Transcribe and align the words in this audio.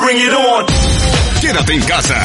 Bring 0.00 0.18
it 0.18 0.32
on. 0.32 0.66
Quédate 1.40 1.74
en 1.74 1.82
casa. 1.82 2.16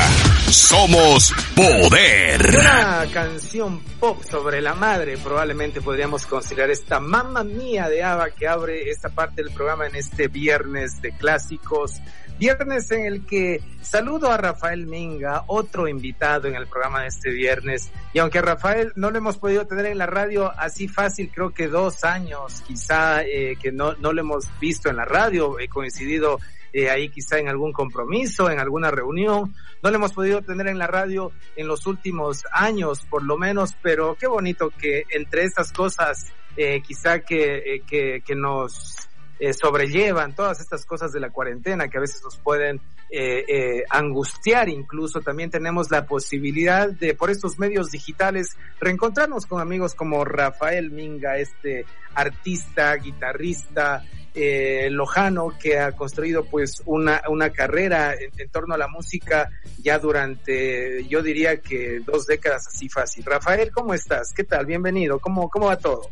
Somos 0.49 1.33
poder. 1.55 2.41
Una 2.59 3.05
canción 3.11 3.79
pop 3.99 4.21
sobre 4.23 4.61
la 4.61 4.73
madre, 4.73 5.17
probablemente 5.17 5.81
podríamos 5.81 6.25
considerar 6.25 6.69
esta 6.69 6.99
mamá 6.99 7.43
mía 7.43 7.89
de 7.89 8.03
Ava 8.03 8.29
que 8.31 8.47
abre 8.47 8.89
esta 8.89 9.09
parte 9.09 9.43
del 9.43 9.53
programa 9.53 9.87
en 9.87 9.95
este 9.95 10.27
viernes 10.27 11.01
de 11.01 11.11
clásicos. 11.11 12.01
Viernes 12.37 12.91
en 12.91 13.05
el 13.05 13.25
que 13.25 13.61
saludo 13.81 14.31
a 14.31 14.37
Rafael 14.37 14.87
Minga, 14.87 15.43
otro 15.47 15.87
invitado 15.87 16.47
en 16.47 16.55
el 16.55 16.67
programa 16.67 17.01
de 17.01 17.07
este 17.07 17.31
viernes. 17.31 17.91
Y 18.13 18.19
aunque 18.19 18.39
a 18.39 18.41
Rafael 18.41 18.91
no 18.95 19.11
lo 19.11 19.17
hemos 19.17 19.37
podido 19.37 19.65
tener 19.67 19.85
en 19.85 19.97
la 19.97 20.07
radio 20.07 20.51
así 20.57 20.87
fácil, 20.87 21.31
creo 21.33 21.51
que 21.53 21.67
dos 21.67 22.03
años 22.03 22.61
quizá 22.67 23.23
eh, 23.23 23.55
que 23.61 23.71
no, 23.71 23.93
no 23.93 24.13
lo 24.13 24.21
hemos 24.21 24.47
visto 24.59 24.89
en 24.89 24.97
la 24.97 25.05
radio, 25.05 25.59
he 25.59 25.67
coincidido 25.67 26.39
eh, 26.73 26.89
ahí 26.89 27.09
quizá 27.09 27.37
en 27.37 27.47
algún 27.47 27.71
compromiso, 27.71 28.49
en 28.49 28.59
alguna 28.59 28.91
reunión. 28.91 29.53
No 29.81 29.89
lo 29.89 29.95
hemos 29.95 30.13
podido 30.13 30.41
tener 30.41 30.67
en 30.67 30.79
la 30.79 30.87
radio 30.87 31.31
en 31.55 31.67
los 31.67 31.85
últimos 31.85 32.43
años, 32.51 33.05
por 33.09 33.23
lo 33.23 33.37
menos, 33.37 33.75
pero 33.81 34.15
qué 34.15 34.27
bonito 34.27 34.71
que 34.71 35.03
entre 35.09 35.43
estas 35.43 35.71
cosas, 35.71 36.25
eh, 36.57 36.81
quizá 36.81 37.19
que, 37.19 37.57
eh, 37.57 37.83
que, 37.87 38.21
que 38.25 38.35
nos 38.35 39.07
eh, 39.39 39.53
sobrellevan 39.53 40.35
todas 40.35 40.59
estas 40.61 40.85
cosas 40.85 41.11
de 41.11 41.19
la 41.19 41.29
cuarentena 41.29 41.87
que 41.89 41.97
a 41.97 42.01
veces 42.01 42.21
nos 42.23 42.37
pueden 42.37 42.79
eh, 43.09 43.43
eh, 43.47 43.83
angustiar 43.89 44.69
incluso. 44.69 45.21
También 45.21 45.49
tenemos 45.49 45.91
la 45.91 46.05
posibilidad 46.05 46.89
de, 46.89 47.13
por 47.13 47.29
estos 47.29 47.59
medios 47.59 47.91
digitales, 47.91 48.55
reencontrarnos 48.79 49.45
con 49.45 49.59
amigos 49.59 49.95
como 49.95 50.23
Rafael 50.23 50.91
Minga, 50.91 51.37
este 51.37 51.85
artista, 52.15 52.95
guitarrista, 52.95 54.03
eh, 54.35 54.89
lojano 54.89 55.53
que 55.59 55.79
ha 55.79 55.91
construido 55.91 56.43
pues 56.45 56.81
una, 56.85 57.21
una 57.29 57.51
carrera 57.51 58.13
en, 58.15 58.49
torno 58.49 58.73
a 58.73 58.77
la 58.77 58.87
música 58.87 59.49
ya 59.79 59.99
durante, 59.99 61.05
yo 61.07 61.21
diría 61.21 61.61
que 61.61 61.99
dos 61.99 62.25
décadas 62.25 62.67
así 62.67 62.89
fácil. 62.89 63.23
Rafael, 63.25 63.71
¿cómo 63.71 63.93
estás? 63.93 64.33
¿Qué 64.35 64.43
tal? 64.43 64.65
Bienvenido. 64.65 65.19
¿Cómo, 65.19 65.49
cómo 65.49 65.67
va 65.67 65.77
todo? 65.77 66.09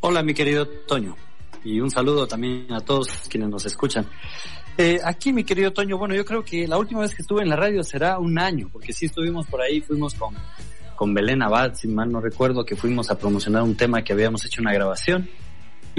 Hola, 0.00 0.22
mi 0.22 0.32
querido 0.32 0.66
Toño. 0.66 1.16
Y 1.64 1.80
un 1.80 1.90
saludo 1.90 2.26
también 2.26 2.72
a 2.72 2.80
todos 2.80 3.08
quienes 3.28 3.48
nos 3.48 3.66
escuchan. 3.66 4.06
Eh, 4.76 5.00
aquí, 5.04 5.32
mi 5.32 5.42
querido 5.42 5.72
Toño, 5.72 5.98
bueno, 5.98 6.14
yo 6.14 6.24
creo 6.24 6.44
que 6.44 6.68
la 6.68 6.78
última 6.78 7.00
vez 7.00 7.14
que 7.14 7.22
estuve 7.22 7.42
en 7.42 7.48
la 7.48 7.56
radio 7.56 7.82
será 7.82 8.18
un 8.18 8.38
año, 8.38 8.70
porque 8.72 8.92
sí 8.92 9.06
estuvimos 9.06 9.46
por 9.46 9.60
ahí, 9.60 9.80
fuimos 9.80 10.14
con, 10.14 10.34
con 10.94 11.12
Belén 11.12 11.42
Abad, 11.42 11.74
si 11.74 11.88
mal 11.88 12.10
no 12.12 12.20
recuerdo, 12.20 12.64
que 12.64 12.76
fuimos 12.76 13.10
a 13.10 13.18
promocionar 13.18 13.64
un 13.64 13.76
tema 13.76 14.02
que 14.02 14.12
habíamos 14.12 14.44
hecho 14.44 14.62
una 14.62 14.72
grabación. 14.72 15.28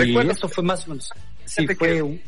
Y 0.06 0.18
esto 0.30 0.48
fue 0.50 0.64
más 0.64 0.86
o 0.86 0.90
menos. 0.92 1.10
Sí, 1.46 1.62
Fíjate 1.68 1.76
fue 1.76 1.88
que- 1.96 2.02
un, 2.02 2.22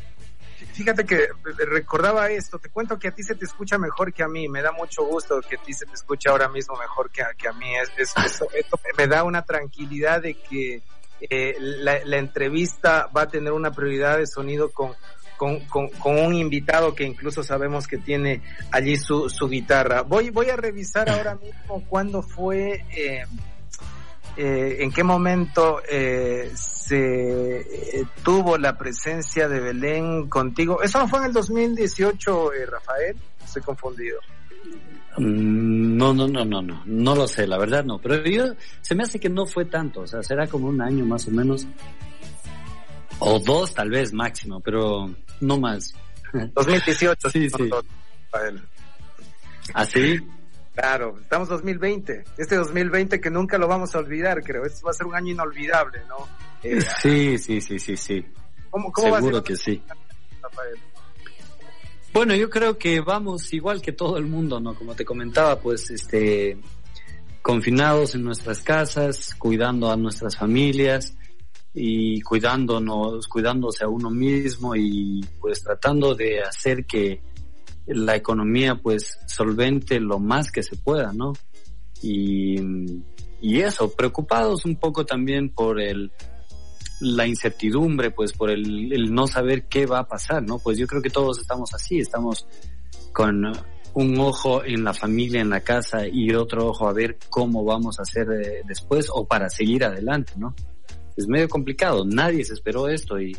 Fíjate 0.74 1.04
que 1.04 1.26
recordaba 1.68 2.30
esto, 2.30 2.58
te 2.58 2.68
cuento 2.70 2.98
que 2.98 3.08
a 3.08 3.10
ti 3.10 3.22
se 3.24 3.34
te 3.34 3.44
escucha 3.44 3.78
mejor 3.78 4.12
que 4.12 4.22
a 4.22 4.28
mí, 4.28 4.48
me 4.48 4.62
da 4.62 4.70
mucho 4.72 5.04
gusto 5.04 5.40
que 5.42 5.56
a 5.56 5.58
ti 5.62 5.72
se 5.74 5.84
te 5.86 5.92
escuche 5.94 6.28
ahora 6.30 6.48
mismo 6.48 6.76
mejor 6.78 7.10
que 7.10 7.20
a, 7.22 7.34
que 7.36 7.48
a 7.48 7.52
mí, 7.52 7.66
es, 7.76 7.90
es- 7.98 8.14
eso- 8.24 8.48
esto 8.54 8.78
me 8.96 9.06
da 9.06 9.24
una 9.24 9.42
tranquilidad 9.42 10.22
de 10.22 10.34
que 10.34 10.80
eh, 11.28 11.56
la, 11.58 11.98
la 12.04 12.16
entrevista 12.18 13.08
va 13.14 13.22
a 13.22 13.28
tener 13.28 13.52
una 13.52 13.72
prioridad 13.72 14.18
de 14.18 14.26
sonido 14.26 14.70
con, 14.70 14.92
con, 15.36 15.60
con, 15.66 15.88
con 15.90 16.18
un 16.18 16.34
invitado 16.34 16.94
que 16.94 17.04
incluso 17.04 17.42
sabemos 17.42 17.86
que 17.88 17.98
tiene 17.98 18.40
allí 18.70 18.96
su, 18.96 19.28
su 19.28 19.48
guitarra. 19.48 20.02
Voy, 20.02 20.30
voy 20.30 20.48
a 20.50 20.56
revisar 20.56 21.08
ahora 21.10 21.34
mismo 21.34 21.84
cuándo 21.88 22.22
fue, 22.22 22.84
eh, 22.96 23.24
eh, 24.36 24.78
en 24.80 24.90
qué 24.92 25.04
momento 25.04 25.80
eh, 25.88 26.50
se 26.54 27.60
eh, 27.60 28.04
tuvo 28.22 28.58
la 28.58 28.76
presencia 28.76 29.48
de 29.48 29.60
Belén 29.60 30.28
contigo. 30.28 30.82
Eso 30.82 30.98
no 30.98 31.08
fue 31.08 31.20
en 31.20 31.26
el 31.26 31.32
2018, 31.32 32.52
eh, 32.52 32.66
Rafael. 32.66 33.16
Estoy 33.44 33.62
confundido. 33.62 34.18
Mm, 35.18 35.96
No, 35.96 36.14
no, 36.14 36.26
no, 36.26 36.44
no, 36.44 36.62
no, 36.62 36.82
no 36.86 37.14
lo 37.14 37.28
sé, 37.28 37.46
la 37.46 37.58
verdad 37.58 37.84
no. 37.84 37.98
Pero 37.98 38.24
yo, 38.24 38.54
se 38.80 38.94
me 38.94 39.02
hace 39.02 39.20
que 39.20 39.28
no 39.28 39.46
fue 39.46 39.64
tanto, 39.66 40.00
o 40.00 40.06
sea, 40.06 40.22
será 40.22 40.46
como 40.46 40.68
un 40.68 40.80
año 40.80 41.04
más 41.04 41.26
o 41.28 41.30
menos. 41.30 41.66
O 43.18 43.38
dos 43.38 43.74
tal 43.74 43.90
vez 43.90 44.12
máximo, 44.12 44.60
pero 44.60 45.10
no 45.40 45.58
más. 45.58 45.94
2018. 46.54 47.30
Sí, 47.30 47.48
sí. 47.50 47.70
Rafael. 48.32 48.62
Así, 49.74 50.18
Claro, 50.74 51.18
estamos 51.20 51.48
2020. 51.48 52.24
Este 52.38 52.56
2020 52.56 53.20
que 53.20 53.30
nunca 53.30 53.58
lo 53.58 53.68
vamos 53.68 53.94
a 53.94 53.98
olvidar, 53.98 54.42
creo. 54.42 54.64
Este 54.64 54.82
va 54.84 54.90
a 54.90 54.94
ser 54.94 55.06
un 55.06 55.14
año 55.14 55.32
inolvidable, 55.32 56.00
¿no? 56.08 56.26
Eh, 56.62 56.80
sí, 57.02 57.38
sí, 57.38 57.60
sí, 57.60 57.78
sí, 57.78 57.96
sí. 57.96 58.24
¿Cómo, 58.70 58.90
cómo 58.90 59.10
va 59.10 59.18
a 59.18 59.20
ser, 59.20 59.28
Seguro 59.28 59.44
que 59.44 59.56
sí. 59.56 59.82
Rafael? 60.40 60.78
Bueno, 62.14 62.34
yo 62.34 62.48
creo 62.50 62.78
que 62.78 63.00
vamos 63.00 63.52
igual 63.52 63.80
que 63.82 63.92
todo 63.92 64.16
el 64.16 64.26
mundo, 64.26 64.60
¿no? 64.60 64.74
Como 64.74 64.94
te 64.94 65.04
comentaba, 65.04 65.58
pues, 65.58 65.90
este, 65.90 66.58
confinados 67.42 68.14
en 68.14 68.24
nuestras 68.24 68.60
casas, 68.62 69.34
cuidando 69.34 69.90
a 69.90 69.96
nuestras 69.96 70.36
familias 70.36 71.14
y 71.74 72.20
cuidándonos, 72.22 73.26
cuidándose 73.26 73.84
a 73.84 73.88
uno 73.88 74.10
mismo 74.10 74.76
y 74.76 75.24
pues 75.40 75.62
tratando 75.62 76.14
de 76.14 76.40
hacer 76.40 76.84
que 76.84 77.20
la 77.86 78.16
economía 78.16 78.76
pues 78.76 79.18
solvente 79.26 80.00
lo 80.00 80.18
más 80.18 80.50
que 80.50 80.62
se 80.62 80.76
pueda, 80.76 81.12
¿no? 81.12 81.32
Y, 82.02 82.56
y 83.40 83.60
eso, 83.60 83.92
preocupados 83.92 84.64
un 84.64 84.76
poco 84.76 85.04
también 85.04 85.50
por 85.50 85.80
el, 85.80 86.12
la 87.00 87.26
incertidumbre, 87.26 88.10
pues 88.10 88.32
por 88.32 88.50
el, 88.50 88.92
el 88.92 89.12
no 89.12 89.26
saber 89.26 89.66
qué 89.66 89.86
va 89.86 90.00
a 90.00 90.08
pasar, 90.08 90.42
¿no? 90.42 90.58
Pues 90.58 90.78
yo 90.78 90.86
creo 90.86 91.02
que 91.02 91.10
todos 91.10 91.38
estamos 91.38 91.74
así, 91.74 91.98
estamos 91.98 92.46
con 93.12 93.52
un 93.94 94.18
ojo 94.20 94.64
en 94.64 94.84
la 94.84 94.94
familia, 94.94 95.40
en 95.40 95.50
la 95.50 95.60
casa 95.60 96.06
y 96.06 96.32
otro 96.34 96.68
ojo 96.68 96.88
a 96.88 96.92
ver 96.92 97.18
cómo 97.28 97.64
vamos 97.64 97.98
a 97.98 98.02
hacer 98.02 98.26
eh, 98.32 98.62
después 98.66 99.08
o 99.12 99.26
para 99.26 99.50
seguir 99.50 99.84
adelante, 99.84 100.32
¿no? 100.36 100.54
Es 101.16 101.26
medio 101.28 101.48
complicado, 101.48 102.04
nadie 102.06 102.44
se 102.44 102.54
esperó 102.54 102.88
esto 102.88 103.20
y, 103.20 103.36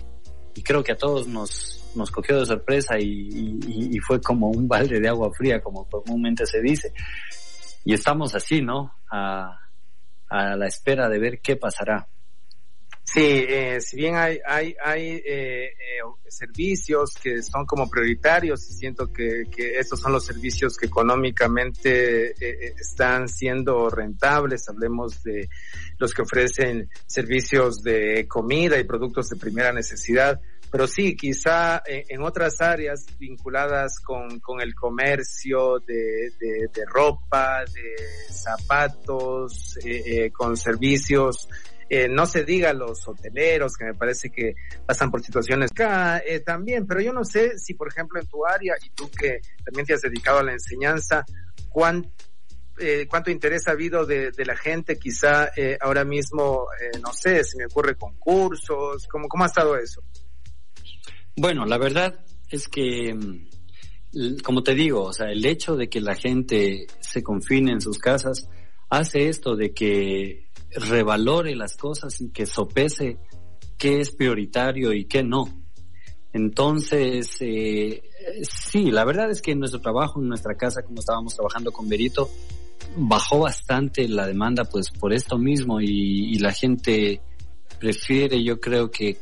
y 0.54 0.62
creo 0.62 0.84
que 0.84 0.92
a 0.92 0.98
todos 0.98 1.28
nos, 1.28 1.83
nos 1.96 2.12
cogió 2.12 2.40
de 2.40 2.46
sorpresa 2.46 3.00
y, 3.00 3.98
fue 4.06 4.22
como 4.22 4.50
un 4.50 4.68
balde 4.68 5.00
de 5.00 5.08
agua 5.08 5.32
fría, 5.32 5.62
como 5.62 5.88
comúnmente 5.90 6.46
se 6.46 6.62
dice. 6.62 6.94
Y 7.86 7.94
estamos 7.94 8.36
así, 8.36 8.62
¿no? 8.62 8.94
A, 9.12 9.60
a 10.30 10.56
la 10.56 10.68
espera 10.68 11.08
de 11.10 11.20
ver 11.20 11.40
qué 11.40 11.56
pasará. 11.56 12.08
Sí, 13.06 13.22
eh, 13.22 13.80
si 13.82 13.98
bien 13.98 14.16
hay, 14.16 14.40
hay, 14.46 14.76
hay 14.84 15.22
eh, 15.26 15.66
eh, 15.66 15.74
servicios 16.30 17.16
que 17.22 17.44
son 17.44 17.66
como 17.66 17.90
prioritarios, 17.90 18.68
y 18.70 18.74
siento 18.74 19.12
que, 19.12 19.44
que 19.52 19.78
estos 19.78 20.00
son 20.00 20.14
los 20.14 20.26
servicios 20.26 20.78
que 20.78 20.88
económicamente 20.88 22.32
eh, 22.32 22.36
eh, 22.40 22.74
están 22.80 23.28
siendo 23.28 23.90
rentables. 23.90 24.68
Hablemos 24.70 25.22
de 25.22 25.50
los 26.00 26.14
que 26.14 26.22
ofrecen 26.22 26.90
servicios 27.06 27.84
de 27.84 28.26
comida 28.28 28.80
y 28.80 28.86
productos 28.86 29.30
de 29.30 29.36
primera 29.36 29.74
necesidad. 29.74 30.40
Pero 30.74 30.88
sí, 30.88 31.16
quizá 31.16 31.84
eh, 31.86 32.04
en 32.10 32.24
otras 32.24 32.60
áreas 32.60 33.06
vinculadas 33.20 34.00
con, 34.00 34.40
con 34.40 34.60
el 34.60 34.74
comercio 34.74 35.78
de, 35.86 36.32
de, 36.40 36.86
ropa, 36.88 37.60
de 37.60 38.34
zapatos, 38.34 39.78
eh, 39.86 40.02
eh, 40.04 40.32
con 40.32 40.58
servicios 40.58 41.48
eh, 41.88 42.08
no 42.10 42.26
se 42.26 42.44
diga 42.44 42.74
los 42.74 43.08
hoteleros, 43.08 43.78
que 43.78 43.86
me 43.86 43.94
parece 43.94 44.32
que 44.32 44.56
pasan 44.84 45.12
por 45.12 45.22
situaciones 45.22 45.70
acá 45.70 46.24
también, 46.44 46.88
pero 46.88 47.02
yo 47.02 47.14
no 47.14 47.24
sé 47.24 47.60
si, 47.60 47.76
por 47.76 47.90
ejemplo, 47.90 48.20
en 48.20 48.26
tu 48.26 48.44
área, 48.44 48.74
y 48.84 48.90
tú 48.96 49.12
que 49.12 49.42
también 49.64 49.86
te 49.86 49.94
has 49.94 50.02
dedicado 50.02 50.40
a 50.40 50.44
la 50.44 50.54
enseñanza, 50.54 51.24
cuán, 51.70 52.12
eh, 52.80 53.06
cuánto 53.08 53.30
interés 53.30 53.68
ha 53.68 53.74
habido 53.74 54.08
de, 54.08 54.32
de 54.32 54.46
la 54.46 54.58
gente, 54.58 54.98
quizá 54.98 55.52
ahora 55.82 56.04
mismo, 56.04 56.66
no 57.00 57.14
sé, 57.14 57.44
se 57.44 57.60
me 57.60 57.66
ocurre 57.66 57.96
concursos, 57.96 59.08
¿cómo, 59.08 59.28
¿cómo 59.28 59.44
ha 59.44 59.48
estado 59.48 59.78
eso? 59.78 60.02
Bueno, 61.36 61.66
la 61.66 61.78
verdad 61.78 62.20
es 62.50 62.68
que, 62.68 63.14
mm, 63.14 64.38
como 64.44 64.64
te 64.64 64.76
digo, 64.76 65.04
o 65.04 65.14
sea, 65.14 65.32
el 65.32 65.46
hecho 65.46 65.76
de 65.76 65.90
que 65.90 66.02
la 66.02 66.16
gente 66.16 66.88
se 67.00 67.24
confine 67.24 67.72
en 67.72 67.82
sus 67.82 67.98
casas 67.98 68.48
hace 68.90 69.30
esto 69.30 69.56
de 69.56 69.74
que 69.74 70.50
revalore 70.72 71.56
las 71.56 71.76
cosas 71.78 72.20
y 72.22 72.32
que 72.32 72.46
sopese 72.46 73.18
qué 73.78 74.00
es 74.00 74.12
prioritario 74.12 74.94
y 74.94 75.06
qué 75.06 75.24
no. 75.24 75.64
Entonces, 76.32 77.38
eh, 77.42 78.02
sí, 78.44 78.92
la 78.92 79.06
verdad 79.06 79.30
es 79.30 79.42
que 79.42 79.52
en 79.52 79.60
nuestro 79.60 79.82
trabajo, 79.82 80.20
en 80.20 80.30
nuestra 80.30 80.56
casa, 80.56 80.82
como 80.84 81.00
estábamos 81.00 81.36
trabajando 81.36 81.72
con 81.72 81.88
Berito, 81.88 82.30
bajó 82.98 83.40
bastante 83.40 84.08
la 84.08 84.28
demanda 84.28 84.66
pues 84.66 84.90
por 84.90 85.14
esto 85.14 85.38
mismo 85.38 85.80
y, 85.80 86.38
la 86.40 86.52
gente 86.52 87.22
prefiere 87.80 88.44
yo 88.44 88.60
creo 88.60 88.92
que 88.92 89.18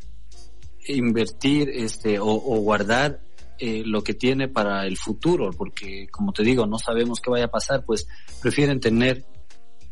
invertir 0.87 1.69
este 1.69 2.19
o, 2.19 2.35
guardar 2.61 3.21
eh, 3.59 3.83
lo 3.85 4.03
que 4.03 4.13
tiene 4.13 4.47
para 4.47 4.85
el 4.85 4.97
futuro 4.97 5.51
porque 5.51 6.07
como 6.09 6.33
te 6.33 6.43
digo 6.43 6.65
no 6.65 6.77
sabemos 6.79 7.19
qué 7.19 7.29
vaya 7.29 7.45
a 7.45 7.51
pasar 7.51 7.85
pues 7.85 8.07
prefieren 8.41 8.79
tener 8.79 9.25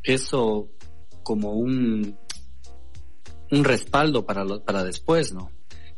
eso 0.04 0.70
como 1.24 1.54
un 1.54 2.18
un 3.52 3.64
respaldo 3.64 4.26
para 4.26 4.46
para 4.66 4.84
después 4.84 5.34
no 5.34 5.52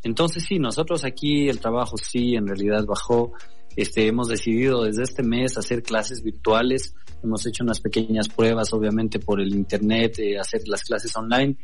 entonces 0.03 0.43
sí 0.47 0.59
nosotros 0.59 1.03
aquí 1.03 1.47
el 1.47 1.59
trabajo 1.59 1.95
sí 1.97 2.35
en 2.35 2.47
realidad 2.47 2.85
bajó. 2.85 3.33
Este 3.75 4.07
hemos 4.07 4.27
decidido 4.27 4.83
desde 4.83 5.03
este 5.03 5.23
mes 5.23 5.57
hacer 5.57 5.83
clases 5.83 6.23
virtuales. 6.23 6.95
Hemos 7.23 7.45
hecho 7.45 7.63
unas 7.63 7.79
pequeñas 7.79 8.27
pruebas, 8.27 8.73
obviamente, 8.73 9.19
por 9.19 9.39
el 9.39 9.53
Internet, 9.53 10.19
eh, 10.19 10.39
hacer 10.39 10.61
las 10.65 10.83
clases 10.83 11.15
online, 11.15 11.55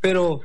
pero 0.00 0.40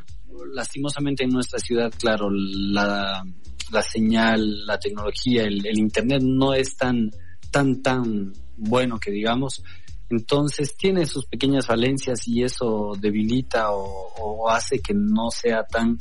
lastimosamente 0.53 1.23
en 1.23 1.31
nuestra 1.31 1.59
ciudad, 1.59 1.91
claro, 1.97 2.29
la, 2.31 3.23
la 3.71 3.81
señal, 3.81 4.65
la 4.65 4.77
tecnología, 4.77 5.43
el, 5.43 5.77
Internet 5.77 6.21
no 6.23 6.53
es 6.53 6.75
tan, 6.75 7.11
tan, 7.49 7.81
tan 7.81 8.33
bueno 8.57 8.99
que 8.99 9.11
digamos. 9.11 9.63
Entonces 10.09 10.75
tiene 10.75 11.05
sus 11.05 11.25
pequeñas 11.25 11.67
falencias 11.67 12.27
y 12.27 12.43
eso 12.43 12.91
debilita 12.99 13.71
o, 13.71 14.13
o 14.17 14.49
hace 14.49 14.79
que 14.79 14.93
no 14.93 15.29
sea 15.31 15.63
tan 15.63 15.97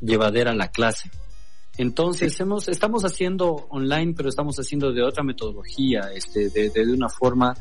llevadera 0.00 0.54
la 0.54 0.68
clase. 0.68 1.10
Entonces 1.78 2.38
hemos, 2.40 2.68
estamos 2.68 3.04
haciendo 3.04 3.66
online, 3.70 4.12
pero 4.14 4.28
estamos 4.28 4.56
haciendo 4.58 4.92
de 4.92 5.02
otra 5.02 5.22
metodología, 5.22 6.10
este, 6.14 6.50
de, 6.50 6.68
de 6.68 6.92
una 6.92 7.08
forma 7.08 7.54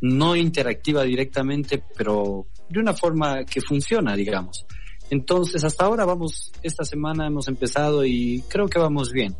no 0.00 0.36
interactiva 0.36 1.02
directamente, 1.02 1.82
pero 1.96 2.46
de 2.68 2.78
una 2.78 2.94
forma 2.94 3.44
que 3.44 3.60
funciona, 3.60 4.14
digamos. 4.14 4.66
Entonces, 5.14 5.62
hasta 5.62 5.84
ahora 5.84 6.04
vamos, 6.04 6.52
esta 6.64 6.84
semana 6.84 7.28
hemos 7.28 7.46
empezado 7.46 8.04
y 8.04 8.42
creo 8.48 8.66
que 8.68 8.80
vamos 8.80 9.12
bien. 9.12 9.36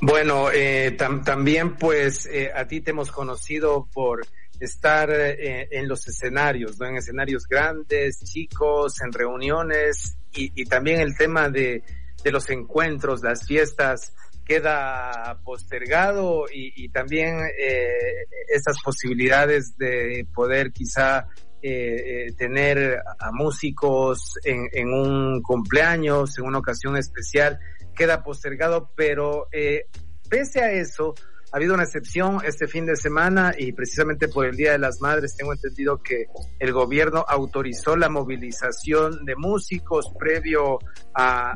Bueno, 0.00 0.50
eh, 0.52 0.96
también 1.24 1.76
pues 1.76 2.26
eh, 2.26 2.50
a 2.52 2.66
ti 2.66 2.80
te 2.80 2.90
hemos 2.90 3.12
conocido 3.12 3.88
por 3.94 4.26
estar 4.58 5.10
eh, 5.12 5.68
en 5.70 5.86
los 5.86 6.08
escenarios, 6.08 6.76
¿no? 6.80 6.86
En 6.86 6.96
escenarios 6.96 7.46
grandes, 7.46 8.18
chicos, 8.24 9.00
en 9.00 9.12
reuniones 9.12 10.18
y, 10.34 10.60
y 10.60 10.64
también 10.64 11.00
el 11.00 11.16
tema 11.16 11.48
de, 11.48 11.84
de 12.24 12.32
los 12.32 12.50
encuentros, 12.50 13.22
las 13.22 13.46
fiestas 13.46 14.12
queda 14.46 15.40
postergado 15.44 16.46
y, 16.52 16.88
también 16.90 17.40
eh, 17.58 18.26
esas 18.48 18.76
posibilidades 18.82 19.76
de 19.76 20.26
poder 20.32 20.72
quizá 20.72 21.26
eh, 21.62 22.26
eh, 22.28 22.32
tener 22.36 23.00
a 23.18 23.32
músicos 23.32 24.34
en, 24.44 24.68
en, 24.72 24.92
un 24.92 25.42
cumpleaños, 25.42 26.38
en 26.38 26.44
una 26.44 26.58
ocasión 26.58 26.96
especial, 26.96 27.58
queda 27.94 28.22
postergado, 28.22 28.90
pero 28.94 29.48
pese 30.28 30.60
a 30.60 30.72
eso, 30.72 31.14
ha 31.52 31.58
habido 31.58 31.74
una 31.74 31.84
excepción 31.84 32.40
este 32.44 32.66
fin 32.66 32.86
de 32.86 32.96
semana 32.96 33.54
y 33.56 33.72
precisamente 33.72 34.28
por 34.28 34.46
el 34.46 34.56
Día 34.56 34.72
de 34.72 34.78
las 34.78 35.00
Madres 35.00 35.36
tengo 35.36 35.52
entendido 35.52 36.02
que 36.02 36.26
el 36.58 36.72
gobierno 36.72 37.24
autorizó 37.26 37.96
la 37.96 38.08
movilización 38.08 39.24
de 39.24 39.36
músicos 39.36 40.12
previo 40.18 40.78
a, 41.14 41.52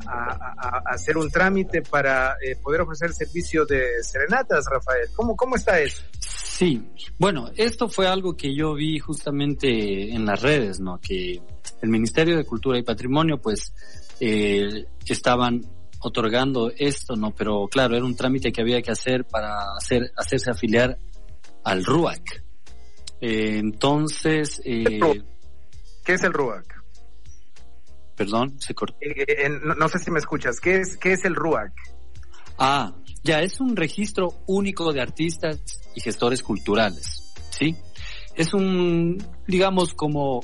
hacer 0.87 1.19
un 1.19 1.31
trámite 1.31 1.83
para 1.83 2.37
eh, 2.41 2.57
poder 2.63 2.83
ofrecer 2.83 3.13
servicio 3.13 3.67
de 3.67 4.03
serenatas, 4.03 4.65
Rafael. 4.71 5.09
¿Cómo, 5.15 5.37
¿Cómo 5.37 5.57
está 5.57 5.81
eso? 5.81 6.03
Sí, 6.61 6.87
bueno, 7.19 7.51
esto 7.57 7.89
fue 7.89 8.07
algo 8.07 8.37
que 8.37 8.55
yo 8.55 8.75
vi 8.75 8.99
justamente 8.99 10.15
en 10.15 10.27
las 10.27 10.43
redes, 10.43 10.79
¿no? 10.79 11.01
Que 11.01 11.41
el 11.81 11.89
Ministerio 11.89 12.37
de 12.37 12.45
Cultura 12.45 12.77
y 12.77 12.83
Patrimonio, 12.83 13.39
pues, 13.39 13.73
eh, 14.21 14.85
estaban 15.07 15.63
otorgando 16.01 16.71
esto, 16.77 17.17
¿no? 17.17 17.35
Pero 17.35 17.67
claro, 17.67 17.97
era 17.97 18.05
un 18.05 18.15
trámite 18.15 18.53
que 18.53 18.61
había 18.61 18.83
que 18.83 18.91
hacer 18.91 19.25
para 19.25 19.73
hacer, 19.75 20.13
hacerse 20.15 20.51
afiliar 20.51 20.99
al 21.65 21.83
RUAC. 21.83 22.45
Eh, 23.23 23.57
entonces... 23.57 24.61
Eh, 24.63 25.01
¿Qué 26.05 26.13
es 26.13 26.23
el 26.25 26.35
RUAC? 26.35 26.75
Perdón, 28.17 28.61
se 28.61 28.75
cortó. 28.75 28.99
Eh, 29.01 29.49
no, 29.65 29.89
sé 29.89 29.99
si 29.99 30.11
me 30.11 30.19
escuchas. 30.19 30.61
¿Qué 30.61 30.81
es, 30.81 30.99
¿Qué 30.99 31.15
es 31.15 31.25
el 31.25 31.35
RUAC? 31.35 31.73
Ah, 32.59 32.95
ya, 33.23 33.41
es 33.41 33.61
un 33.61 33.77
registro 33.77 34.35
único 34.47 34.93
de 34.93 35.01
artistas 35.01 35.61
y 35.95 36.01
gestores 36.01 36.43
culturales, 36.43 37.33
¿sí? 37.51 37.77
Es 38.35 38.55
un, 38.55 39.23
digamos, 39.47 39.93
como 39.95 40.41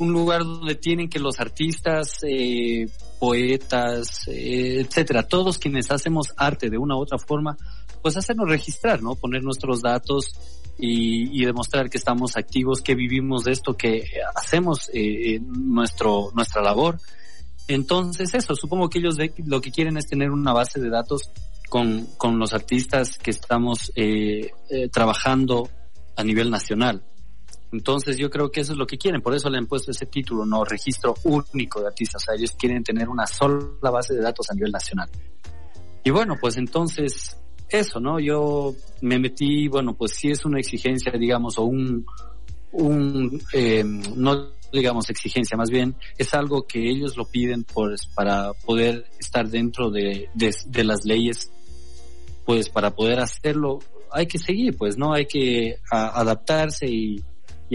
un 0.00 0.12
lugar 0.12 0.42
donde 0.42 0.74
tienen 0.74 1.08
que 1.08 1.18
los 1.18 1.38
artistas, 1.40 2.20
eh, 2.26 2.88
poetas, 3.18 4.26
eh, 4.28 4.80
etcétera, 4.80 5.22
todos 5.22 5.58
quienes 5.58 5.90
hacemos 5.90 6.32
arte 6.36 6.70
de 6.70 6.78
una 6.78 6.96
u 6.96 7.00
otra 7.00 7.18
forma, 7.18 7.56
pues 8.00 8.16
hacernos 8.16 8.48
registrar, 8.48 9.02
¿no? 9.02 9.14
Poner 9.14 9.42
nuestros 9.42 9.82
datos 9.82 10.32
y, 10.78 11.44
demostrar 11.44 11.90
que 11.90 11.98
estamos 11.98 12.38
activos, 12.38 12.80
que 12.80 12.94
vivimos 12.94 13.44
de 13.44 13.52
esto, 13.52 13.76
que 13.76 14.02
hacemos 14.34 14.90
eh, 14.94 15.38
nuestro 15.40 16.30
nuestra 16.34 16.62
labor. 16.62 16.98
Entonces 17.68 18.32
eso, 18.34 18.54
supongo 18.56 18.88
que 18.88 18.98
ellos 18.98 19.16
lo 19.44 19.60
que 19.60 19.70
quieren 19.70 19.98
es 19.98 20.06
tener 20.06 20.30
una 20.30 20.54
base 20.54 20.80
de 20.80 20.88
datos 20.88 21.30
con, 21.70 22.06
con 22.18 22.38
los 22.38 22.52
artistas 22.52 23.16
que 23.16 23.30
estamos 23.30 23.90
eh, 23.96 24.50
trabajando 24.92 25.70
a 26.16 26.22
nivel 26.22 26.50
nacional. 26.50 27.02
Entonces 27.72 28.18
yo 28.18 28.28
creo 28.28 28.50
que 28.50 28.60
eso 28.60 28.72
es 28.72 28.78
lo 28.78 28.86
que 28.86 28.98
quieren, 28.98 29.22
por 29.22 29.34
eso 29.34 29.48
le 29.48 29.56
han 29.56 29.66
puesto 29.66 29.92
ese 29.92 30.06
título, 30.06 30.44
no 30.44 30.64
registro 30.64 31.14
único 31.24 31.80
de 31.80 31.86
artistas, 31.86 32.22
o 32.22 32.26
sea, 32.26 32.34
ellos 32.34 32.50
quieren 32.58 32.82
tener 32.82 33.08
una 33.08 33.26
sola 33.26 33.90
base 33.90 34.14
de 34.14 34.20
datos 34.20 34.50
a 34.50 34.54
nivel 34.54 34.72
nacional. 34.72 35.08
Y 36.02 36.10
bueno, 36.10 36.36
pues 36.40 36.56
entonces 36.56 37.36
eso, 37.68 38.00
¿no? 38.00 38.18
Yo 38.18 38.74
me 39.02 39.18
metí, 39.20 39.68
bueno, 39.68 39.94
pues 39.94 40.14
sí 40.16 40.30
es 40.30 40.44
una 40.44 40.58
exigencia, 40.58 41.12
digamos, 41.12 41.58
o 41.58 41.64
un, 41.64 42.04
un 42.72 43.40
eh, 43.52 43.84
no 43.84 44.60
digamos 44.72 45.10
exigencia, 45.10 45.56
más 45.56 45.70
bien 45.70 45.96
es 46.16 46.32
algo 46.34 46.66
que 46.66 46.88
ellos 46.88 47.16
lo 47.16 47.24
piden 47.24 47.64
pues 47.64 48.06
para 48.14 48.52
poder 48.52 49.06
estar 49.18 49.48
dentro 49.48 49.90
de, 49.90 50.28
de 50.34 50.84
las 50.84 51.04
leyes, 51.04 51.50
pues 52.50 52.68
para 52.68 52.90
poder 52.90 53.20
hacerlo 53.20 53.78
hay 54.10 54.26
que 54.26 54.40
seguir, 54.40 54.76
pues, 54.76 54.98
¿no? 54.98 55.12
Hay 55.12 55.26
que 55.26 55.76
adaptarse 55.88 56.84
y, 56.88 57.22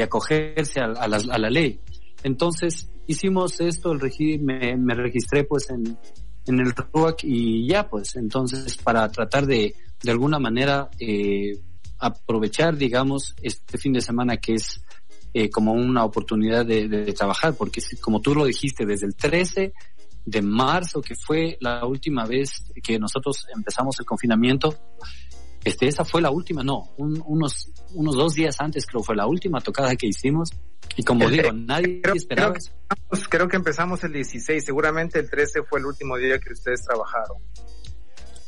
acogerse 0.02 0.82
a, 0.82 0.88
a, 0.88 1.08
la, 1.08 1.16
a 1.32 1.38
la, 1.38 1.50
ley. 1.50 1.80
Entonces 2.24 2.90
hicimos 3.08 3.62
esto, 3.62 3.94
el 3.94 4.02
regi 4.02 4.38
me, 4.38 4.76
me, 4.76 4.94
registré 4.94 5.46
pues 5.46 5.70
en, 5.70 5.98
en 6.46 6.60
el 6.60 6.74
RUAC 6.76 7.24
y 7.24 7.70
ya 7.70 7.88
pues 7.88 8.18
entonces 8.18 8.76
para 8.76 9.10
tratar 9.10 9.46
de 9.46 9.76
de 10.04 10.12
alguna 10.12 10.40
manera 10.40 10.90
eh, 11.00 11.58
aprovechar 11.98 12.76
digamos 12.76 13.34
este 13.42 13.78
fin 13.78 13.94
de 13.94 14.02
semana 14.02 14.36
que 14.36 14.56
es 14.56 14.84
eh, 15.34 15.50
como 15.50 15.72
una 15.72 16.04
oportunidad 16.04 16.66
de, 16.66 16.90
de, 16.90 17.14
trabajar 17.14 17.56
porque 17.56 17.82
como 18.02 18.20
tú 18.20 18.36
lo 18.36 18.44
dijiste 18.44 18.86
desde 18.86 19.06
el 19.06 19.16
13 19.16 19.72
de 20.26 20.42
marzo 20.42 21.02
que 21.02 21.16
fue 21.16 21.58
la 21.60 21.86
última 21.86 22.26
vez 22.26 22.72
que 22.84 22.98
nosotros 22.98 23.46
empezamos 23.56 24.00
el 24.00 24.06
confinamiento 24.06 24.76
este, 25.66 25.88
esa 25.88 26.06
fue 26.06 26.22
la 26.22 26.30
última, 26.30 26.64
no, 26.64 26.92
unos, 26.98 27.72
unos 27.96 28.16
dos 28.16 28.36
días 28.36 28.56
antes 28.60 28.86
creo 28.86 29.02
fue 29.02 29.16
la 29.16 29.26
última 29.26 29.60
tocada 29.60 29.96
que 29.96 30.06
hicimos. 30.06 30.52
Y 30.96 31.04
como 31.04 31.28
digo, 31.28 31.52
nadie 31.52 32.02
esperaba. 32.14 32.54
Creo 33.30 33.48
que, 33.48 33.58
empezamos, 33.58 34.04
el 34.04 34.14
16, 34.14 34.64
seguramente 34.64 35.18
el 35.18 35.28
13 35.28 35.64
fue 35.68 35.80
el 35.80 35.88
último 35.88 36.18
día 36.18 36.38
que 36.38 36.54
ustedes 36.54 36.84
trabajaron. 36.86 37.38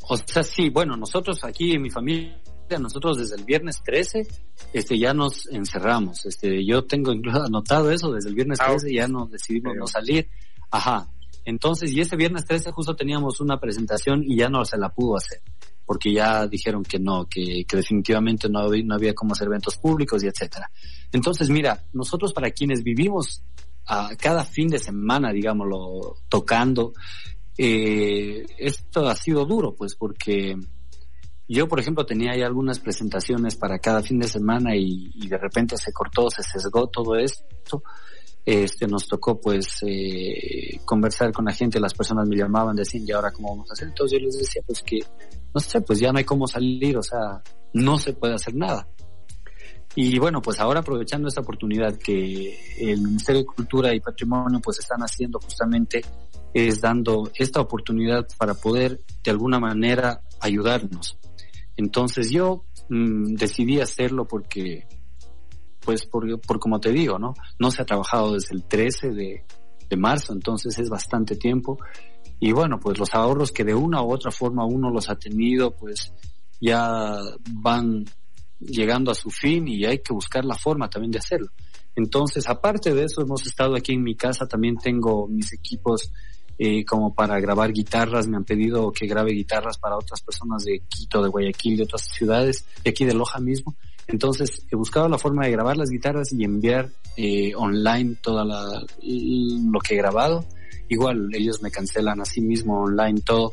O 0.02 0.16
sea, 0.16 0.44
sí, 0.44 0.70
bueno, 0.70 0.96
nosotros 0.96 1.42
aquí 1.42 1.72
en 1.72 1.82
mi 1.82 1.90
familia, 1.90 2.40
nosotros 2.80 3.18
desde 3.18 3.34
el 3.34 3.44
viernes 3.44 3.82
13, 3.82 4.24
este, 4.72 4.96
ya 4.96 5.12
nos 5.12 5.48
encerramos. 5.48 6.24
Este, 6.24 6.64
yo 6.64 6.84
tengo 6.84 7.12
incluso 7.12 7.42
anotado 7.42 7.90
eso, 7.90 8.12
desde 8.12 8.28
el 8.28 8.36
viernes 8.36 8.60
13 8.60 8.74
ah, 8.74 8.92
ya 8.94 9.08
nos 9.08 9.28
decidimos 9.28 9.74
no 9.76 9.88
salir. 9.88 10.30
Ajá. 10.70 11.10
Entonces, 11.44 11.92
y 11.92 12.00
ese 12.00 12.16
viernes 12.16 12.44
13 12.44 12.72
justo 12.72 12.94
teníamos 12.94 13.40
una 13.40 13.58
presentación 13.58 14.22
y 14.24 14.36
ya 14.36 14.48
no 14.48 14.64
se 14.64 14.76
la 14.76 14.90
pudo 14.90 15.16
hacer 15.16 15.40
porque 15.88 16.12
ya 16.12 16.46
dijeron 16.46 16.82
que 16.82 16.98
no, 16.98 17.26
que, 17.26 17.64
definitivamente 17.66 18.50
no 18.50 18.58
había, 18.58 18.84
no 18.84 18.94
había 18.94 19.14
cómo 19.14 19.32
hacer 19.32 19.46
eventos 19.46 19.78
públicos 19.78 20.22
y 20.22 20.26
etcétera. 20.26 20.70
Entonces, 21.12 21.48
mira, 21.48 21.82
nosotros 21.94 22.34
para 22.34 22.50
quienes 22.50 22.82
vivimos 22.84 23.42
a 23.86 24.14
cada 24.16 24.44
fin 24.44 24.68
de 24.68 24.78
semana, 24.78 25.32
digámoslo, 25.32 26.16
tocando, 26.28 26.92
eh, 27.56 28.44
esto 28.58 29.08
ha 29.08 29.14
sido 29.14 29.46
duro, 29.46 29.74
pues, 29.74 29.94
porque 29.94 30.58
yo, 31.48 31.66
por 31.66 31.80
ejemplo, 31.80 32.04
tenía 32.04 32.32
ahí 32.32 32.42
algunas 32.42 32.80
presentaciones 32.80 33.56
para 33.56 33.78
cada 33.78 34.02
fin 34.02 34.18
de 34.18 34.28
semana 34.28 34.76
y, 34.76 35.10
y 35.14 35.26
de 35.26 35.38
repente 35.38 35.78
se 35.78 35.90
cortó, 35.90 36.28
se 36.28 36.42
sesgó 36.42 36.88
todo 36.88 37.16
esto. 37.16 37.82
Este, 38.50 38.86
nos 38.86 39.06
tocó 39.06 39.38
pues 39.38 39.80
eh, 39.86 40.80
conversar 40.86 41.32
con 41.32 41.44
la 41.44 41.52
gente, 41.52 41.78
las 41.78 41.92
personas 41.92 42.26
me 42.26 42.34
llamaban, 42.34 42.74
decían, 42.74 43.04
¿y 43.06 43.12
ahora 43.12 43.30
cómo 43.30 43.50
vamos 43.50 43.68
a 43.68 43.74
hacer? 43.74 43.88
Entonces 43.88 44.18
yo 44.18 44.24
les 44.24 44.38
decía, 44.38 44.62
pues 44.66 44.82
que, 44.82 45.00
no 45.54 45.60
sé, 45.60 45.82
pues 45.82 46.00
ya 46.00 46.12
no 46.12 46.18
hay 46.18 46.24
cómo 46.24 46.46
salir, 46.46 46.96
o 46.96 47.02
sea, 47.02 47.42
no 47.74 47.98
se 47.98 48.14
puede 48.14 48.32
hacer 48.32 48.54
nada. 48.54 48.88
Y 49.94 50.18
bueno, 50.18 50.40
pues 50.40 50.60
ahora 50.60 50.80
aprovechando 50.80 51.28
esta 51.28 51.42
oportunidad 51.42 51.98
que 51.98 52.58
el 52.78 53.02
Ministerio 53.02 53.42
de 53.42 53.46
Cultura 53.46 53.94
y 53.94 54.00
Patrimonio 54.00 54.60
pues 54.64 54.78
están 54.78 55.00
haciendo 55.00 55.38
justamente 55.40 56.00
es 56.54 56.80
dando 56.80 57.30
esta 57.34 57.60
oportunidad 57.60 58.26
para 58.38 58.54
poder 58.54 58.98
de 59.22 59.30
alguna 59.30 59.60
manera 59.60 60.22
ayudarnos. 60.40 61.18
Entonces 61.76 62.30
yo 62.30 62.64
mm, 62.88 63.34
decidí 63.34 63.78
hacerlo 63.78 64.26
porque 64.26 64.86
pues 65.80 66.06
por, 66.06 66.40
por 66.40 66.58
como 66.58 66.80
te 66.80 66.92
digo, 66.92 67.18
¿no? 67.18 67.34
No 67.58 67.70
se 67.70 67.82
ha 67.82 67.86
trabajado 67.86 68.34
desde 68.34 68.54
el 68.54 68.64
13 68.64 69.10
de, 69.10 69.44
de 69.88 69.96
marzo, 69.96 70.32
entonces 70.32 70.78
es 70.78 70.88
bastante 70.88 71.36
tiempo. 71.36 71.78
Y 72.40 72.52
bueno, 72.52 72.78
pues 72.78 72.98
los 72.98 73.14
ahorros 73.14 73.50
que 73.50 73.64
de 73.64 73.74
una 73.74 74.02
u 74.02 74.12
otra 74.12 74.30
forma 74.30 74.64
uno 74.64 74.90
los 74.90 75.08
ha 75.08 75.16
tenido, 75.16 75.74
pues 75.74 76.12
ya 76.60 77.16
van 77.50 78.04
llegando 78.60 79.10
a 79.10 79.14
su 79.14 79.30
fin 79.30 79.68
y 79.68 79.84
hay 79.84 79.98
que 79.98 80.12
buscar 80.12 80.44
la 80.44 80.54
forma 80.54 80.88
también 80.88 81.12
de 81.12 81.18
hacerlo. 81.18 81.48
Entonces, 81.94 82.48
aparte 82.48 82.94
de 82.94 83.04
eso, 83.04 83.22
hemos 83.22 83.46
estado 83.46 83.74
aquí 83.74 83.92
en 83.92 84.02
mi 84.02 84.14
casa, 84.14 84.46
también 84.46 84.76
tengo 84.76 85.26
mis 85.26 85.52
equipos 85.52 86.12
eh, 86.56 86.84
como 86.84 87.14
para 87.14 87.40
grabar 87.40 87.72
guitarras, 87.72 88.26
me 88.26 88.36
han 88.36 88.44
pedido 88.44 88.92
que 88.92 89.06
grabe 89.06 89.32
guitarras 89.32 89.78
para 89.78 89.96
otras 89.96 90.20
personas 90.22 90.64
de 90.64 90.82
Quito, 90.88 91.22
de 91.22 91.28
Guayaquil, 91.28 91.76
de 91.76 91.82
otras 91.84 92.02
ciudades, 92.12 92.64
de 92.84 92.90
aquí 92.90 93.04
de 93.04 93.14
Loja 93.14 93.40
mismo. 93.40 93.76
Entonces 94.08 94.66
he 94.70 94.76
buscado 94.76 95.08
la 95.08 95.18
forma 95.18 95.44
de 95.44 95.52
grabar 95.52 95.76
las 95.76 95.90
guitarras 95.90 96.32
y 96.32 96.42
enviar 96.42 96.88
eh, 97.16 97.54
online 97.54 98.16
toda 98.22 98.44
la, 98.44 98.82
lo 99.02 99.80
que 99.80 99.94
he 99.94 99.98
grabado. 99.98 100.44
Igual 100.88 101.28
ellos 101.34 101.62
me 101.62 101.70
cancelan 101.70 102.20
así 102.20 102.40
mismo 102.40 102.82
online 102.82 103.20
todo. 103.20 103.52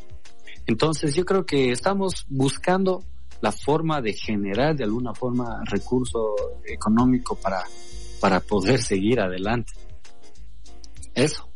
Entonces 0.66 1.14
yo 1.14 1.26
creo 1.26 1.46
que 1.46 1.72
estamos 1.72 2.26
buscando 2.30 3.04
la 3.42 3.52
forma 3.52 4.02
de 4.02 4.14
generar 4.14 4.76
de 4.76 4.86
alguna 4.86 5.14
forma 5.14 5.62
recurso 5.66 6.36
económico 6.66 7.36
para, 7.36 7.64
para 8.22 8.40
poder 8.40 8.82
seguir 8.82 9.20
adelante. 9.20 9.74
Eso. 11.14 11.48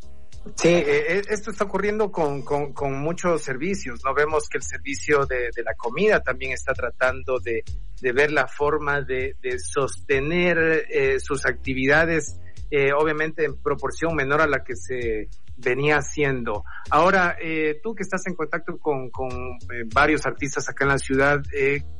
Sí, 0.55 0.69
eh, 0.69 1.17
eh, 1.17 1.21
esto 1.29 1.51
está 1.51 1.65
ocurriendo 1.65 2.11
con, 2.11 2.41
con, 2.41 2.73
con, 2.73 2.97
muchos 2.97 3.41
servicios, 3.41 4.01
¿no? 4.05 4.13
Vemos 4.13 4.47
que 4.49 4.57
el 4.57 4.63
servicio 4.63 5.25
de, 5.25 5.49
de 5.55 5.63
la 5.63 5.73
comida 5.75 6.21
también 6.21 6.53
está 6.53 6.73
tratando 6.73 7.39
de, 7.39 7.63
de 8.01 8.11
ver 8.13 8.31
la 8.31 8.47
forma 8.47 9.01
de, 9.01 9.35
de 9.41 9.59
sostener 9.59 10.85
eh, 10.89 11.19
sus 11.19 11.45
actividades, 11.45 12.39
eh, 12.71 12.91
obviamente 12.93 13.45
en 13.45 13.61
proporción 13.61 14.15
menor 14.15 14.41
a 14.41 14.47
la 14.47 14.63
que 14.63 14.75
se 14.75 15.29
venía 15.57 15.97
haciendo. 15.97 16.63
Ahora, 16.89 17.35
tú 17.83 17.93
que 17.93 18.03
estás 18.03 18.25
en 18.27 18.33
contacto 18.33 18.77
con, 18.77 19.09
con 19.09 19.29
varios 19.93 20.25
artistas 20.25 20.69
acá 20.69 20.85
en 20.85 20.91
la 20.91 20.97
ciudad, 20.97 21.41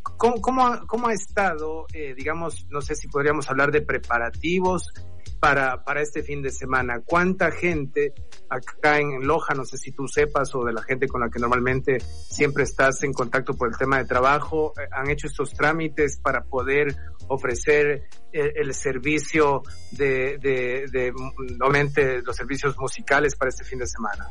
¿cómo, 0.01 0.39
cómo, 0.39 0.87
cómo 0.87 1.09
ha 1.09 1.13
estado, 1.13 1.85
digamos, 2.15 2.65
no 2.69 2.79
sé 2.79 2.95
si 2.95 3.09
podríamos 3.09 3.49
hablar 3.49 3.71
de 3.71 3.81
preparativos 3.81 4.93
para, 5.39 5.83
para 5.83 6.01
este 6.01 6.23
fin 6.23 6.41
de 6.41 6.51
semana? 6.51 7.01
¿Cuánta 7.05 7.51
gente 7.51 8.13
acá 8.49 8.99
en 8.99 9.25
Loja, 9.25 9.53
no 9.53 9.65
sé 9.65 9.77
si 9.77 9.91
tú 9.91 10.07
sepas, 10.07 10.53
o 10.55 10.63
de 10.63 10.73
la 10.73 10.81
gente 10.83 11.07
con 11.07 11.21
la 11.21 11.29
que 11.29 11.39
normalmente 11.39 11.99
siempre 11.99 12.63
estás 12.63 13.03
en 13.03 13.13
contacto 13.13 13.53
por 13.53 13.69
el 13.69 13.77
tema 13.77 13.97
de 13.97 14.05
trabajo, 14.05 14.73
eh, 14.79 14.87
han 14.91 15.09
hecho 15.09 15.27
estos 15.27 15.51
trámites 15.51 16.19
para 16.21 16.43
poder 16.43 16.95
ofrecer 17.27 18.03
el, 18.31 18.51
el 18.55 18.73
servicio 18.73 19.61
de, 19.91 20.37
de, 20.39 20.85
de, 20.91 21.13
obviamente, 21.61 22.21
los 22.21 22.35
servicios 22.35 22.77
musicales 22.77 23.35
para 23.35 23.49
este 23.49 23.63
fin 23.63 23.79
de 23.79 23.87
semana? 23.87 24.27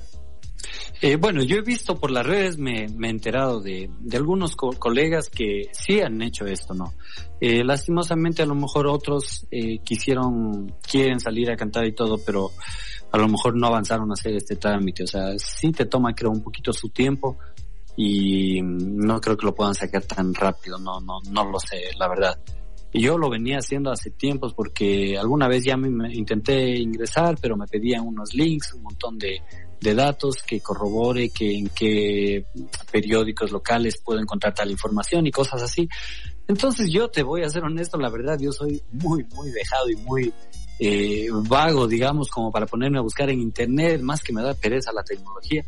Eh, 1.01 1.15
bueno, 1.15 1.45
yo 1.45 1.59
he 1.59 1.63
visto 1.63 1.97
por 1.97 2.11
las 2.11 2.27
redes, 2.27 2.59
me, 2.59 2.83
he 2.85 3.09
enterado 3.09 3.61
de, 3.61 3.89
de 4.01 4.17
algunos 4.17 4.57
co 4.57 4.71
colegas 4.73 5.29
que 5.29 5.69
sí 5.71 6.01
han 6.01 6.21
hecho 6.23 6.45
esto, 6.45 6.75
¿no? 6.75 6.93
Eh, 7.41 7.63
lastimosamente 7.63 8.43
a 8.43 8.47
lo 8.47 8.57
mejor 8.57 8.89
otros 8.89 9.47
eh, 9.53 9.79
quisieron, 9.85 10.75
quieren 10.83 11.21
salir 11.21 11.53
a 11.53 11.57
cantar 11.57 11.87
y 11.87 11.93
todo, 11.93 12.19
pero 12.27 12.51
a 13.13 13.17
lo 13.17 13.29
mejor 13.29 13.57
no 13.57 13.69
avanzaron 13.69 14.11
a 14.11 14.15
hacer 14.15 14.35
este 14.35 14.57
trámite. 14.57 15.05
O 15.05 15.07
sea, 15.07 15.39
sí 15.39 15.71
te 15.71 15.87
toma 15.87 16.15
creo 16.15 16.33
un 16.33 16.43
poquito 16.43 16.73
su 16.73 16.89
tiempo 16.89 17.39
y 17.97 18.61
no 18.63 19.21
creo 19.21 19.37
que 19.37 19.47
lo 19.47 19.55
puedan 19.55 19.77
sacar 19.77 20.03
tan 20.03 20.35
rápido, 20.35 20.79
no, 20.79 21.01
no, 21.01 21.21
no 21.31 21.45
lo 21.49 21.61
sé, 21.61 21.91
la 21.97 22.09
verdad. 22.09 22.39
Yo 22.93 23.19
lo 23.19 23.29
venía 23.29 23.59
haciendo 23.59 23.93
hace 23.93 24.11
tiempos 24.11 24.55
porque 24.55 25.17
alguna 25.17 25.47
vez 25.47 25.63
ya 25.63 25.77
me 25.77 26.13
intenté 26.13 26.77
ingresar, 26.81 27.37
pero 27.41 27.57
me 27.57 27.67
pedían 27.67 28.07
unos 28.07 28.35
links, 28.35 28.73
un 28.73 28.83
montón 28.83 29.19
de, 29.19 29.43
de 29.81 29.95
datos 29.95 30.43
que 30.43 30.61
corrobore 30.61 31.31
que 31.31 31.59
en 31.59 31.69
qué 31.69 32.45
periódicos 32.91 33.53
locales 33.53 34.01
puedo 34.05 34.21
encontrar 34.21 34.55
tal 34.55 34.71
información 34.71 35.27
y 35.27 35.31
cosas 35.31 35.63
así. 35.63 35.89
Entonces 36.47 36.91
yo 36.91 37.09
te 37.09 37.23
voy 37.23 37.43
a 37.43 37.51
ser 37.51 37.63
honesto, 37.65 37.99
la 37.99 38.11
verdad 38.11 38.39
yo 38.41 38.53
soy 38.53 38.83
muy, 38.93 39.25
muy 39.35 39.51
dejado 39.51 39.91
y 39.91 39.97
muy 39.97 40.33
eh, 40.79 41.29
vago, 41.31 41.89
digamos, 41.89 42.29
como 42.31 42.53
para 42.53 42.67
ponerme 42.67 42.99
a 42.99 43.03
buscar 43.03 43.29
en 43.31 43.41
internet, 43.41 44.01
más 44.01 44.23
que 44.23 44.33
me 44.33 44.43
da 44.43 44.55
pereza 44.55 44.93
la 44.93 45.03
tecnología. 45.03 45.65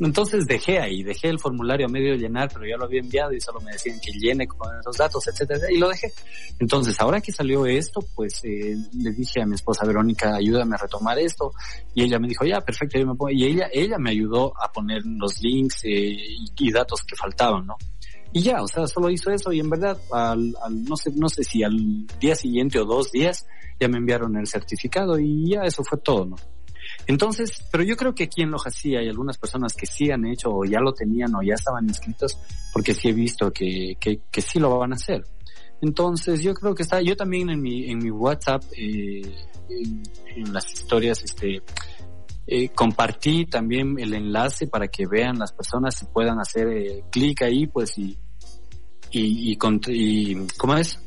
Entonces 0.00 0.46
dejé 0.46 0.78
ahí, 0.78 1.02
dejé 1.02 1.28
el 1.28 1.40
formulario 1.40 1.86
a 1.86 1.88
medio 1.88 2.14
llenar, 2.14 2.48
pero 2.52 2.66
ya 2.66 2.76
lo 2.76 2.84
había 2.84 3.00
enviado 3.00 3.32
y 3.32 3.40
solo 3.40 3.60
me 3.60 3.72
decían 3.72 3.98
que 4.00 4.12
llene 4.12 4.46
con 4.46 4.68
esos 4.78 4.96
datos, 4.96 5.26
etcétera, 5.26 5.66
y 5.70 5.78
lo 5.78 5.88
dejé. 5.88 6.12
Entonces, 6.60 7.00
ahora 7.00 7.20
que 7.20 7.32
salió 7.32 7.66
esto, 7.66 8.00
pues 8.14 8.40
eh, 8.44 8.76
le 8.92 9.10
dije 9.10 9.42
a 9.42 9.46
mi 9.46 9.54
esposa 9.54 9.84
Verónica, 9.84 10.36
ayúdame 10.36 10.76
a 10.76 10.78
retomar 10.78 11.18
esto, 11.18 11.52
y 11.94 12.04
ella 12.04 12.18
me 12.18 12.28
dijo, 12.28 12.44
ya, 12.44 12.60
perfecto, 12.60 12.98
yo 12.98 13.06
me 13.06 13.14
pongo, 13.14 13.30
y 13.30 13.44
ella, 13.44 13.68
ella 13.72 13.98
me 13.98 14.10
ayudó 14.10 14.52
a 14.62 14.70
poner 14.70 15.02
los 15.04 15.40
links 15.40 15.84
eh, 15.84 15.90
y, 15.90 16.46
y 16.56 16.72
datos 16.72 17.02
que 17.02 17.16
faltaban, 17.16 17.66
¿no? 17.66 17.76
y 18.32 18.42
ya, 18.42 18.62
o 18.62 18.68
sea, 18.68 18.86
solo 18.86 19.10
hizo 19.10 19.30
eso 19.30 19.52
y 19.52 19.60
en 19.60 19.70
verdad, 19.70 19.98
al, 20.12 20.54
al, 20.62 20.84
no 20.84 20.96
sé, 20.96 21.10
no 21.16 21.28
sé 21.28 21.42
si 21.44 21.62
al 21.62 22.06
día 22.20 22.34
siguiente 22.34 22.78
o 22.78 22.84
dos 22.84 23.10
días 23.10 23.46
ya 23.80 23.88
me 23.88 23.96
enviaron 23.96 24.36
el 24.36 24.46
certificado 24.46 25.18
y 25.18 25.50
ya 25.50 25.62
eso 25.62 25.82
fue 25.82 25.98
todo, 25.98 26.26
¿no? 26.26 26.36
Entonces, 27.08 27.66
pero 27.72 27.82
yo 27.82 27.96
creo 27.96 28.14
que 28.14 28.24
aquí 28.24 28.42
en 28.42 28.50
Loja 28.50 28.70
sí 28.70 28.94
hay 28.94 29.08
algunas 29.08 29.38
personas 29.38 29.72
que 29.72 29.86
sí 29.86 30.10
han 30.10 30.26
hecho 30.26 30.50
o 30.50 30.64
ya 30.66 30.78
lo 30.78 30.92
tenían 30.92 31.34
o 31.34 31.42
ya 31.42 31.54
estaban 31.54 31.88
inscritos 31.88 32.38
porque 32.70 32.92
sí 32.92 33.08
he 33.08 33.12
visto 33.14 33.50
que, 33.50 33.96
que, 33.98 34.20
que 34.30 34.42
sí 34.42 34.58
lo 34.58 34.78
van 34.78 34.92
a 34.92 34.96
hacer. 34.96 35.24
Entonces, 35.80 36.42
yo 36.42 36.52
creo 36.52 36.74
que 36.74 36.82
está, 36.82 37.00
yo 37.00 37.16
también 37.16 37.48
en 37.48 37.62
mi, 37.62 37.90
en 37.90 37.98
mi 37.98 38.10
WhatsApp, 38.10 38.62
eh, 38.76 39.22
en, 39.70 40.52
las 40.52 40.70
historias, 40.70 41.22
este, 41.22 41.62
eh, 42.46 42.68
compartí 42.70 43.46
también 43.46 43.98
el 43.98 44.12
enlace 44.12 44.66
para 44.66 44.88
que 44.88 45.06
vean 45.06 45.38
las 45.38 45.52
personas 45.52 46.02
y 46.02 46.06
puedan 46.06 46.38
hacer 46.40 46.68
eh, 46.68 47.04
clic 47.10 47.40
ahí, 47.40 47.68
pues, 47.68 47.96
y, 47.96 48.18
y, 49.12 49.52
y, 49.52 49.58
y, 49.88 50.46
¿cómo 50.58 50.76
es? 50.76 51.00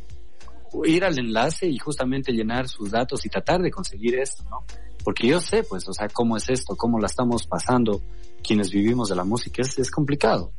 Ir 0.86 1.04
al 1.04 1.20
enlace 1.20 1.68
y 1.68 1.78
justamente 1.78 2.32
llenar 2.32 2.68
sus 2.68 2.90
datos 2.90 3.24
y 3.24 3.30
tratar 3.30 3.62
de 3.62 3.70
conseguir 3.70 4.16
esto, 4.16 4.44
¿no? 4.50 4.66
Porque 5.04 5.28
yo 5.28 5.40
sé, 5.42 5.64
pues, 5.64 5.88
o 5.88 5.94
sea, 5.94 6.08
cómo 6.10 6.38
es 6.38 6.50
esto, 6.50 6.76
cómo 6.76 7.00
la 7.00 7.08
estamos 7.08 7.48
pasando 7.48 8.02
quienes 8.44 8.72
vivimos 8.72 9.10
de 9.10 9.16
la 9.16 9.24
música, 9.24 9.62
es, 9.62 9.78
es 9.78 9.92
complicado. 9.92 10.54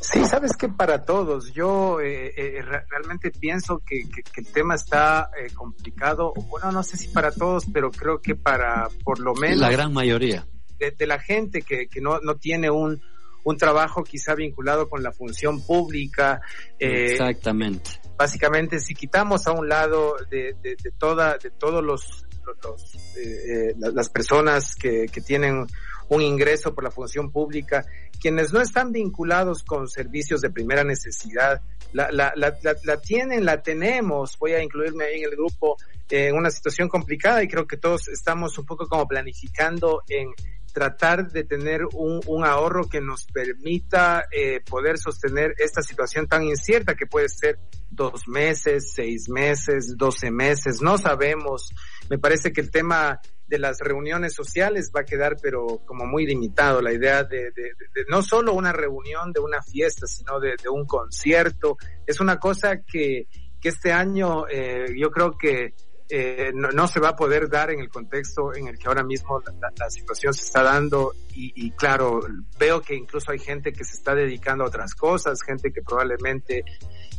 Sí, 0.00 0.24
sabes 0.24 0.56
que 0.56 0.68
para 0.68 1.04
todos, 1.04 1.52
yo 1.52 2.00
eh, 2.00 2.32
eh, 2.36 2.62
realmente 2.88 3.32
pienso 3.32 3.82
que, 3.84 4.02
que, 4.02 4.22
que, 4.22 4.40
el 4.40 4.46
tema 4.46 4.76
está 4.76 5.30
eh, 5.36 5.52
complicado, 5.52 6.32
bueno, 6.48 6.70
no 6.70 6.82
sé 6.84 6.96
si 6.96 7.08
para 7.08 7.32
todos, 7.32 7.64
pero 7.72 7.90
creo 7.90 8.20
que 8.20 8.36
para 8.36 8.88
por 9.02 9.18
lo 9.18 9.34
menos... 9.34 9.58
La 9.58 9.70
gran 9.70 9.92
mayoría. 9.92 10.46
De, 10.78 10.92
de 10.92 11.06
la 11.08 11.18
gente 11.18 11.62
que, 11.62 11.88
que 11.88 12.00
no, 12.00 12.20
no 12.20 12.36
tiene 12.36 12.70
un, 12.70 13.02
un 13.44 13.56
trabajo 13.56 14.04
quizá 14.04 14.34
vinculado 14.34 14.88
con 14.88 15.02
la 15.02 15.10
función 15.10 15.60
pública. 15.60 16.40
Eh, 16.78 17.12
Exactamente. 17.12 17.90
Básicamente, 18.16 18.78
si 18.78 18.94
quitamos 18.94 19.46
a 19.46 19.52
un 19.52 19.68
lado 19.68 20.14
de, 20.30 20.54
de, 20.62 20.76
de 20.76 20.90
toda, 20.98 21.38
de 21.38 21.50
todos 21.50 21.82
los, 21.82 22.26
los 22.62 22.94
eh, 23.16 23.74
las 23.76 24.08
personas 24.08 24.74
que, 24.74 25.06
que 25.06 25.20
tienen 25.20 25.66
un 26.08 26.22
ingreso 26.22 26.74
por 26.74 26.84
la 26.84 26.90
función 26.90 27.30
pública, 27.30 27.84
quienes 28.20 28.52
no 28.52 28.60
están 28.60 28.92
vinculados 28.92 29.62
con 29.62 29.88
servicios 29.88 30.40
de 30.40 30.50
primera 30.50 30.84
necesidad, 30.84 31.60
la, 31.92 32.10
la, 32.12 32.32
la, 32.36 32.56
la, 32.84 33.00
tienen, 33.00 33.44
la 33.44 33.62
tenemos, 33.62 34.38
voy 34.38 34.52
a 34.52 34.62
incluirme 34.62 35.04
ahí 35.04 35.18
en 35.20 35.30
el 35.30 35.36
grupo, 35.36 35.76
en 36.10 36.34
una 36.34 36.50
situación 36.50 36.88
complicada 36.88 37.42
y 37.42 37.48
creo 37.48 37.66
que 37.66 37.76
todos 37.76 38.08
estamos 38.08 38.58
un 38.58 38.66
poco 38.66 38.86
como 38.88 39.06
planificando 39.06 40.02
en 40.08 40.32
tratar 40.78 41.32
de 41.32 41.42
tener 41.42 41.80
un, 41.92 42.44
ahorro 42.44 42.88
que 42.88 43.00
nos 43.00 43.26
permita 43.26 44.26
eh, 44.30 44.60
poder 44.60 44.96
sostener 44.96 45.52
esta 45.58 45.82
situación 45.82 46.28
tan 46.28 46.44
incierta 46.44 46.94
que 46.94 47.06
puede 47.06 47.28
ser 47.28 47.58
dos 47.90 48.28
meses, 48.28 48.92
seis 48.94 49.28
meses, 49.28 49.96
doce 49.96 50.30
meses, 50.30 50.80
no 50.80 50.96
sabemos. 50.96 51.74
Me 52.08 52.16
parece 52.16 52.52
que 52.52 52.60
el 52.60 52.70
tema 52.70 53.20
de 53.48 53.58
las 53.58 53.78
reuniones 53.80 54.34
sociales 54.34 54.92
va 54.94 55.00
a 55.00 55.04
quedar 55.04 55.36
pero 55.42 55.82
como 55.84 56.06
muy 56.06 56.26
limitado 56.26 56.80
la 56.80 56.92
idea 56.92 57.24
de, 57.24 57.50
de, 57.50 57.72
no 58.08 58.22
solo 58.22 58.52
una 58.52 58.72
reunión 58.72 59.32
de 59.32 59.40
una 59.40 59.62
fiesta 59.62 60.06
sino 60.06 60.38
de, 60.38 60.50
de 60.62 60.68
un 60.68 60.84
concierto 60.84 61.78
es 62.06 62.20
una 62.20 62.38
cosa 62.38 62.82
que, 62.82 63.26
que 63.58 63.70
este 63.70 63.90
año 63.90 64.46
eh, 64.48 64.94
yo 64.94 65.10
creo 65.10 65.38
que 65.38 65.72
eh, 66.10 66.52
no, 66.54 66.88
se 66.88 67.00
va 67.00 67.10
a 67.10 67.16
poder 67.16 67.50
dar 67.50 67.70
en 67.70 67.80
el 67.80 67.90
contexto 67.90 68.54
en 68.54 68.68
el 68.68 68.78
que 68.78 68.88
ahora 68.88 69.04
mismo 69.04 69.42
la, 69.78 69.90
situación 69.90 70.32
se 70.32 70.44
está 70.44 70.62
dando 70.62 71.12
y, 71.40 71.70
claro, 71.72 72.20
veo 72.58 72.80
que 72.80 72.96
incluso 72.96 73.30
hay 73.30 73.38
gente 73.38 73.72
que 73.72 73.84
se 73.84 73.94
está 73.94 74.12
dedicando 74.12 74.64
a 74.64 74.66
otras 74.66 74.92
cosas, 74.94 75.40
gente 75.40 75.70
que 75.70 75.82
probablemente 75.82 76.64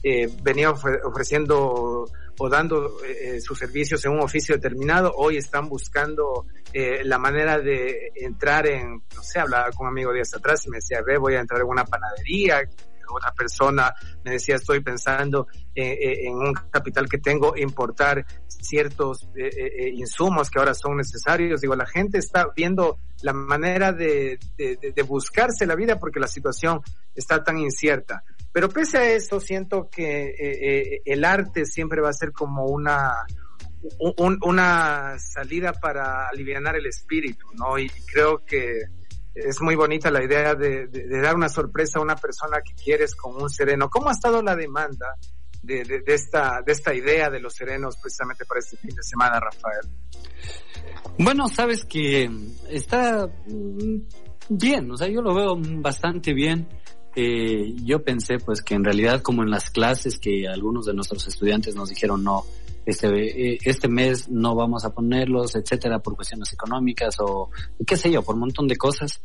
eh, 0.03 0.27
venía 0.43 0.71
ofreciendo 0.71 2.05
o 2.37 2.49
dando 2.49 3.01
eh, 3.05 3.39
sus 3.39 3.57
servicios 3.57 4.03
en 4.03 4.11
un 4.11 4.19
oficio 4.19 4.55
determinado, 4.55 5.13
hoy 5.15 5.37
están 5.37 5.69
buscando 5.69 6.45
la 6.73 7.17
manera 7.17 7.57
de 7.59 8.11
entrar 8.15 8.67
en, 8.67 9.01
no 9.15 9.23
sé, 9.23 9.39
hablaba 9.39 9.71
con 9.71 9.87
un 9.87 9.93
amigo 9.93 10.13
días 10.13 10.33
atrás 10.35 10.65
y 10.65 10.69
me 10.69 10.77
decía, 10.77 11.01
ve, 11.05 11.17
voy 11.17 11.35
a 11.35 11.39
entrar 11.39 11.61
en 11.61 11.67
una 11.67 11.85
panadería, 11.85 12.61
otra 13.13 13.31
persona 13.33 13.93
me 14.23 14.31
decía, 14.31 14.55
estoy 14.55 14.81
pensando 14.81 15.47
eh, 15.75 15.91
eh, 15.91 16.27
en 16.27 16.35
un 16.35 16.53
capital 16.71 17.07
que 17.09 17.17
tengo, 17.17 17.55
importar 17.57 18.25
ciertos 18.47 19.29
eh, 19.35 19.91
insumos 19.93 20.49
que 20.49 20.59
ahora 20.59 20.73
son 20.73 20.97
necesarios. 20.97 21.61
Digo, 21.61 21.75
la 21.75 21.85
gente 21.85 22.17
está 22.17 22.47
viendo 22.55 22.99
la 23.21 23.33
manera 23.33 23.91
de, 23.91 24.39
de, 24.57 25.03
buscarse 25.03 25.65
la 25.65 25.75
vida 25.75 25.99
porque 25.99 26.19
la 26.19 26.27
situación 26.27 26.81
está 27.15 27.43
tan 27.43 27.57
incierta. 27.57 28.23
Pero 28.51 28.69
pese 28.69 28.97
a 28.97 29.11
eso, 29.11 29.39
siento 29.39 29.89
que 29.89 31.01
el 31.05 31.25
arte 31.25 31.65
siempre 31.65 32.01
va 32.01 32.09
a 32.09 32.13
ser 32.13 32.31
como 32.31 32.65
una, 32.65 33.25
una 34.41 35.17
salida 35.19 35.73
para 35.73 36.27
aliviar 36.27 36.75
el 36.75 36.85
espíritu, 36.85 37.45
¿no? 37.55 37.77
Y 37.77 37.89
creo 38.11 38.43
que 38.45 38.83
es 39.33 39.61
muy 39.61 39.75
bonita 39.75 40.11
la 40.11 40.23
idea 40.23 40.55
de, 40.55 40.87
dar 41.21 41.35
una 41.35 41.49
sorpresa 41.49 41.99
a 41.99 42.01
una 42.01 42.15
persona 42.15 42.61
que 42.61 42.73
quieres 42.73 43.15
con 43.15 43.41
un 43.41 43.49
sereno. 43.49 43.89
¿Cómo 43.89 44.09
ha 44.09 44.13
estado 44.13 44.41
la 44.41 44.55
demanda 44.55 45.15
de, 45.61 46.03
esta, 46.07 46.61
de 46.65 46.71
esta 46.71 46.93
idea 46.93 47.29
de 47.29 47.39
los 47.39 47.53
serenos 47.53 47.97
precisamente 47.97 48.45
para 48.45 48.59
este 48.59 48.77
fin 48.77 48.95
de 48.95 49.03
semana, 49.03 49.39
Rafael? 49.39 49.87
Bueno, 51.17 51.47
sabes 51.47 51.85
que 51.85 52.29
está 52.69 53.27
mm, 53.47 53.97
bien, 54.49 54.91
o 54.91 54.97
sea, 54.97 55.07
yo 55.07 55.21
lo 55.21 55.33
veo 55.33 55.57
bastante 55.81 56.33
bien. 56.33 56.67
Eh, 57.15 57.73
yo 57.83 58.03
pensé 58.03 58.37
pues 58.37 58.61
que 58.61 58.75
en 58.75 58.83
realidad 58.83 59.21
como 59.21 59.41
en 59.41 59.49
las 59.49 59.71
clases 59.71 60.19
que 60.19 60.47
algunos 60.47 60.85
de 60.85 60.93
nuestros 60.93 61.27
estudiantes 61.27 61.75
nos 61.75 61.89
dijeron 61.89 62.23
no, 62.23 62.45
este, 62.89 63.53
eh, 63.53 63.57
este 63.63 63.87
mes 63.87 64.29
no 64.29 64.55
vamos 64.55 64.83
a 64.83 64.93
ponerlos, 64.93 65.55
etcétera, 65.55 65.99
por 65.99 66.15
cuestiones 66.15 66.51
económicas 66.53 67.15
o 67.19 67.49
qué 67.85 67.95
sé 67.95 68.11
yo, 68.11 68.23
por 68.23 68.35
un 68.35 68.41
montón 68.41 68.67
de 68.67 68.75
cosas. 68.75 69.21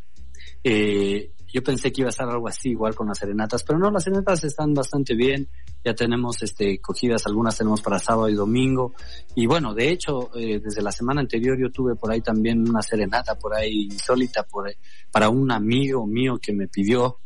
Eh, 0.63 1.31
yo 1.53 1.63
pensé 1.63 1.93
que 1.93 2.03
iba 2.03 2.09
a 2.09 2.11
estar 2.11 2.29
algo 2.29 2.49
así 2.49 2.71
igual 2.71 2.95
con 2.95 3.07
las 3.07 3.19
serenatas, 3.19 3.63
pero 3.63 3.79
no, 3.79 3.91
las 3.91 4.05
serenatas 4.05 4.45
están 4.45 4.75
bastante 4.75 5.15
bien. 5.15 5.49
Ya 5.85 5.95
tenemos 5.95 6.43
este 6.43 6.79
cogidas, 6.81 7.27
algunas 7.27 7.57
tenemos 7.57 7.81
para 7.81 7.99
sábado 7.99 8.29
y 8.29 8.35
domingo. 8.35 8.93
Y 9.35 9.47
bueno, 9.47 9.73
de 9.73 9.91
hecho, 9.91 10.31
eh, 10.37 10.61
desde 10.63 10.83
la 10.83 10.91
semana 10.91 11.21
anterior 11.21 11.57
yo 11.59 11.71
tuve 11.71 11.95
por 11.95 12.13
ahí 12.13 12.21
también 12.21 12.69
una 12.69 12.83
serenata 12.83 13.39
por 13.39 13.55
ahí 13.55 13.85
insólita 13.85 14.43
por, 14.43 14.75
para 15.11 15.29
un 15.29 15.53
amigo 15.53 16.07
mío 16.07 16.39
que 16.43 16.53
me 16.53 16.69
pidió. 16.69 17.19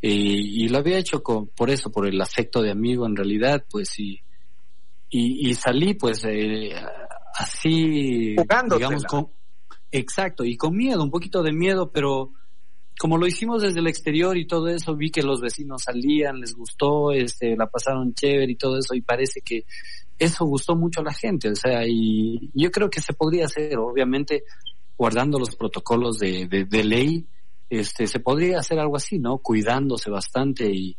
y 0.00 0.66
lo 0.68 0.78
había 0.78 0.98
hecho 0.98 1.22
con, 1.22 1.48
por 1.48 1.68
eso, 1.70 1.92
por 1.92 2.06
el 2.08 2.20
afecto 2.20 2.62
de 2.62 2.70
amigo 2.70 3.06
en 3.06 3.14
realidad, 3.14 3.64
pues 3.70 3.90
y, 5.10 5.50
y, 5.50 5.54
salí 5.54 5.94
pues 5.94 6.24
eh, 6.24 6.72
así, 7.36 8.36
digamos, 8.36 9.04
con, 9.04 9.28
exacto, 9.90 10.44
y 10.44 10.56
con 10.56 10.76
miedo, 10.76 11.02
un 11.02 11.10
poquito 11.10 11.42
de 11.42 11.52
miedo, 11.52 11.90
pero 11.90 12.32
como 12.98 13.16
lo 13.16 13.26
hicimos 13.26 13.62
desde 13.62 13.80
el 13.80 13.86
exterior 13.86 14.36
y 14.36 14.46
todo 14.46 14.68
eso, 14.68 14.94
vi 14.94 15.10
que 15.10 15.22
los 15.22 15.40
vecinos 15.40 15.84
salían, 15.84 16.38
les 16.38 16.54
gustó, 16.54 17.12
este, 17.12 17.56
la 17.56 17.66
pasaron 17.66 18.12
chévere 18.12 18.52
y 18.52 18.56
todo 18.56 18.78
eso, 18.78 18.94
y 18.94 19.00
parece 19.00 19.40
que 19.40 19.64
eso 20.18 20.44
gustó 20.44 20.76
mucho 20.76 21.00
a 21.00 21.04
la 21.04 21.14
gente, 21.14 21.48
o 21.48 21.54
sea, 21.54 21.82
y 21.86 22.50
yo 22.52 22.70
creo 22.70 22.90
que 22.90 23.00
se 23.00 23.14
podría 23.14 23.46
hacer, 23.46 23.78
obviamente, 23.78 24.44
guardando 24.98 25.38
los 25.38 25.56
protocolos 25.56 26.18
de, 26.18 26.46
de, 26.46 26.84
ley, 26.84 27.26
este, 27.70 28.06
se 28.06 28.20
podría 28.20 28.58
hacer 28.58 28.78
algo 28.78 28.96
así, 28.96 29.18
¿no? 29.18 29.38
Cuidándose 29.38 30.10
bastante 30.10 30.70
y, 30.70 30.94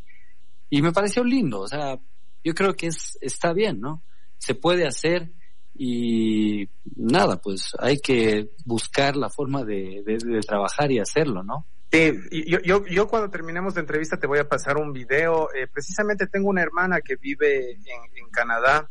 y 0.71 0.81
me 0.81 0.91
pareció 0.91 1.23
lindo, 1.23 1.59
o 1.59 1.67
sea, 1.67 1.99
yo 2.43 2.53
creo 2.53 2.73
que 2.75 2.87
es, 2.87 3.17
está 3.21 3.53
bien, 3.53 3.79
¿no? 3.79 4.03
Se 4.37 4.55
puede 4.55 4.87
hacer 4.87 5.31
y 5.73 6.69
nada, 6.95 7.41
pues 7.41 7.73
hay 7.79 7.99
que 7.99 8.49
buscar 8.65 9.15
la 9.15 9.29
forma 9.29 9.63
de, 9.63 10.03
de 10.05 10.39
trabajar 10.41 10.91
y 10.91 10.99
hacerlo, 10.99 11.43
¿no? 11.43 11.65
Sí, 11.91 12.13
yo, 12.47 12.59
yo, 12.63 12.85
yo 12.85 13.07
cuando 13.07 13.29
terminemos 13.29 13.75
la 13.75 13.81
entrevista 13.81 14.17
te 14.17 14.25
voy 14.25 14.39
a 14.39 14.47
pasar 14.47 14.77
un 14.77 14.93
video. 14.93 15.49
Eh, 15.53 15.67
precisamente 15.67 16.25
tengo 16.25 16.49
una 16.49 16.61
hermana 16.61 17.01
que 17.01 17.17
vive 17.17 17.71
en, 17.71 17.79
en 18.15 18.29
Canadá 18.31 18.89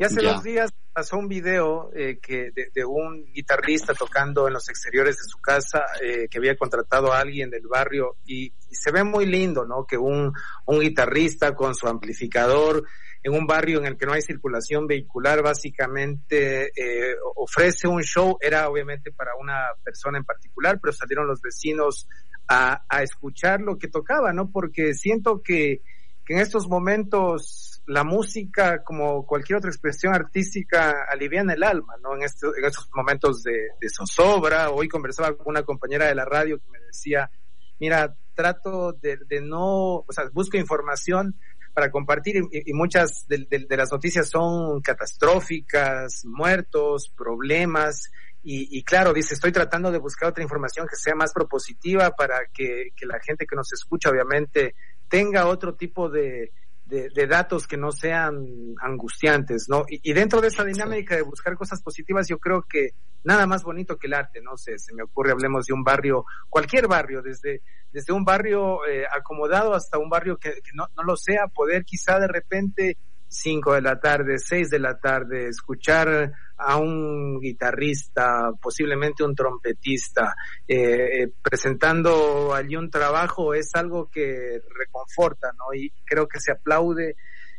y 0.00 0.04
hace 0.04 0.22
dos 0.22 0.42
días 0.42 0.70
pasó 0.94 1.18
un 1.18 1.28
video 1.28 1.90
eh, 1.94 2.18
que 2.22 2.52
de, 2.54 2.84
un 2.86 3.22
guitarrista 3.34 3.92
tocando 3.92 4.48
en 4.48 4.54
los 4.54 4.66
exteriores 4.70 5.18
de 5.18 5.24
su 5.24 5.38
casa 5.42 5.84
eh, 6.02 6.26
que 6.30 6.38
había 6.38 6.56
contratado 6.56 7.12
a 7.12 7.20
alguien 7.20 7.50
del 7.50 7.66
barrio 7.66 8.16
y, 8.24 8.54
se 8.70 8.92
ve 8.92 9.04
muy 9.04 9.26
lindo, 9.26 9.66
¿no? 9.66 9.84
Que 9.84 9.98
un, 9.98 10.32
un 10.64 10.80
guitarrista 10.80 11.54
con 11.54 11.74
su 11.74 11.86
amplificador 11.86 12.84
en 13.22 13.34
un 13.34 13.46
barrio 13.46 13.78
en 13.80 13.84
el 13.84 13.98
que 13.98 14.06
no 14.06 14.14
hay 14.14 14.22
circulación 14.22 14.86
vehicular, 14.86 15.42
básicamente 15.42 16.68
eh, 16.68 17.16
ofrece 17.36 17.86
un 17.86 18.02
show, 18.02 18.38
era 18.40 18.70
obviamente 18.70 19.12
para 19.12 19.32
una 19.38 19.66
persona 19.84 20.16
en 20.16 20.24
particular, 20.24 20.78
pero 20.80 20.94
salieron 20.94 21.26
los 21.26 21.42
vecinos 21.42 22.08
a, 22.48 22.84
a 22.88 23.02
escuchar 23.02 23.60
lo 23.60 23.76
que 23.76 23.88
tocaba, 23.88 24.32
¿no? 24.32 24.50
Porque 24.50 24.94
siento 24.94 25.42
que, 25.42 25.82
que 26.24 26.34
en 26.34 26.38
estos 26.40 26.68
momentos 26.68 27.59
la 27.86 28.04
música, 28.04 28.82
como 28.84 29.26
cualquier 29.26 29.58
otra 29.58 29.70
expresión 29.70 30.14
artística, 30.14 31.06
alivian 31.10 31.50
el 31.50 31.62
alma, 31.62 31.94
¿no? 32.02 32.14
En, 32.14 32.22
este, 32.22 32.46
estos 32.64 32.88
momentos 32.94 33.42
de, 33.42 33.52
de 33.80 33.88
zozobra. 33.88 34.70
Hoy 34.70 34.88
conversaba 34.88 35.36
con 35.36 35.48
una 35.48 35.62
compañera 35.62 36.06
de 36.06 36.14
la 36.14 36.24
radio 36.24 36.58
que 36.58 36.70
me 36.70 36.80
decía, 36.86 37.30
mira, 37.78 38.14
trato 38.34 38.92
de, 38.92 39.18
de 39.26 39.40
no, 39.40 39.96
o 39.96 40.06
sea, 40.10 40.24
busco 40.32 40.56
información, 40.56 41.36
para 41.72 41.90
compartir 41.90 42.42
y, 42.50 42.72
muchas 42.72 43.26
de, 43.28 43.66
las 43.70 43.92
noticias 43.92 44.28
son 44.28 44.80
catastróficas, 44.80 46.24
muertos, 46.24 47.12
problemas. 47.16 48.10
Y, 48.42 48.82
claro, 48.84 49.12
dice, 49.12 49.34
estoy 49.34 49.52
tratando 49.52 49.92
de 49.92 49.98
buscar 49.98 50.30
otra 50.30 50.42
información 50.42 50.86
que 50.88 50.96
sea 50.96 51.14
más 51.14 51.32
propositiva 51.32 52.10
para 52.12 52.46
que, 52.52 52.92
la 53.02 53.20
gente 53.20 53.46
que 53.46 53.56
nos 53.56 53.72
escucha, 53.72 54.10
obviamente, 54.10 54.74
tenga 55.08 55.46
otro 55.46 55.74
tipo 55.74 56.08
de, 56.08 56.52
de, 56.90 57.26
datos 57.26 57.66
que 57.66 57.76
no 57.76 57.92
sean 57.92 58.44
angustiantes, 58.82 59.66
¿no? 59.68 59.84
Y, 59.88 60.12
dentro 60.12 60.40
de 60.40 60.48
esa 60.48 60.64
dinámica 60.64 61.14
de 61.14 61.22
buscar 61.22 61.56
cosas 61.56 61.80
positivas, 61.82 62.26
yo 62.28 62.38
creo 62.38 62.62
que 62.68 62.90
nada 63.24 63.46
más 63.46 63.62
bonito 63.62 63.96
que 63.96 64.08
el 64.08 64.14
arte, 64.14 64.40
no 64.42 64.56
sé, 64.56 64.78
se 64.78 64.92
me 64.94 65.04
ocurre, 65.04 65.32
hablemos 65.32 65.66
de 65.66 65.72
un 65.72 65.84
barrio, 65.84 66.24
cualquier 66.48 66.88
barrio, 66.88 67.22
desde, 67.22 67.62
desde 67.92 68.12
un 68.12 68.24
barrio 68.24 68.84
eh, 68.86 69.04
acomodado 69.16 69.74
hasta 69.74 69.98
un 69.98 70.10
barrio 70.10 70.36
que, 70.36 70.54
no, 70.74 70.86
no 70.96 71.04
lo 71.04 71.16
sea, 71.16 71.46
poder 71.46 71.84
quizá 71.84 72.18
de 72.18 72.28
repente 72.28 72.98
cinco 73.28 73.74
de 73.74 73.82
la 73.82 74.00
tarde, 74.00 74.38
seis 74.38 74.70
de 74.70 74.80
la 74.80 74.98
tarde, 74.98 75.48
escuchar 75.48 76.32
a 76.60 76.76
un 76.76 77.40
guitarrista, 77.40 78.50
posiblemente 78.60 79.24
un 79.24 79.34
trompetista, 79.34 80.34
eh, 80.68 81.22
eh, 81.22 81.32
presentando 81.42 82.54
allí 82.54 82.76
un 82.76 82.90
trabajo 82.90 83.54
es 83.54 83.70
algo 83.74 84.10
que 84.10 84.60
reconforta, 84.68 85.52
¿no? 85.56 85.74
Y 85.74 85.90
creo 86.04 86.28
que 86.28 86.40
se 86.40 86.52
aplaude 86.52 87.16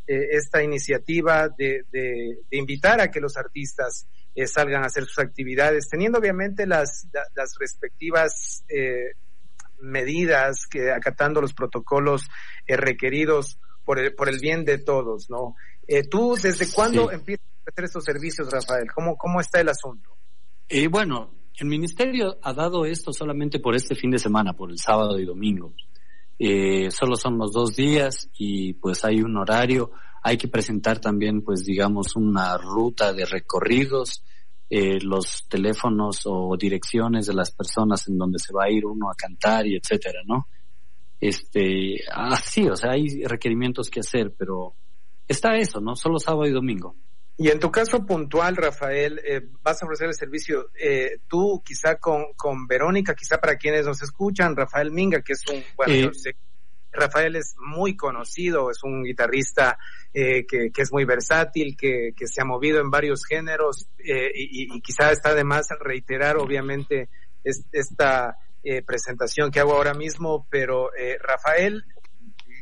esta 0.08 0.62
iniciativa 0.62 1.48
de, 1.48 1.86
de, 1.90 2.40
de, 2.50 2.58
invitar 2.58 3.00
a 3.00 3.10
que 3.10 3.22
los 3.22 3.38
artistas 3.38 4.08
salgan 4.46 4.84
a 4.84 4.88
hacer 4.88 5.06
sus 5.06 5.20
actividades, 5.20 5.88
teniendo 5.88 6.20
obviamente 6.20 6.68
las, 6.68 7.08
las 7.34 7.56
respectivas 7.58 8.66
medidas, 9.82 10.68
que 10.70 10.92
acatando 10.92 11.42
los 11.42 11.54
protocolos 11.54 12.30
eh, 12.68 12.78
requeridos 12.78 13.60
por 13.84 14.00
el, 14.00 14.14
por 14.14 14.30
el 14.30 14.40
bien 14.40 14.64
de 14.64 14.78
todos, 14.78 15.30
¿no? 15.30 15.56
Eh, 15.88 16.08
¿Tú 16.08 16.36
desde 16.42 16.72
cuándo 16.72 17.12
empiezas 17.12 17.46
hacer 17.72 17.86
estos 17.86 18.04
servicios, 18.04 18.50
Rafael? 18.52 18.88
¿Cómo, 18.94 19.18
cómo 19.18 19.40
está 19.40 19.62
el 19.62 19.70
asunto? 19.70 20.12
Eh, 20.68 20.88
bueno, 20.88 21.32
el 21.58 21.68
ministerio 21.68 22.38
ha 22.42 22.54
dado 22.54 22.86
esto 22.86 23.12
solamente 23.12 23.60
por 23.60 23.76
este 23.76 23.96
fin 23.96 24.12
de 24.12 24.20
semana, 24.20 24.54
por 24.54 24.72
el 24.72 24.78
sábado 24.78 25.20
y 25.20 25.26
domingo. 25.26 25.74
Eh, 26.38 26.90
solo 26.92 27.16
son 27.16 27.38
los 27.38 27.52
dos 27.52 27.76
días 27.76 28.30
y 28.38 28.74
pues 28.74 29.06
hay 29.06 29.22
un 29.22 29.38
horario. 29.38 29.92
Hay 30.24 30.38
que 30.38 30.48
presentar 30.48 31.00
también, 31.00 31.44
pues 31.44 31.64
digamos, 31.64 32.16
una 32.16 32.58
ruta 32.58 33.14
de 33.14 33.26
recorridos 33.26 34.24
eh, 34.70 35.00
los 35.02 35.48
teléfonos 35.50 36.22
o 36.26 36.56
direcciones 36.58 37.26
de 37.26 37.34
las 37.34 37.52
personas 37.52 38.08
en 38.08 38.18
donde 38.18 38.40
se 38.40 38.54
va 38.54 38.66
a 38.66 38.72
ir 38.72 38.86
uno 38.86 39.10
a 39.10 39.16
cantar 39.16 39.68
y 39.68 39.76
etcétera, 39.76 40.22
¿no? 40.26 40.48
Este, 41.20 42.00
así, 42.10 42.68
o 42.70 42.76
sea, 42.76 42.92
hay 42.92 43.24
requerimientos 43.26 43.90
que 43.90 44.00
hacer, 44.00 44.34
pero 44.38 44.74
está 45.28 45.58
eso, 45.58 45.82
¿no? 45.82 45.96
Solo 45.96 46.20
sábado 46.20 46.48
y 46.48 46.52
domingo. 46.52 46.96
Y 47.38 47.50
en 47.50 47.60
tu 47.60 47.72
caso 47.72 48.06
puntual, 48.06 48.56
Rafael, 48.56 49.20
eh, 49.26 49.42
vas 49.64 49.82
a 49.82 49.86
ofrecer 49.86 50.08
el 50.08 50.14
servicio, 50.14 50.70
eh, 50.80 51.20
tú 51.28 51.62
quizá 51.66 51.96
con, 51.96 52.34
con 52.36 52.68
Verónica, 52.68 53.16
quizá 53.16 53.40
para 53.40 53.56
quienes 53.56 53.86
nos 53.86 54.02
escuchan, 54.04 54.56
Rafael 54.56 54.92
Minga, 54.92 55.22
que 55.22 55.34
es 55.34 55.42
un, 55.52 55.64
bueno, 55.76 55.94
eh, 55.94 56.34
Rafael 56.92 57.36
es 57.38 57.56
muy 57.58 57.96
conocido, 57.96 58.70
es 58.70 58.84
un 58.84 59.04
guitarrista 59.04 59.78
eh, 60.14 60.46
que, 60.46 60.72
que, 60.72 60.82
es 60.82 60.92
muy 60.92 61.06
versátil, 61.06 61.76
que, 61.78 62.12
que, 62.16 62.28
se 62.28 62.42
ha 62.42 62.46
movido 62.46 62.82
en 62.82 62.92
varios 62.92 63.26
géneros 63.26 63.88
eh, 63.98 64.32
y, 64.36 64.76
y, 64.76 64.82
quizá 64.82 65.12
está 65.12 65.34
de 65.34 65.44
más 65.44 65.68
reiterar 65.80 66.38
obviamente 66.38 67.10
es, 67.44 67.66
esta 67.72 68.38
eh, 68.64 68.82
presentación 68.84 69.52
que 69.52 69.60
hago 69.60 69.74
ahora 69.74 69.94
mismo, 69.94 70.48
pero 70.50 70.94
eh, 70.96 71.18
Rafael 71.20 71.84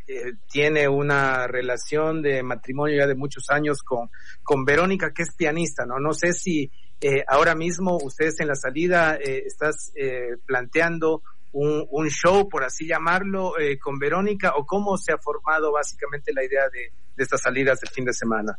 eh, 0.10 0.34
tiene 0.52 0.88
una 0.88 1.46
relación 1.46 2.24
de 2.24 2.42
matrimonio 2.42 2.98
ya 2.98 3.06
de 3.06 3.14
muchos 3.14 3.50
años 3.50 3.84
con, 3.84 4.10
con 4.42 4.66
Verónica, 4.66 5.14
que 5.14 5.22
es 5.22 5.36
pianista, 5.36 5.86
¿no? 5.86 6.00
No 6.00 6.14
sé 6.14 6.34
si 6.34 6.72
eh, 7.00 7.24
ahora 7.28 7.54
mismo 7.54 7.98
ustedes 8.02 8.40
en 8.40 8.48
la 8.48 8.56
salida 8.56 9.16
eh, 9.16 9.44
estás 9.46 9.92
eh, 9.96 10.38
planteando 10.48 11.22
un, 11.52 12.10
show, 12.10 12.50
por 12.50 12.64
así 12.64 12.88
llamarlo, 12.88 13.60
eh, 13.60 13.78
con 13.78 14.00
Verónica, 14.00 14.54
o 14.56 14.66
cómo 14.66 14.98
se 14.98 15.14
ha 15.14 15.18
formado 15.20 15.72
básicamente 15.72 16.34
la 16.34 16.44
idea 16.44 16.64
de, 16.74 16.92
de 17.16 17.24
estas 17.24 17.42
salidas 17.42 17.80
de 17.80 17.90
fin 17.90 18.06
de 18.06 18.14
semana. 18.14 18.56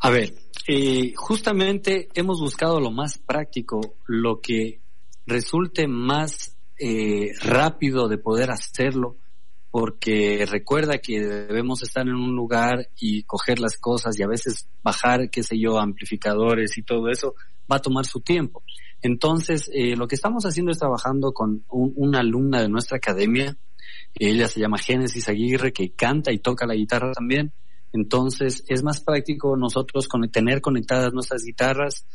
A 0.00 0.10
ver, 0.10 0.34
justamente 1.16 2.08
hemos 2.14 2.40
buscado 2.40 2.80
lo 2.80 2.90
más 2.90 3.18
práctico, 3.18 3.96
lo 4.06 4.40
que 4.40 4.80
resulte 5.26 5.88
más 5.88 6.56
rápido 7.40 8.08
de 8.08 8.18
poder 8.18 8.50
hacerlo 8.50 9.16
porque 9.74 10.46
recuerda 10.48 10.98
que 10.98 11.20
debemos 11.20 11.82
estar 11.82 12.06
en 12.06 12.14
un 12.14 12.36
lugar 12.36 12.90
y 12.96 13.24
coger 13.24 13.58
las 13.58 13.76
cosas 13.76 14.16
y 14.16 14.22
a 14.22 14.28
veces 14.28 14.68
bajar, 14.84 15.30
qué 15.30 15.42
sé 15.42 15.58
yo, 15.58 15.80
amplificadores 15.80 16.78
y 16.78 16.84
todo 16.84 17.08
eso 17.08 17.34
va 17.68 17.78
a 17.78 17.82
tomar 17.82 18.06
su 18.06 18.20
tiempo. 18.20 18.62
Entonces, 19.02 19.68
eh, 19.74 19.96
lo 19.96 20.06
que 20.06 20.14
estamos 20.14 20.44
haciendo 20.44 20.70
es 20.70 20.78
trabajando 20.78 21.32
con 21.32 21.64
un, 21.70 21.92
una 21.96 22.20
alumna 22.20 22.62
de 22.62 22.68
nuestra 22.68 22.98
academia, 22.98 23.56
ella 24.14 24.46
se 24.46 24.60
llama 24.60 24.78
Génesis 24.78 25.28
Aguirre, 25.28 25.72
que 25.72 25.90
canta 25.90 26.30
y 26.30 26.38
toca 26.38 26.66
la 26.66 26.76
guitarra 26.76 27.10
también. 27.10 27.52
Entonces, 27.92 28.62
es 28.68 28.84
más 28.84 29.00
práctico 29.00 29.56
nosotros 29.56 30.06
con, 30.06 30.30
tener 30.30 30.60
conectadas 30.60 31.12
nuestras 31.12 31.42
guitarras, 31.42 32.06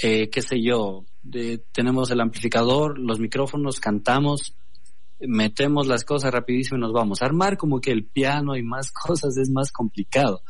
eh, 0.00 0.30
qué 0.30 0.42
sé 0.42 0.62
yo, 0.62 1.06
de, 1.24 1.58
tenemos 1.72 2.12
el 2.12 2.20
amplificador, 2.20 3.00
los 3.00 3.18
micrófonos, 3.18 3.80
cantamos, 3.80 4.54
metemos 5.26 5.86
las 5.86 6.04
cosas 6.04 6.32
rapidísimo 6.32 6.78
y 6.78 6.80
nos 6.80 6.92
vamos. 6.92 7.22
Armar 7.22 7.56
como 7.56 7.80
que 7.80 7.92
el 7.92 8.06
piano 8.06 8.56
y 8.56 8.62
más 8.62 8.90
cosas 9.06 9.36
es 9.36 9.50
más 9.50 9.72
complicado. 9.72 10.42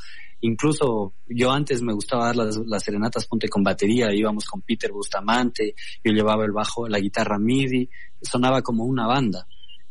Incluso 0.43 1.15
yo 1.29 1.53
antes 1.53 1.83
me 1.83 1.93
gustaba 1.93 2.27
dar 2.27 2.37
las, 2.37 2.57
las 2.67 2.83
serenatas 2.83 3.27
ponte 3.27 3.49
con 3.49 3.63
batería, 3.63 4.15
íbamos 4.15 4.47
con 4.47 4.63
Peter 4.63 4.91
Bustamante, 4.91 5.75
yo 6.03 6.13
llevaba 6.13 6.45
el 6.47 6.53
bajo, 6.53 6.89
la 6.89 6.99
guitarra 6.99 7.39
MIDI, 7.39 7.91
sonaba 8.23 8.63
como 8.63 8.85
una 8.85 9.07
banda. 9.07 9.47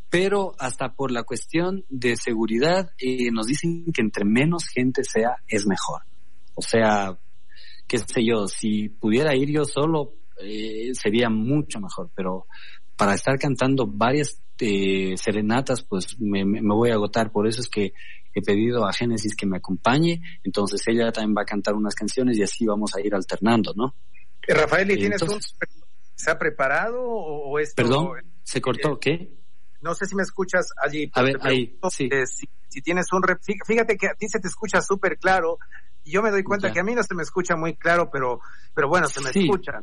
Pero 0.09 0.55
hasta 0.57 0.93
por 0.93 1.11
la 1.11 1.21
cuestión 1.21 1.85
de 1.87 2.15
seguridad, 2.15 2.89
eh, 2.97 3.29
nos 3.31 3.45
dicen 3.45 3.85
que 3.93 4.01
entre 4.01 4.25
menos 4.25 4.65
gente 4.67 5.03
sea, 5.03 5.35
es 5.47 5.67
mejor. 5.67 6.01
O 6.55 6.63
sea, 6.63 7.19
qué 7.87 7.99
sé 7.99 8.25
yo, 8.25 8.47
si 8.47 8.89
pudiera 8.89 9.35
ir 9.35 9.51
yo 9.51 9.65
solo, 9.65 10.13
eh, 10.41 10.89
sería 10.93 11.29
mucho 11.29 11.79
mejor, 11.79 12.09
pero 12.15 12.47
para 12.99 13.13
estar 13.13 13.39
cantando 13.39 13.87
varias 13.87 14.41
eh, 14.59 15.15
serenatas, 15.15 15.81
pues 15.83 16.19
me, 16.19 16.43
me, 16.43 16.59
voy 16.61 16.89
a 16.89 16.95
agotar. 16.95 17.31
Por 17.31 17.47
eso 17.47 17.61
es 17.61 17.69
que 17.69 17.93
he 18.33 18.41
pedido 18.41 18.85
a 18.85 18.91
Génesis 18.91 19.37
que 19.37 19.45
me 19.45 19.55
acompañe. 19.55 20.21
Entonces 20.43 20.81
ella 20.85 21.09
también 21.13 21.33
va 21.37 21.43
a 21.43 21.45
cantar 21.45 21.75
unas 21.75 21.95
canciones 21.95 22.37
y 22.37 22.43
así 22.43 22.65
vamos 22.65 22.93
a 22.93 22.99
ir 22.99 23.15
alternando, 23.15 23.71
¿no? 23.73 23.95
Eh, 24.45 24.53
Rafael, 24.53 24.91
¿y 24.91 24.97
tienes 24.97 25.21
Entonces, 25.21 25.53
un... 25.61 25.79
¿Se 26.13 26.29
ha 26.29 26.37
preparado 26.37 27.01
o, 27.01 27.51
o 27.51 27.59
esto... 27.59 27.81
Perdón, 27.81 28.09
¿se 28.43 28.59
cortó? 28.59 28.95
Eh, 28.95 28.97
¿Qué? 28.99 29.33
No 29.79 29.95
sé 29.95 30.05
si 30.05 30.15
me 30.15 30.23
escuchas 30.23 30.67
allí. 30.83 31.09
A 31.13 31.21
ver, 31.21 31.37
ahí, 31.41 31.79
sí. 31.89 32.09
Eh, 32.11 32.27
si, 32.27 32.49
si, 32.67 32.81
tienes 32.81 33.13
un... 33.13 33.23
Rep... 33.23 33.39
Fíjate 33.65 33.95
que 33.95 34.07
a 34.07 34.13
ti 34.13 34.27
se 34.27 34.41
te 34.41 34.49
escucha 34.49 34.81
súper 34.81 35.17
claro. 35.17 35.57
Y 36.03 36.11
yo 36.11 36.21
me 36.21 36.31
doy 36.31 36.43
cuenta 36.43 36.67
ya. 36.67 36.73
que 36.73 36.79
a 36.81 36.83
mí 36.83 36.95
no 36.95 37.03
se 37.03 37.15
me 37.15 37.23
escucha 37.23 37.55
muy 37.55 37.77
claro, 37.77 38.09
pero, 38.11 38.41
pero 38.75 38.89
bueno, 38.89 39.07
se 39.07 39.21
me 39.21 39.31
sí. 39.31 39.43
escucha. 39.43 39.81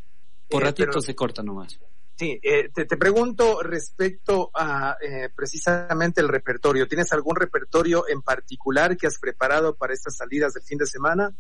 Por 0.51 0.63
ratito 0.63 0.91
pero... 0.91 1.01
se 1.01 1.15
corta 1.15 1.43
nomás. 1.43 1.81
Sí, 2.17 2.41
eh, 2.43 2.71
te, 2.75 2.87
te, 2.87 2.97
pregunto 2.97 3.63
respecto 3.63 4.51
a 4.55 4.97
eh, 5.03 5.29
precisamente 5.37 6.23
el 6.23 6.29
repertorio. 6.29 6.89
¿Tienes 6.89 7.13
algún 7.13 7.37
repertorio 7.37 8.09
en 8.09 8.23
particular 8.23 8.97
que 8.97 9.07
has 9.07 9.19
preparado 9.19 9.75
para 9.75 9.93
estas 9.93 10.17
salidas 10.17 10.55
de 10.55 10.63
fin 10.63 10.79
de 10.79 10.87
semana? 10.87 11.35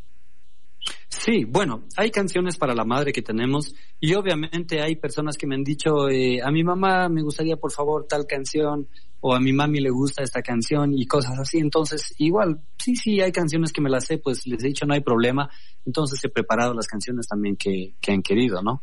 Sí, 1.08 1.44
bueno, 1.44 1.84
hay 1.96 2.10
canciones 2.10 2.58
para 2.58 2.74
la 2.74 2.84
madre 2.84 3.12
que 3.12 3.22
tenemos 3.22 3.74
y 3.98 4.14
obviamente 4.14 4.82
hay 4.82 4.96
personas 4.96 5.36
que 5.38 5.46
me 5.46 5.54
han 5.54 5.64
dicho, 5.64 6.08
eh, 6.08 6.40
a 6.42 6.50
mi 6.50 6.62
mamá 6.62 7.08
me 7.08 7.22
gustaría 7.22 7.56
por 7.56 7.72
favor 7.72 8.06
tal 8.06 8.26
canción 8.26 8.86
o 9.20 9.34
a 9.34 9.40
mi 9.40 9.52
mami 9.52 9.80
le 9.80 9.90
gusta 9.90 10.22
esta 10.22 10.42
canción 10.42 10.92
y 10.92 11.06
cosas 11.06 11.38
así. 11.38 11.58
Entonces, 11.58 12.14
igual, 12.18 12.60
sí, 12.76 12.94
sí, 12.96 13.20
hay 13.20 13.32
canciones 13.32 13.72
que 13.72 13.80
me 13.80 13.90
las 13.90 14.04
sé, 14.04 14.18
pues 14.18 14.46
les 14.46 14.62
he 14.62 14.68
dicho 14.68 14.84
no 14.84 14.92
hay 14.92 15.00
problema. 15.00 15.48
Entonces 15.86 16.22
he 16.22 16.28
preparado 16.28 16.74
las 16.74 16.86
canciones 16.86 17.26
también 17.26 17.56
que, 17.56 17.94
que 18.00 18.12
han 18.12 18.22
querido, 18.22 18.62
¿no? 18.62 18.82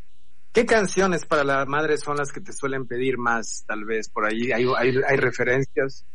¿Qué 0.53 0.67
canciones 0.67 1.25
para 1.25 1.43
la 1.43 1.65
madre 1.65 1.97
son 1.97 2.15
las 2.15 2.31
que 2.31 2.39
te 2.39 2.53
suelen 2.53 2.85
pedir 2.85 3.17
más, 3.17 3.65
tal 3.67 3.85
vez, 3.85 4.07
por 4.07 4.25
ahí? 4.25 4.51
¿Hay, 4.51 5.17
referencias? 5.17 6.05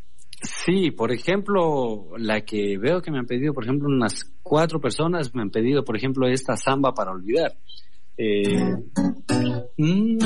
Sí, 0.40 0.92
por 0.92 1.10
ejemplo, 1.10 2.16
la 2.16 2.42
que 2.42 2.78
veo 2.78 3.02
que 3.02 3.10
me 3.10 3.18
han 3.18 3.26
pedido, 3.26 3.52
por 3.52 3.64
ejemplo, 3.64 3.88
unas 3.88 4.32
cuatro 4.40 4.80
personas 4.80 5.34
me 5.34 5.42
han 5.42 5.50
pedido, 5.50 5.84
por 5.84 5.96
ejemplo, 5.96 6.28
esta 6.28 6.56
samba 6.56 6.94
para 6.94 7.10
olvidar. 7.10 7.56
Eh, 8.16 8.76
mmm, 9.76 10.18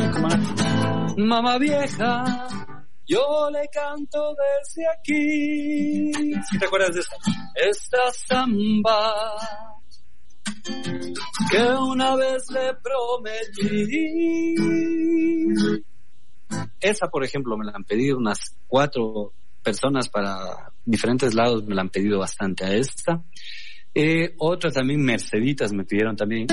Mamá 1.17 1.57
vieja, 1.57 2.77
yo 3.07 3.49
le 3.51 3.67
canto 3.73 4.35
desde 4.35 4.89
aquí. 4.89 6.13
¿Sí 6.51 6.59
te 6.59 6.67
acuerdas 6.67 6.95
de 6.95 7.01
esta? 7.01 7.17
Esta 7.55 8.13
samba 8.13 9.15
que 11.51 11.63
una 11.63 12.17
vez 12.17 12.45
le 12.51 12.75
prometí. 12.83 14.55
Esa, 16.81 17.09
por 17.09 17.25
ejemplo, 17.25 17.57
me 17.57 17.65
la 17.65 17.73
han 17.73 17.85
pedido 17.85 18.19
unas 18.19 18.39
cuatro 18.67 19.33
personas 19.63 20.09
para 20.09 20.73
diferentes 20.85 21.35
lados, 21.35 21.65
me 21.65 21.75
la 21.75 21.83
han 21.83 21.91
pedido 21.91 22.19
bastante 22.19 22.65
a 22.65 22.75
esta. 22.75 23.23
Eh, 23.95 24.35
otra 24.39 24.71
también, 24.71 25.03
Merceditas, 25.05 25.73
me 25.73 25.85
pidieron 25.85 26.17
también. 26.17 26.47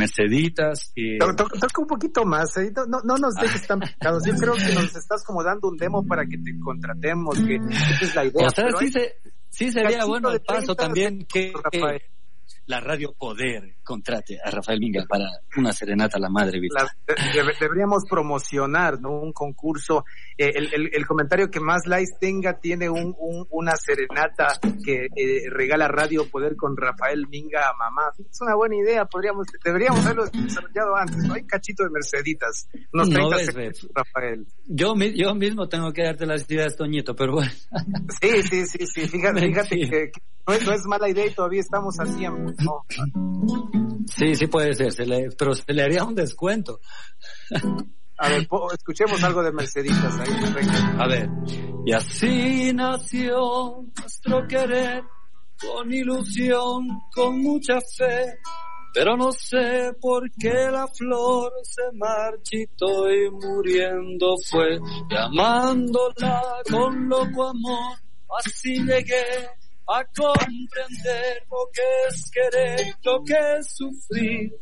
Merceditas. 0.00 0.92
Y... 0.94 1.18
Toca, 1.18 1.34
toca 1.34 1.80
un 1.80 1.86
poquito 1.86 2.24
más, 2.24 2.56
¿eh? 2.56 2.72
no, 2.88 3.00
no 3.04 3.16
nos 3.16 3.34
dejes 3.34 3.66
tan 3.66 3.80
picados. 3.80 4.24
Yo 4.26 4.34
creo 4.34 4.54
que 4.54 4.74
nos 4.74 4.96
estás 4.96 5.22
como 5.24 5.42
dando 5.42 5.68
un 5.68 5.76
demo 5.76 6.06
para 6.06 6.24
que 6.26 6.38
te 6.38 6.58
contratemos, 6.58 7.38
que 7.38 7.56
esa 7.56 8.04
es 8.04 8.14
la 8.14 8.24
idea. 8.24 8.46
O 8.46 8.50
sea, 8.50 8.64
sí, 8.78 8.84
hay... 8.86 8.92
se, 8.92 9.14
sí, 9.48 9.70
sería 9.70 10.04
bueno 10.04 10.30
el 10.30 10.40
paso 10.40 10.74
también 10.74 11.26
que, 11.26 11.52
que, 11.70 11.80
la 12.70 12.78
Radio 12.78 13.12
Poder 13.12 13.74
contrate 13.82 14.38
a 14.42 14.48
Rafael 14.48 14.78
Minga 14.78 15.04
para 15.08 15.24
una 15.56 15.72
serenata 15.72 16.18
a 16.18 16.20
la 16.20 16.30
madre. 16.30 16.60
La, 16.70 16.84
de, 17.08 17.42
deberíamos 17.58 18.04
promocionar 18.08 19.00
¿no? 19.00 19.10
un 19.10 19.32
concurso. 19.32 20.04
Eh, 20.38 20.52
el, 20.54 20.72
el, 20.72 20.90
el, 20.92 21.06
comentario 21.06 21.50
que 21.50 21.58
más 21.58 21.88
likes 21.88 22.12
tenga 22.20 22.60
tiene 22.60 22.88
un, 22.88 23.16
un, 23.18 23.44
una 23.50 23.72
serenata 23.74 24.60
que 24.84 25.06
eh, 25.16 25.50
regala 25.50 25.88
Radio 25.88 26.30
Poder 26.30 26.54
con 26.54 26.76
Rafael 26.76 27.26
Minga 27.28 27.68
a 27.68 27.76
mamá. 27.76 28.12
Es 28.18 28.40
una 28.40 28.54
buena 28.54 28.76
idea, 28.76 29.04
podríamos, 29.04 29.48
deberíamos 29.64 30.04
haberlo 30.04 30.26
desarrollado 30.26 30.94
antes. 30.94 31.24
¿no? 31.24 31.34
Hay 31.34 31.42
cachito 31.42 31.82
de 31.82 31.90
Merceditas. 31.90 32.68
Unos 32.92 33.10
30 33.10 33.22
no 33.22 33.36
ves, 33.36 33.46
segundos, 33.46 33.88
Rafael. 33.92 34.46
Yo, 34.66 34.94
yo 35.16 35.34
mismo 35.34 35.68
tengo 35.68 35.92
que 35.92 36.04
darte 36.04 36.24
las 36.24 36.48
ideas, 36.48 36.76
Toñito, 36.76 37.16
pero 37.16 37.32
bueno. 37.32 37.50
Sí, 38.20 38.42
sí, 38.44 38.66
sí, 38.66 38.86
sí. 38.86 39.08
Fíjate, 39.08 39.40
fíjate 39.48 39.76
que, 39.76 40.10
que 40.12 40.20
no, 40.46 40.54
es, 40.54 40.64
no 40.64 40.72
es 40.72 40.86
mala 40.86 41.08
idea 41.08 41.26
y 41.26 41.34
todavía 41.34 41.60
estamos 41.60 41.98
a 42.00 42.04
tiempo. 42.04 42.52
Sí, 44.16 44.34
sí 44.34 44.46
puede 44.46 44.74
ser, 44.74 44.92
se 44.92 45.06
le, 45.06 45.30
pero 45.38 45.54
se 45.54 45.72
le 45.72 45.82
haría 45.82 46.04
un 46.04 46.14
descuento. 46.14 46.80
A 48.18 48.28
ver, 48.28 48.46
escuchemos 48.74 49.22
algo 49.24 49.42
de 49.42 49.52
Merceditas 49.52 50.18
ahí. 50.20 50.28
A 50.98 51.06
ver. 51.06 51.30
Y 51.86 51.92
así 51.92 52.72
nació 52.74 53.82
nuestro 53.98 54.46
querer, 54.46 55.02
con 55.58 55.92
ilusión, 55.92 56.86
con 57.14 57.40
mucha 57.40 57.78
fe. 57.96 58.38
Pero 58.92 59.16
no 59.16 59.30
sé 59.32 59.92
por 60.00 60.28
qué 60.32 60.68
la 60.70 60.86
flor 60.88 61.52
se 61.62 61.82
marchitó 61.94 63.10
y 63.10 63.30
muriendo 63.30 64.34
fue, 64.50 64.80
llamándola 65.08 66.42
con 66.68 67.08
loco 67.08 67.48
amor, 67.48 67.96
así 68.36 68.82
llegué 68.82 69.48
a 69.92 70.04
comprender 70.04 71.42
lo 71.50 71.68
que 71.72 71.82
es 72.08 72.30
querer, 72.30 72.94
lo 73.02 73.24
que 73.24 73.34
es 73.58 73.74
sufrir, 73.74 74.52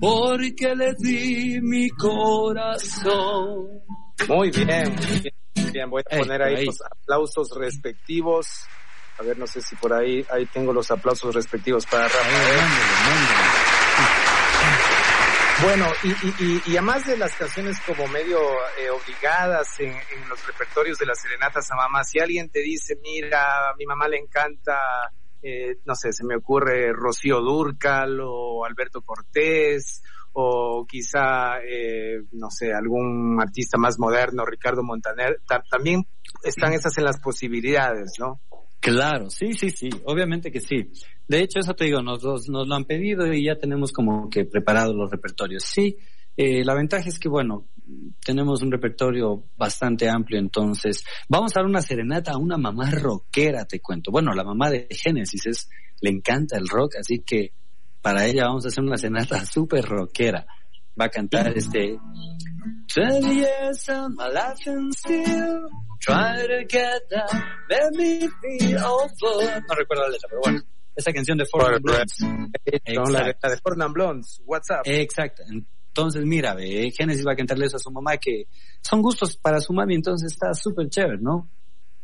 porque 0.00 0.74
le 0.74 0.94
di 0.98 1.60
mi 1.60 1.88
corazón. 1.90 3.80
Muy 4.28 4.50
bien, 4.50 4.94
muy 4.94 5.20
bien. 5.20 5.72
bien 5.72 5.90
voy 5.90 6.02
a 6.10 6.18
poner 6.18 6.42
ahí, 6.42 6.56
ahí 6.56 6.66
los 6.66 6.82
aplausos 6.82 7.50
respectivos. 7.56 8.46
A 9.18 9.22
ver, 9.22 9.38
no 9.38 9.46
sé 9.46 9.60
si 9.60 9.76
por 9.76 9.92
ahí, 9.92 10.24
ahí 10.30 10.44
tengo 10.46 10.72
los 10.72 10.90
aplausos 10.90 11.34
respectivos 11.34 11.86
para 11.86 12.04
Rafael. 12.04 12.56
Mándale, 12.56 12.66
mándale. 13.04 13.63
Bueno, 15.64 15.86
y, 16.02 16.44
y, 16.44 16.62
y, 16.66 16.76
además 16.76 17.06
de 17.06 17.16
las 17.16 17.34
canciones 17.36 17.78
como 17.86 18.06
medio 18.08 18.38
eh, 18.38 18.90
obligadas 18.90 19.80
en, 19.80 19.92
en, 19.92 20.28
los 20.28 20.46
repertorios 20.46 20.98
de 20.98 21.06
las 21.06 21.18
serenatas 21.18 21.70
a 21.70 21.76
mamá, 21.76 22.04
si 22.04 22.20
alguien 22.20 22.50
te 22.50 22.60
dice, 22.60 22.98
mira, 23.02 23.70
a 23.70 23.74
mi 23.78 23.86
mamá 23.86 24.06
le 24.06 24.18
encanta, 24.18 24.78
eh, 25.42 25.78
no 25.86 25.94
sé, 25.94 26.12
se 26.12 26.22
me 26.22 26.36
ocurre 26.36 26.92
Rocío 26.92 27.40
Durcal 27.40 28.20
o 28.22 28.66
Alberto 28.66 29.00
Cortés 29.00 30.02
o 30.34 30.84
quizá, 30.86 31.60
eh, 31.66 32.20
no 32.32 32.50
sé, 32.50 32.74
algún 32.74 33.40
artista 33.40 33.78
más 33.78 33.98
moderno, 33.98 34.44
Ricardo 34.44 34.82
Montaner, 34.82 35.40
también 35.70 36.04
están 36.42 36.74
esas 36.74 36.98
en 36.98 37.04
las 37.04 37.18
posibilidades, 37.20 38.12
¿no? 38.18 38.38
Claro, 38.84 39.30
sí, 39.30 39.54
sí, 39.54 39.70
sí, 39.70 39.88
obviamente 40.04 40.52
que 40.52 40.60
sí. 40.60 40.90
De 41.26 41.40
hecho, 41.40 41.58
eso 41.58 41.72
te 41.72 41.86
digo, 41.86 42.02
nos, 42.02 42.22
nos, 42.22 42.68
lo 42.68 42.74
han 42.74 42.84
pedido 42.84 43.32
y 43.32 43.46
ya 43.46 43.56
tenemos 43.56 43.90
como 43.92 44.28
que 44.28 44.44
preparados 44.44 44.94
los 44.94 45.10
repertorios. 45.10 45.64
Sí, 45.64 45.96
eh, 46.36 46.62
la 46.62 46.74
ventaja 46.74 47.08
es 47.08 47.18
que, 47.18 47.30
bueno, 47.30 47.66
tenemos 48.22 48.60
un 48.60 48.70
repertorio 48.70 49.44
bastante 49.56 50.10
amplio, 50.10 50.38
entonces 50.38 51.02
vamos 51.30 51.56
a 51.56 51.60
dar 51.60 51.66
una 51.66 51.80
serenata 51.80 52.32
a 52.32 52.36
una 52.36 52.58
mamá 52.58 52.90
rockera, 52.90 53.64
te 53.64 53.80
cuento. 53.80 54.10
Bueno, 54.10 54.34
la 54.34 54.44
mamá 54.44 54.68
de 54.68 54.86
Génesis 54.90 55.46
es, 55.46 55.70
le 56.02 56.10
encanta 56.10 56.58
el 56.58 56.68
rock, 56.68 56.96
así 57.00 57.20
que 57.20 57.52
para 58.02 58.26
ella 58.26 58.48
vamos 58.48 58.66
a 58.66 58.68
hacer 58.68 58.84
una 58.84 58.98
serenata 58.98 59.46
súper 59.50 59.86
rockera. 59.86 60.46
Va 61.00 61.06
a 61.06 61.08
cantar 61.08 61.56
este... 61.56 61.98
try 66.04 66.46
to 66.46 66.64
get 66.68 67.02
let 67.68 67.90
me 67.92 68.28
feel 68.40 68.78
over. 68.84 69.62
No 69.66 69.74
recuerdo 69.74 70.04
la 70.04 70.10
letra, 70.10 70.28
pero 70.28 70.40
bueno. 70.44 70.60
Esa 70.96 71.12
canción 71.12 71.36
de 71.36 71.44
Ford 71.46 71.80
Blondes. 71.82 72.20
La 72.20 73.24
de 73.24 73.88
Blondes, 73.92 74.40
WhatsApp. 74.44 74.82
Exacto. 74.84 75.42
Entonces, 75.48 76.24
mira, 76.24 76.54
ve, 76.54 76.92
Génesis 76.96 77.24
va 77.26 77.32
a 77.32 77.36
cantarle 77.36 77.66
eso 77.66 77.76
a 77.76 77.80
su 77.80 77.90
mamá, 77.90 78.16
que 78.16 78.46
son 78.80 79.02
gustos 79.02 79.36
para 79.36 79.60
su 79.60 79.72
mami, 79.72 79.94
entonces 79.94 80.32
está 80.32 80.52
súper 80.54 80.88
chévere, 80.88 81.18
¿no? 81.20 81.50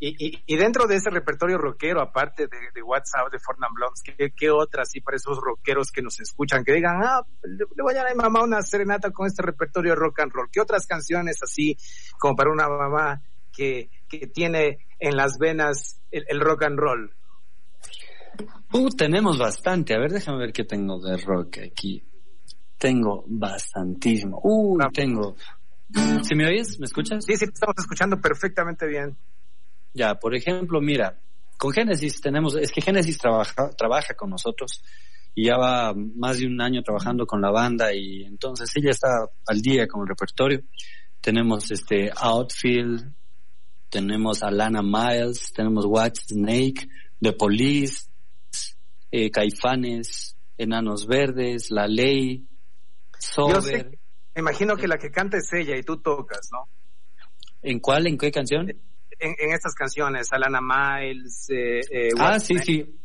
Y, 0.02 0.14
y, 0.18 0.42
y, 0.46 0.56
dentro 0.56 0.86
de 0.86 0.96
ese 0.96 1.10
repertorio 1.10 1.58
rockero, 1.58 2.00
aparte 2.00 2.44
de, 2.44 2.56
de 2.74 2.82
WhatsApp, 2.82 3.30
de 3.30 3.38
Fortnite 3.38 3.72
Blondes, 3.74 4.02
¿qué, 4.02 4.32
¿qué 4.34 4.50
otras, 4.50 4.88
sí, 4.90 5.00
para 5.00 5.16
esos 5.16 5.38
rockeros 5.38 5.92
que 5.92 6.00
nos 6.00 6.18
escuchan, 6.20 6.64
que 6.64 6.72
digan, 6.72 7.02
ah, 7.02 7.20
le, 7.42 7.58
le, 7.58 7.82
voy 7.82 7.92
a 7.92 7.98
dar 7.98 8.06
a 8.06 8.10
mi 8.10 8.16
mamá 8.16 8.42
una 8.42 8.62
serenata 8.62 9.10
con 9.10 9.26
este 9.26 9.42
repertorio 9.42 9.94
rock 9.94 10.20
and 10.20 10.32
roll? 10.32 10.48
¿Qué 10.50 10.60
otras 10.60 10.86
canciones 10.86 11.38
así, 11.42 11.76
como 12.18 12.34
para 12.34 12.50
una 12.50 12.66
mamá 12.66 13.22
que, 13.60 13.90
que 14.08 14.26
tiene 14.26 14.86
en 14.98 15.16
las 15.16 15.36
venas 15.38 16.00
el, 16.10 16.24
el 16.28 16.40
rock 16.40 16.62
and 16.62 16.78
roll? 16.78 17.14
Uh, 18.72 18.88
tenemos 18.88 19.38
bastante. 19.38 19.94
A 19.94 19.98
ver, 19.98 20.12
déjame 20.12 20.38
ver 20.38 20.52
qué 20.54 20.64
tengo 20.64 20.98
de 20.98 21.18
rock 21.18 21.58
aquí. 21.58 22.02
Tengo 22.78 23.22
bastantísimo. 23.26 24.40
Uh, 24.42 24.78
tengo. 24.94 25.36
¿Si 26.22 26.34
me 26.34 26.46
oyes? 26.46 26.78
¿Me 26.80 26.86
escuchas? 26.86 27.22
Sí, 27.26 27.36
sí, 27.36 27.44
estamos 27.52 27.74
escuchando 27.78 28.18
perfectamente 28.18 28.86
bien. 28.86 29.18
Ya, 29.92 30.14
por 30.14 30.34
ejemplo, 30.34 30.80
mira, 30.80 31.18
con 31.58 31.72
Génesis 31.72 32.18
tenemos, 32.22 32.56
es 32.56 32.72
que 32.72 32.80
Génesis 32.80 33.18
trabaja, 33.18 33.68
trabaja 33.76 34.14
con 34.14 34.30
nosotros 34.30 34.82
y 35.34 35.48
ya 35.48 35.58
va 35.58 35.92
más 35.94 36.38
de 36.38 36.46
un 36.46 36.62
año 36.62 36.82
trabajando 36.82 37.26
con 37.26 37.42
la 37.42 37.50
banda 37.50 37.92
y 37.92 38.22
entonces 38.22 38.70
ella 38.76 38.90
está 38.90 39.26
al 39.46 39.60
día 39.60 39.86
con 39.86 40.00
el 40.00 40.08
repertorio. 40.08 40.62
Tenemos 41.20 41.70
este 41.70 42.10
Outfield, 42.16 43.19
tenemos 43.90 44.42
a 44.42 44.50
Lana 44.50 44.82
Miles, 44.82 45.52
tenemos 45.52 45.84
Watch 45.86 46.20
Snake, 46.28 46.88
The 47.20 47.32
Police, 47.32 48.08
eh, 49.10 49.30
Caifanes, 49.30 50.36
Enanos 50.56 51.06
Verdes, 51.06 51.70
La 51.70 51.86
Ley, 51.86 52.46
yo 53.36 53.60
sé, 53.60 53.98
me 54.34 54.40
imagino 54.40 54.76
que 54.76 54.88
la 54.88 54.98
que 54.98 55.10
canta 55.10 55.36
es 55.36 55.52
ella 55.52 55.76
y 55.76 55.82
tú 55.82 55.98
tocas, 55.98 56.48
¿no? 56.52 56.68
¿En 57.62 57.80
cuál? 57.80 58.06
¿En 58.06 58.16
qué 58.16 58.30
canción? 58.30 58.70
En, 58.70 59.34
en 59.38 59.52
estas 59.52 59.74
canciones, 59.74 60.28
Alana 60.32 60.60
Miles. 60.62 61.46
Eh, 61.50 61.80
eh, 61.90 62.08
ah, 62.18 62.38
sí, 62.38 62.58
sí. 62.58 62.96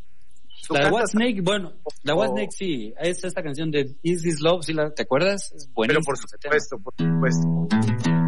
La 0.69 0.85
de 0.85 0.91
What 0.91 1.07
Snake, 1.07 1.41
bueno, 1.43 1.73
la 2.03 2.15
What 2.15 2.29
Snake 2.29 2.51
sí, 2.51 2.93
es 2.99 3.23
esta 3.23 3.43
canción 3.43 3.69
de 3.69 3.95
Is 4.01 4.23
This 4.23 4.41
Love, 4.41 4.63
¿sí 4.63 4.73
la, 4.73 4.91
¿te 4.91 5.03
acuerdas? 5.03 5.51
Es 5.51 5.69
Pero 5.75 5.99
por 6.01 6.17
supuesto, 6.17 6.77
por 6.79 6.93
supuesto. 6.97 8.24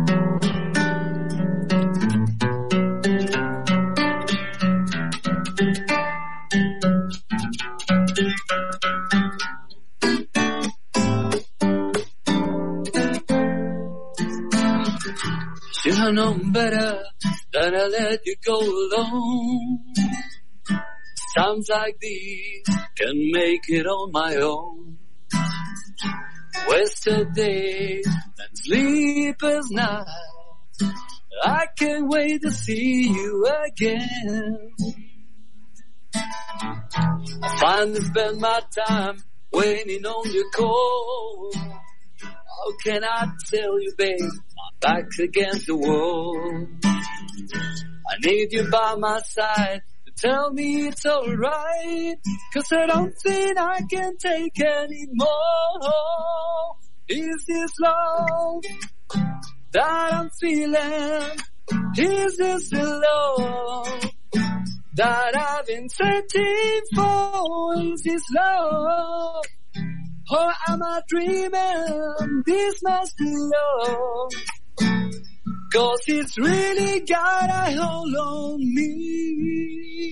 I 16.00 16.12
know 16.12 16.38
better 16.52 17.04
than 17.54 17.76
I 17.76 17.86
let 17.88 18.20
you 18.24 18.36
go 18.46 18.60
alone. 18.60 19.80
Times 21.36 21.68
like 21.70 21.98
these 22.00 22.64
can 22.96 23.32
make 23.32 23.62
it 23.68 23.88
on 23.88 24.12
my 24.12 24.36
own. 24.36 24.98
Wasted 26.70 27.34
days 27.34 28.06
and 28.06 28.58
sleepless 28.58 29.72
nights. 29.72 30.12
I 31.44 31.66
can't 31.78 32.08
wait 32.08 32.44
to 32.44 32.52
see 32.52 33.10
you 33.10 33.48
again. 33.66 34.72
I 36.14 37.58
finally 37.60 38.02
spend 38.02 38.40
my 38.40 38.60
time 38.88 39.18
waiting 39.52 40.06
on 40.06 40.32
your 40.32 40.52
call. 40.56 41.52
How 41.56 42.72
can 42.84 43.04
I 43.04 43.32
tell 43.50 43.82
you, 43.82 43.94
babe? 43.98 44.20
Back's 44.80 45.20
against 45.20 45.68
the 45.68 45.76
wall. 45.76 46.68
I 46.86 48.16
need 48.24 48.54
you 48.54 48.70
by 48.70 48.96
my 48.96 49.20
side 49.22 49.82
to 50.06 50.12
tell 50.16 50.52
me 50.54 50.88
it's 50.88 51.06
alright. 51.06 52.20
Cause 52.54 52.72
I 52.72 52.86
don't 52.86 53.14
think 53.24 53.60
I 53.60 53.82
can 53.90 54.18
take 54.18 54.60
anymore. 54.62 55.88
Is 57.10 57.46
this 57.48 57.72
love 57.82 58.64
that 59.72 60.14
I'm 60.14 60.30
feeling? 60.40 61.38
Is 61.98 62.38
this 62.38 62.70
the 62.70 62.84
love 62.84 64.12
that 64.96 65.36
I've 65.36 65.66
been 65.66 65.90
searching 65.90 66.82
for? 66.96 67.74
Is 67.82 68.02
this 68.04 68.24
love? 68.36 69.44
Or 70.30 70.54
am 70.68 70.84
I 70.84 71.02
dreaming? 71.08 72.44
This 72.46 72.84
must 72.84 73.18
be 73.18 73.34
love. 73.34 74.32
Cause 75.74 76.04
it's 76.08 76.38
really 76.38 77.02
got 77.02 77.50
a 77.50 77.76
hold 77.78 78.16
on 78.16 78.60
me. 78.60 80.08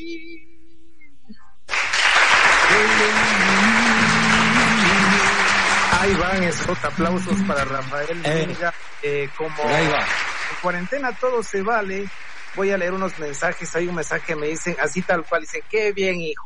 Ahí 5.99 6.13
van 6.15 6.43
esos 6.43 6.85
aplausos 6.85 7.41
para 7.47 7.65
Rafael 7.65 8.21
eh, 8.25 8.55
eh, 9.01 9.29
como 9.37 9.55
ahí 9.63 9.87
va. 9.87 9.99
en 9.99 10.57
cuarentena 10.61 11.11
todo 11.13 11.41
se 11.41 11.61
vale. 11.61 12.09
Voy 12.55 12.71
a 12.71 12.77
leer 12.77 12.93
unos 12.93 13.17
mensajes. 13.17 13.75
Hay 13.75 13.87
un 13.87 13.95
mensaje 13.95 14.23
que 14.27 14.35
me 14.35 14.47
dicen 14.47 14.75
así 14.79 15.01
tal 15.01 15.25
cual. 15.25 15.41
Dicen, 15.41 15.61
qué 15.69 15.91
bien, 15.93 16.15
hijo. 16.21 16.45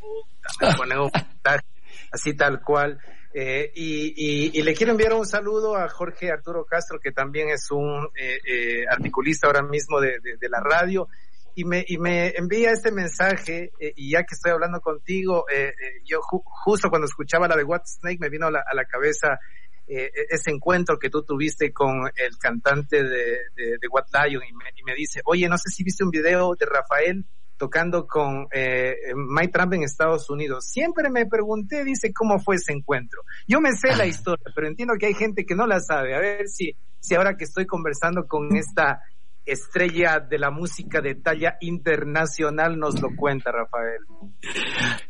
Puta, 0.00 0.70
me 0.70 0.74
pone 0.74 0.98
un 0.98 1.10
mensaje 1.44 1.66
así 2.12 2.34
tal 2.34 2.60
cual. 2.60 2.98
Eh, 3.40 3.70
y, 3.76 4.14
y, 4.16 4.58
y, 4.58 4.62
le 4.62 4.74
quiero 4.74 4.90
enviar 4.90 5.12
un 5.12 5.24
saludo 5.24 5.76
a 5.76 5.88
Jorge 5.88 6.32
Arturo 6.32 6.64
Castro, 6.64 6.98
que 6.98 7.12
también 7.12 7.50
es 7.50 7.70
un 7.70 8.08
eh, 8.16 8.40
eh, 8.44 8.84
articulista 8.90 9.46
ahora 9.46 9.62
mismo 9.62 10.00
de, 10.00 10.18
la 10.50 10.58
radio, 10.58 11.06
y 11.54 11.64
me, 11.64 11.84
y 11.86 11.98
me 11.98 12.30
envía 12.30 12.72
este 12.72 12.90
mensaje, 12.90 13.70
eh, 13.78 13.92
y 13.94 14.10
ya 14.10 14.24
que 14.24 14.34
estoy 14.34 14.50
hablando 14.50 14.80
contigo, 14.80 15.44
eh, 15.54 15.72
yo 16.04 16.20
ju 16.20 16.42
justo 16.44 16.90
cuando 16.90 17.06
escuchaba 17.06 17.46
la 17.46 17.54
de 17.54 17.62
What 17.62 17.82
Snake 17.84 18.18
me 18.18 18.28
vino 18.28 18.48
a 18.48 18.50
la, 18.50 18.64
a 18.68 18.74
la 18.74 18.84
cabeza 18.86 19.38
ese 19.86 20.50
encuentro 20.50 20.98
que 20.98 21.08
tú 21.08 21.22
tuviste 21.22 21.72
con 21.72 22.10
el 22.14 22.36
cantante 22.38 23.04
de, 23.04 23.38
de, 23.54 23.78
de 23.80 23.88
What 23.88 24.06
Lion, 24.12 24.42
y 24.42 24.52
me, 24.52 24.64
y 24.74 24.82
me 24.82 24.96
dice, 24.96 25.20
oye, 25.24 25.48
no 25.48 25.56
sé 25.58 25.70
si 25.70 25.84
viste 25.84 26.02
un 26.02 26.10
video 26.10 26.56
de 26.56 26.66
Rafael 26.66 27.24
tocando 27.58 28.06
con 28.06 28.46
eh, 28.52 28.94
Mike 29.14 29.52
Trump 29.52 29.74
en 29.74 29.82
Estados 29.82 30.30
Unidos. 30.30 30.64
Siempre 30.66 31.10
me 31.10 31.26
pregunté, 31.26 31.84
dice, 31.84 32.12
cómo 32.12 32.38
fue 32.38 32.56
ese 32.56 32.72
encuentro. 32.72 33.22
Yo 33.46 33.60
me 33.60 33.72
sé 33.72 33.94
la 33.96 34.06
historia, 34.06 34.46
pero 34.54 34.68
entiendo 34.68 34.94
que 34.98 35.06
hay 35.06 35.14
gente 35.14 35.44
que 35.44 35.54
no 35.54 35.66
la 35.66 35.80
sabe. 35.80 36.14
A 36.14 36.20
ver 36.20 36.48
si, 36.48 36.74
si 37.00 37.14
ahora 37.14 37.36
que 37.36 37.44
estoy 37.44 37.66
conversando 37.66 38.26
con 38.26 38.56
esta 38.56 39.02
estrella 39.44 40.20
de 40.20 40.38
la 40.38 40.50
música 40.50 41.00
de 41.00 41.14
talla 41.16 41.56
internacional 41.60 42.78
nos 42.78 43.00
lo 43.00 43.08
cuenta, 43.16 43.50
Rafael. 43.50 44.00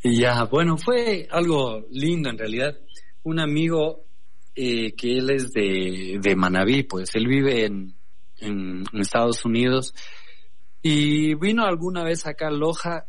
Ya, 0.02 0.44
bueno, 0.44 0.78
fue 0.78 1.28
algo 1.30 1.84
lindo 1.90 2.30
en 2.30 2.38
realidad. 2.38 2.76
Un 3.24 3.40
amigo 3.40 4.04
eh, 4.54 4.94
que 4.94 5.18
él 5.18 5.30
es 5.30 5.52
de, 5.52 6.18
de 6.22 6.36
Manabí, 6.36 6.84
pues 6.84 7.14
él 7.14 7.26
vive 7.26 7.66
en, 7.66 7.94
en, 8.38 8.84
en 8.92 9.00
Estados 9.00 9.44
Unidos 9.44 9.92
y 10.82 11.34
vino 11.34 11.64
alguna 11.64 12.04
vez 12.04 12.26
acá 12.26 12.48
a 12.48 12.50
Loja 12.50 13.06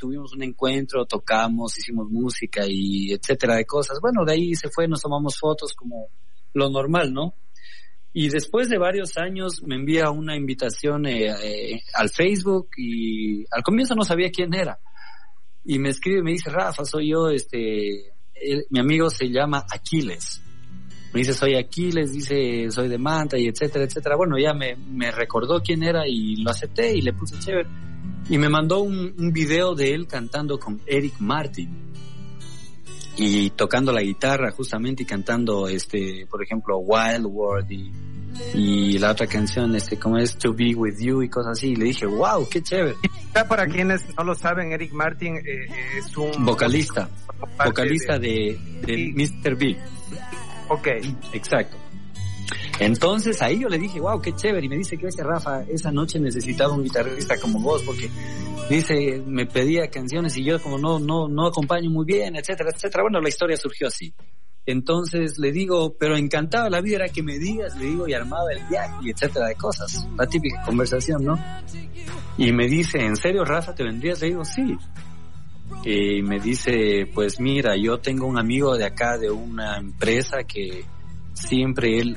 tuvimos 0.00 0.32
un 0.32 0.42
encuentro, 0.42 1.04
tocamos, 1.04 1.76
hicimos 1.76 2.08
música 2.08 2.62
y 2.66 3.12
etcétera 3.12 3.56
de 3.56 3.66
cosas. 3.66 3.98
Bueno, 4.00 4.24
de 4.24 4.32
ahí 4.32 4.54
se 4.54 4.70
fue, 4.70 4.88
nos 4.88 5.02
tomamos 5.02 5.38
fotos 5.38 5.74
como 5.74 6.08
lo 6.54 6.70
normal, 6.70 7.12
¿no? 7.12 7.34
Y 8.12 8.28
después 8.30 8.68
de 8.68 8.78
varios 8.78 9.18
años 9.18 9.62
me 9.62 9.76
envía 9.76 10.10
una 10.10 10.34
invitación 10.34 11.06
eh, 11.06 11.28
eh, 11.28 11.82
al 11.94 12.08
Facebook 12.08 12.70
y 12.76 13.44
al 13.52 13.62
comienzo 13.62 13.94
no 13.94 14.02
sabía 14.02 14.30
quién 14.30 14.54
era. 14.54 14.80
Y 15.64 15.78
me 15.78 15.90
escribe 15.90 16.20
y 16.20 16.22
me 16.22 16.32
dice, 16.32 16.50
Rafa, 16.50 16.84
soy 16.84 17.10
yo, 17.10 17.28
este, 17.28 18.14
mi 18.70 18.80
amigo 18.80 19.10
se 19.10 19.26
llama 19.26 19.64
Aquiles. 19.70 20.42
Me 21.12 21.20
dice, 21.20 21.34
soy 21.34 21.56
Aquiles, 21.56 22.12
dice, 22.12 22.70
soy 22.70 22.88
de 22.88 22.98
Manta 22.98 23.36
y 23.38 23.48
etcétera, 23.48 23.84
etcétera. 23.84 24.16
Bueno, 24.16 24.38
ya 24.38 24.54
me, 24.54 24.76
me 24.76 25.10
recordó 25.10 25.60
quién 25.60 25.82
era 25.82 26.06
y 26.06 26.36
lo 26.36 26.50
acepté 26.50 26.96
y 26.96 27.00
le 27.00 27.12
puse 27.12 27.38
chévere. 27.38 27.68
Y 28.28 28.38
me 28.38 28.48
mandó 28.48 28.80
un, 28.80 29.14
un 29.18 29.32
video 29.32 29.74
de 29.74 29.92
él 29.92 30.06
cantando 30.06 30.58
con 30.58 30.80
Eric 30.86 31.14
Martin 31.18 31.90
y 33.16 33.50
tocando 33.50 33.92
la 33.92 34.02
guitarra 34.02 34.50
justamente 34.50 35.02
y 35.02 35.06
cantando 35.06 35.68
este 35.68 36.26
por 36.30 36.42
ejemplo 36.42 36.78
Wild 36.78 37.26
World 37.26 37.70
y, 37.70 37.92
y 38.54 38.98
la 38.98 39.10
otra 39.10 39.26
canción 39.26 39.74
este 39.76 39.98
como 39.98 40.16
es 40.16 40.36
To 40.38 40.54
Be 40.54 40.74
With 40.74 40.98
You 41.00 41.22
y 41.22 41.28
cosas 41.28 41.58
así 41.58 41.72
y 41.72 41.76
le 41.76 41.86
dije 41.86 42.06
wow 42.06 42.48
qué 42.48 42.62
chévere 42.62 42.96
para 43.48 43.66
quienes 43.66 44.02
no 44.16 44.24
lo 44.24 44.34
saben 44.34 44.72
Eric 44.72 44.92
Martin 44.92 45.36
eh, 45.36 45.66
es 45.98 46.16
un 46.16 46.44
vocalista 46.44 47.10
vocalista 47.64 48.18
de, 48.18 48.58
de, 48.86 49.12
Mr. 49.14 49.56
Big 49.56 49.76
ok 50.70 50.88
exacto 51.34 51.76
entonces 52.80 53.42
ahí 53.42 53.60
yo 53.60 53.68
le 53.68 53.78
dije, 53.78 54.00
wow, 54.00 54.20
qué 54.20 54.32
chévere. 54.34 54.64
Y 54.64 54.68
me 54.68 54.76
dice 54.76 54.96
que 54.96 55.08
ese 55.08 55.22
Rafa, 55.22 55.62
esa 55.64 55.92
noche 55.92 56.18
necesitaba 56.18 56.72
un 56.72 56.82
guitarrista 56.82 57.38
como 57.38 57.60
vos, 57.60 57.82
porque 57.82 58.10
dice, 58.70 59.22
me 59.26 59.46
pedía 59.46 59.88
canciones 59.88 60.36
y 60.38 60.44
yo 60.44 60.60
como 60.60 60.78
no, 60.78 60.98
no, 60.98 61.28
no 61.28 61.46
acompaño 61.46 61.90
muy 61.90 62.06
bien, 62.06 62.36
etcétera, 62.36 62.70
etcétera. 62.74 63.02
Bueno, 63.02 63.20
la 63.20 63.28
historia 63.28 63.56
surgió 63.56 63.88
así. 63.88 64.14
Entonces 64.64 65.38
le 65.38 65.52
digo, 65.52 65.94
pero 65.98 66.16
encantaba 66.16 66.70
la 66.70 66.80
vida 66.80 66.96
era 66.96 67.08
que 67.08 67.22
me 67.22 67.38
digas, 67.38 67.76
le 67.76 67.86
digo, 67.86 68.08
y 68.08 68.14
armaba 68.14 68.50
el 68.52 68.64
viaje 68.68 68.94
y 69.02 69.10
etcétera 69.10 69.48
de 69.48 69.56
cosas. 69.56 70.06
La 70.16 70.26
típica 70.26 70.62
conversación, 70.62 71.24
¿no? 71.24 71.38
Y 72.38 72.52
me 72.52 72.66
dice, 72.66 72.98
¿en 72.98 73.16
serio, 73.16 73.44
Rafa, 73.44 73.74
te 73.74 73.84
vendrías? 73.84 74.20
Le 74.20 74.28
digo, 74.28 74.44
sí. 74.44 74.76
Y 75.84 76.22
me 76.22 76.38
dice, 76.40 77.08
pues 77.14 77.40
mira, 77.40 77.76
yo 77.76 77.98
tengo 77.98 78.26
un 78.26 78.38
amigo 78.38 78.76
de 78.76 78.84
acá 78.84 79.16
de 79.16 79.30
una 79.30 79.78
empresa 79.78 80.38
que 80.46 80.84
siempre 81.32 81.98
él, 81.98 82.16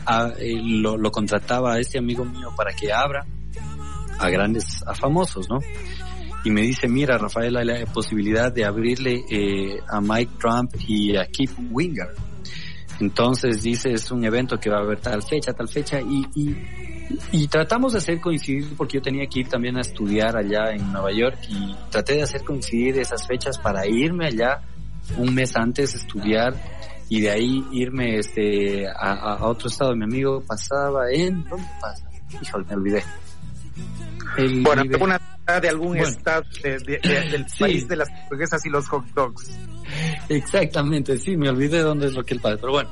lo, 0.81 0.97
lo, 0.97 1.11
contrataba 1.11 1.73
a 1.73 1.79
este 1.79 1.97
amigo 1.97 2.25
mío 2.25 2.49
para 2.57 2.73
que 2.73 2.91
abra 2.91 3.25
a 4.19 4.29
grandes, 4.29 4.83
a 4.85 4.93
famosos, 4.93 5.47
¿no? 5.49 5.59
Y 6.45 6.51
me 6.51 6.61
dice, 6.61 6.89
mira, 6.89 7.17
Rafael, 7.17 7.55
hay 7.55 7.65
la 7.65 7.85
posibilidad 7.85 8.51
de 8.51 8.65
abrirle 8.65 9.23
eh, 9.29 9.79
a 9.87 10.01
Mike 10.01 10.33
Trump 10.39 10.75
y 10.87 11.15
a 11.15 11.25
Keith 11.25 11.53
Winger. 11.71 12.09
Entonces 12.99 13.63
dice, 13.63 13.93
es 13.93 14.11
un 14.11 14.25
evento 14.25 14.59
que 14.59 14.69
va 14.69 14.77
a 14.77 14.81
haber 14.81 14.99
tal 14.99 15.23
fecha, 15.23 15.53
tal 15.53 15.69
fecha, 15.69 16.01
y, 16.01 16.25
y, 16.35 16.55
y 17.31 17.47
tratamos 17.47 17.93
de 17.93 17.99
hacer 17.99 18.19
coincidir, 18.19 18.75
porque 18.75 18.97
yo 18.97 19.01
tenía 19.01 19.27
que 19.27 19.41
ir 19.41 19.47
también 19.47 19.77
a 19.77 19.81
estudiar 19.81 20.35
allá 20.37 20.71
en 20.71 20.91
Nueva 20.91 21.11
York, 21.11 21.37
y 21.49 21.75
traté 21.89 22.15
de 22.15 22.23
hacer 22.23 22.43
coincidir 22.43 22.97
esas 22.99 23.25
fechas 23.27 23.57
para 23.57 23.85
irme 23.87 24.27
allá 24.27 24.61
un 25.17 25.33
mes 25.33 25.55
antes, 25.55 25.95
estudiar 25.95 26.55
y 27.09 27.21
de 27.21 27.29
ahí 27.29 27.63
irme 27.71 28.17
este 28.17 28.87
a, 28.87 29.35
a 29.35 29.47
otro 29.47 29.67
estado. 29.67 29.95
Mi 29.95 30.05
amigo 30.05 30.41
pasaba 30.41 31.11
en 31.11 31.43
¿dónde 31.43 31.67
pasa? 31.79 32.09
Híjole, 32.41 32.65
me 32.69 32.75
olvidé. 32.75 33.03
bueno, 34.61 34.81
alguna 34.81 35.19
de 35.61 35.69
algún 35.69 35.97
estado 35.97 36.43
del 36.63 37.45
país 37.59 37.87
de 37.87 37.95
las 37.97 38.09
hamburguesas 38.09 38.65
y 38.65 38.69
los 38.69 38.87
hot 38.87 39.05
dogs. 39.13 39.51
Exactamente, 40.29 41.17
sí, 41.17 41.35
me 41.35 41.49
olvidé 41.49 41.81
dónde 41.81 42.07
es 42.07 42.13
lo 42.13 42.23
que 42.23 42.33
el 42.33 42.39
padre, 42.39 42.57
pero 42.59 42.71
bueno. 42.73 42.89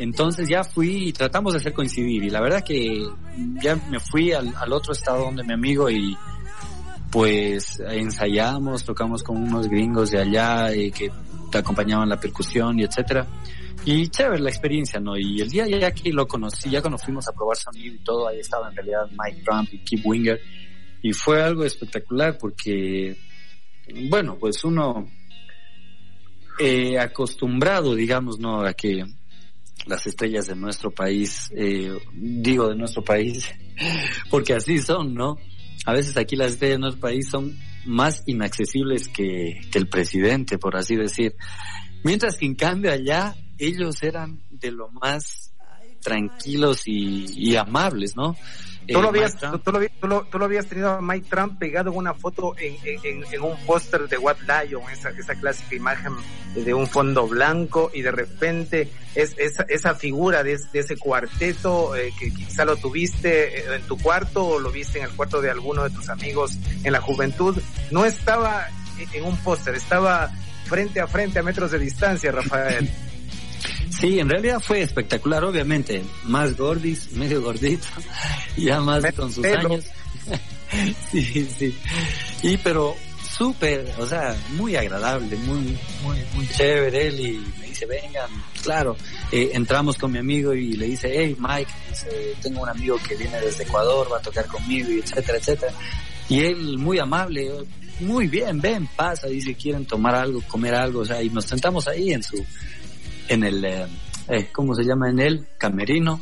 Entonces 0.00 0.48
ya 0.48 0.64
fui 0.64 1.08
y 1.08 1.12
tratamos 1.12 1.52
de 1.52 1.58
hacer 1.58 1.74
coincidir 1.74 2.24
y 2.24 2.30
la 2.30 2.40
verdad 2.40 2.64
que 2.64 3.06
ya 3.62 3.76
me 3.90 4.00
fui 4.00 4.32
al, 4.32 4.72
otro 4.72 4.94
estado 4.94 5.24
donde 5.24 5.44
mi 5.44 5.52
amigo 5.52 5.90
y 5.90 6.16
pues 7.10 7.82
ensayamos, 7.86 8.82
tocamos 8.82 9.22
con 9.22 9.36
unos 9.36 9.68
gringos 9.68 10.10
de 10.10 10.22
allá 10.22 10.72
eh, 10.72 10.90
que 10.90 11.12
te 11.52 11.58
acompañaban 11.58 12.08
la 12.08 12.18
percusión 12.18 12.78
y 12.78 12.84
etcétera. 12.84 13.26
Y 13.84 14.08
chévere 14.08 14.40
la 14.40 14.48
experiencia, 14.48 15.00
¿no? 15.00 15.18
Y 15.18 15.42
el 15.42 15.50
día 15.50 15.66
ya 15.66 15.90
que 15.92 16.10
lo 16.14 16.26
conocí, 16.26 16.70
ya 16.70 16.80
cuando 16.80 16.96
fuimos 16.96 17.28
a 17.28 17.32
probar 17.32 17.58
sonido 17.58 17.94
y 17.94 17.98
todo, 17.98 18.28
ahí 18.28 18.38
estaba 18.40 18.70
en 18.70 18.76
realidad 18.76 19.06
Mike 19.10 19.42
Trump 19.44 19.68
y 19.70 19.78
Keith 19.80 20.02
Winger. 20.02 20.40
Y 21.02 21.12
fue 21.12 21.42
algo 21.42 21.62
espectacular 21.62 22.38
porque, 22.38 23.18
bueno, 24.08 24.38
pues 24.38 24.64
uno 24.64 25.10
eh, 26.58 26.98
acostumbrado, 26.98 27.94
digamos, 27.94 28.38
¿no? 28.38 28.62
A 28.62 28.72
que 28.72 29.04
las 29.86 30.06
estrellas 30.06 30.46
de 30.46 30.56
nuestro 30.56 30.90
país, 30.90 31.50
eh, 31.54 31.90
digo 32.12 32.68
de 32.68 32.76
nuestro 32.76 33.02
país, 33.02 33.50
porque 34.30 34.54
así 34.54 34.78
son, 34.78 35.14
¿no? 35.14 35.36
A 35.86 35.92
veces 35.92 36.16
aquí 36.16 36.36
las 36.36 36.52
estrellas 36.52 36.76
de 36.76 36.80
nuestro 36.80 37.00
país 37.00 37.28
son 37.28 37.56
más 37.86 38.22
inaccesibles 38.26 39.08
que, 39.08 39.60
que 39.70 39.78
el 39.78 39.88
presidente, 39.88 40.58
por 40.58 40.76
así 40.76 40.96
decir. 40.96 41.34
Mientras 42.04 42.36
que 42.36 42.46
en 42.46 42.54
cambio 42.54 42.92
allá 42.92 43.34
ellos 43.58 44.02
eran 44.02 44.40
de 44.50 44.70
lo 44.70 44.90
más 44.90 45.52
tranquilos 46.00 46.82
y, 46.86 47.26
y 47.36 47.56
amables, 47.56 48.16
¿no? 48.16 48.36
¿Tú, 48.92 49.00
lo 49.00 49.08
habías, 49.08 49.36
tú, 49.36 49.72
lo, 50.06 50.24
tú, 50.24 50.38
lo, 50.38 50.44
habías 50.44 50.66
tenido 50.66 50.90
a 50.90 51.00
Mike 51.00 51.26
Trump 51.28 51.58
pegado 51.58 51.90
en 51.90 51.96
una 51.96 52.14
foto 52.14 52.54
en, 52.58 52.76
en, 52.84 53.24
en 53.30 53.42
un 53.42 53.56
póster 53.66 54.08
de 54.08 54.18
What 54.18 54.38
Lion, 54.40 54.82
esa, 54.90 55.10
esa 55.10 55.34
clásica 55.34 55.74
imagen 55.74 56.12
de 56.54 56.74
un 56.74 56.86
fondo 56.86 57.28
blanco 57.28 57.90
y 57.94 58.02
de 58.02 58.10
repente 58.10 58.90
es, 59.14 59.34
esa, 59.38 59.64
esa 59.68 59.94
figura 59.94 60.42
de, 60.42 60.58
de 60.72 60.78
ese 60.80 60.96
cuarteto 60.96 61.94
eh, 61.94 62.12
que 62.18 62.32
quizá 62.32 62.64
lo 62.64 62.76
tuviste 62.76 63.60
eh, 63.60 63.76
en 63.76 63.82
tu 63.82 63.96
cuarto 63.98 64.44
o 64.44 64.58
lo 64.58 64.70
viste 64.70 64.98
en 64.98 65.04
el 65.04 65.10
cuarto 65.10 65.40
de 65.40 65.50
alguno 65.50 65.84
de 65.84 65.90
tus 65.90 66.08
amigos 66.08 66.52
en 66.82 66.92
la 66.92 67.00
juventud, 67.00 67.56
no 67.90 68.04
estaba 68.04 68.66
en 69.12 69.24
un 69.24 69.36
póster, 69.38 69.74
estaba 69.74 70.30
frente 70.64 71.00
a 71.00 71.06
frente 71.06 71.38
a 71.38 71.42
metros 71.42 71.70
de 71.70 71.78
distancia, 71.78 72.32
Rafael. 72.32 72.90
Sí, 73.90 74.18
en 74.18 74.28
realidad 74.28 74.60
fue 74.60 74.82
espectacular, 74.82 75.44
obviamente. 75.44 76.02
Más 76.24 76.56
gordis, 76.56 77.12
medio 77.12 77.42
gordito, 77.42 77.86
ya 78.56 78.80
más 78.80 79.04
con 79.14 79.32
sus 79.32 79.44
años. 79.44 79.84
sí, 81.10 81.48
sí. 81.58 81.76
Y 82.42 82.56
pero 82.58 82.96
súper, 83.40 83.90
o 83.98 84.06
sea, 84.06 84.36
muy 84.50 84.76
agradable, 84.76 85.34
muy, 85.36 85.78
muy, 86.02 86.18
muy 86.34 86.48
chévere 86.48 87.06
él 87.06 87.20
y 87.20 87.58
me 87.58 87.66
dice, 87.68 87.86
vengan, 87.86 88.30
claro, 88.62 88.96
eh, 89.32 89.52
entramos 89.54 89.96
con 89.96 90.12
mi 90.12 90.18
amigo 90.18 90.52
y 90.52 90.74
le 90.74 90.86
dice, 90.86 91.10
hey 91.10 91.36
Mike, 91.38 91.70
dice, 91.88 92.34
tengo 92.42 92.62
un 92.62 92.68
amigo 92.68 92.98
que 93.06 93.16
viene 93.16 93.40
desde 93.40 93.62
Ecuador, 93.62 94.08
va 94.12 94.18
a 94.18 94.22
tocar 94.22 94.46
conmigo 94.46 94.90
y 94.90 94.98
etcétera, 94.98 95.38
etcétera. 95.38 95.72
Y 96.28 96.40
él 96.40 96.76
muy 96.76 96.98
amable, 96.98 97.50
muy 98.00 98.26
bien, 98.26 98.60
ven, 98.60 98.86
pasa, 98.94 99.26
dice, 99.28 99.54
quieren 99.54 99.86
tomar 99.86 100.14
algo, 100.14 100.42
comer 100.42 100.74
algo, 100.74 101.00
o 101.00 101.04
sea, 101.06 101.22
y 101.22 101.30
nos 101.30 101.46
sentamos 101.46 101.88
ahí 101.88 102.12
en 102.12 102.22
su, 102.22 102.44
en 103.30 103.44
el, 103.44 103.64
eh, 103.64 103.86
eh, 104.28 104.48
¿cómo 104.52 104.74
se 104.74 104.84
llama? 104.84 105.08
En 105.08 105.20
el 105.20 105.46
camerino. 105.56 106.20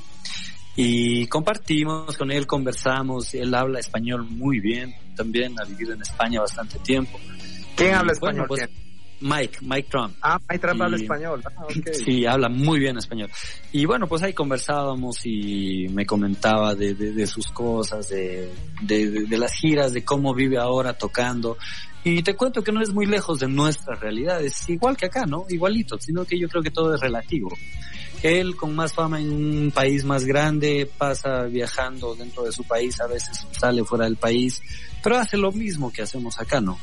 Y 0.77 1.27
compartimos 1.27 2.17
con 2.17 2.31
él, 2.31 2.47
conversamos, 2.47 3.35
él 3.35 3.53
habla 3.55 3.81
español 3.81 4.25
muy 4.25 4.61
bien, 4.61 4.95
también 5.17 5.55
ha 5.61 5.65
vivido 5.65 5.95
en 5.95 6.03
España 6.03 6.41
bastante 6.41 6.79
tiempo. 6.79 7.19
¿Quién 7.75 7.95
habla 7.95 8.13
español? 8.13 8.45
Pues, 8.47 8.69
Mike, 9.21 9.59
Mike 9.63 9.89
Trump. 9.91 10.15
Ah, 10.23 10.39
Mike 10.49 10.61
Trump 10.61 10.83
habla 10.83 10.97
español. 10.97 11.43
Ah, 11.45 11.67
Sí, 12.05 12.25
habla 12.27 12.49
muy 12.49 12.79
bien 12.79 12.97
español. 12.97 13.31
Y 13.73 13.85
bueno, 13.87 14.07
pues 14.07 14.23
ahí 14.23 14.33
conversábamos 14.33 15.19
y 15.25 15.89
me 15.89 16.07
comentaba 16.07 16.75
de, 16.75 16.95
de, 16.95 17.27
sus 17.27 17.49
cosas, 17.49 18.09
de, 18.11 18.53
de, 18.83 19.27
de, 19.27 19.39
las 19.39 19.53
giras, 19.55 19.93
de 19.93 20.05
cómo 20.05 20.35
vive 20.35 20.59
ahora 20.59 20.93
tocando. 20.93 21.57
Y 22.11 22.23
te 22.23 22.35
cuento 22.35 22.65
que 22.65 22.73
no 22.73 22.81
es 22.81 22.91
muy 22.91 23.05
lejos 23.05 23.39
de 23.41 23.49
nuestra 23.49 23.95
realidad, 23.95 24.43
es 24.43 24.67
igual 24.71 24.97
que 24.97 25.07
acá, 25.07 25.27
¿no? 25.27 25.45
Igualito, 25.51 25.99
sino 26.01 26.25
que 26.25 26.39
yo 26.39 26.49
creo 26.49 26.63
que 26.63 26.71
todo 26.71 26.95
es 26.95 27.01
relativo. 27.03 27.51
Él 28.23 28.57
con 28.57 28.75
más 28.75 28.95
fama 28.95 29.21
en 29.21 29.31
un 29.31 29.71
país 29.71 30.05
más 30.05 30.25
grande 30.25 30.91
pasa 30.97 31.43
viajando 31.43 32.15
dentro 32.15 32.45
de 32.45 32.53
su 32.53 32.65
país, 32.65 32.99
a 33.03 33.07
veces 33.07 33.47
sale 33.51 33.85
fuera 33.85 34.07
del 34.07 34.17
país, 34.17 34.63
pero 35.03 35.19
hace 35.19 35.37
lo 35.37 35.53
mismo 35.53 35.93
que 35.93 36.01
hacemos 36.01 36.41
acá, 36.41 36.63
¿no? 36.63 36.79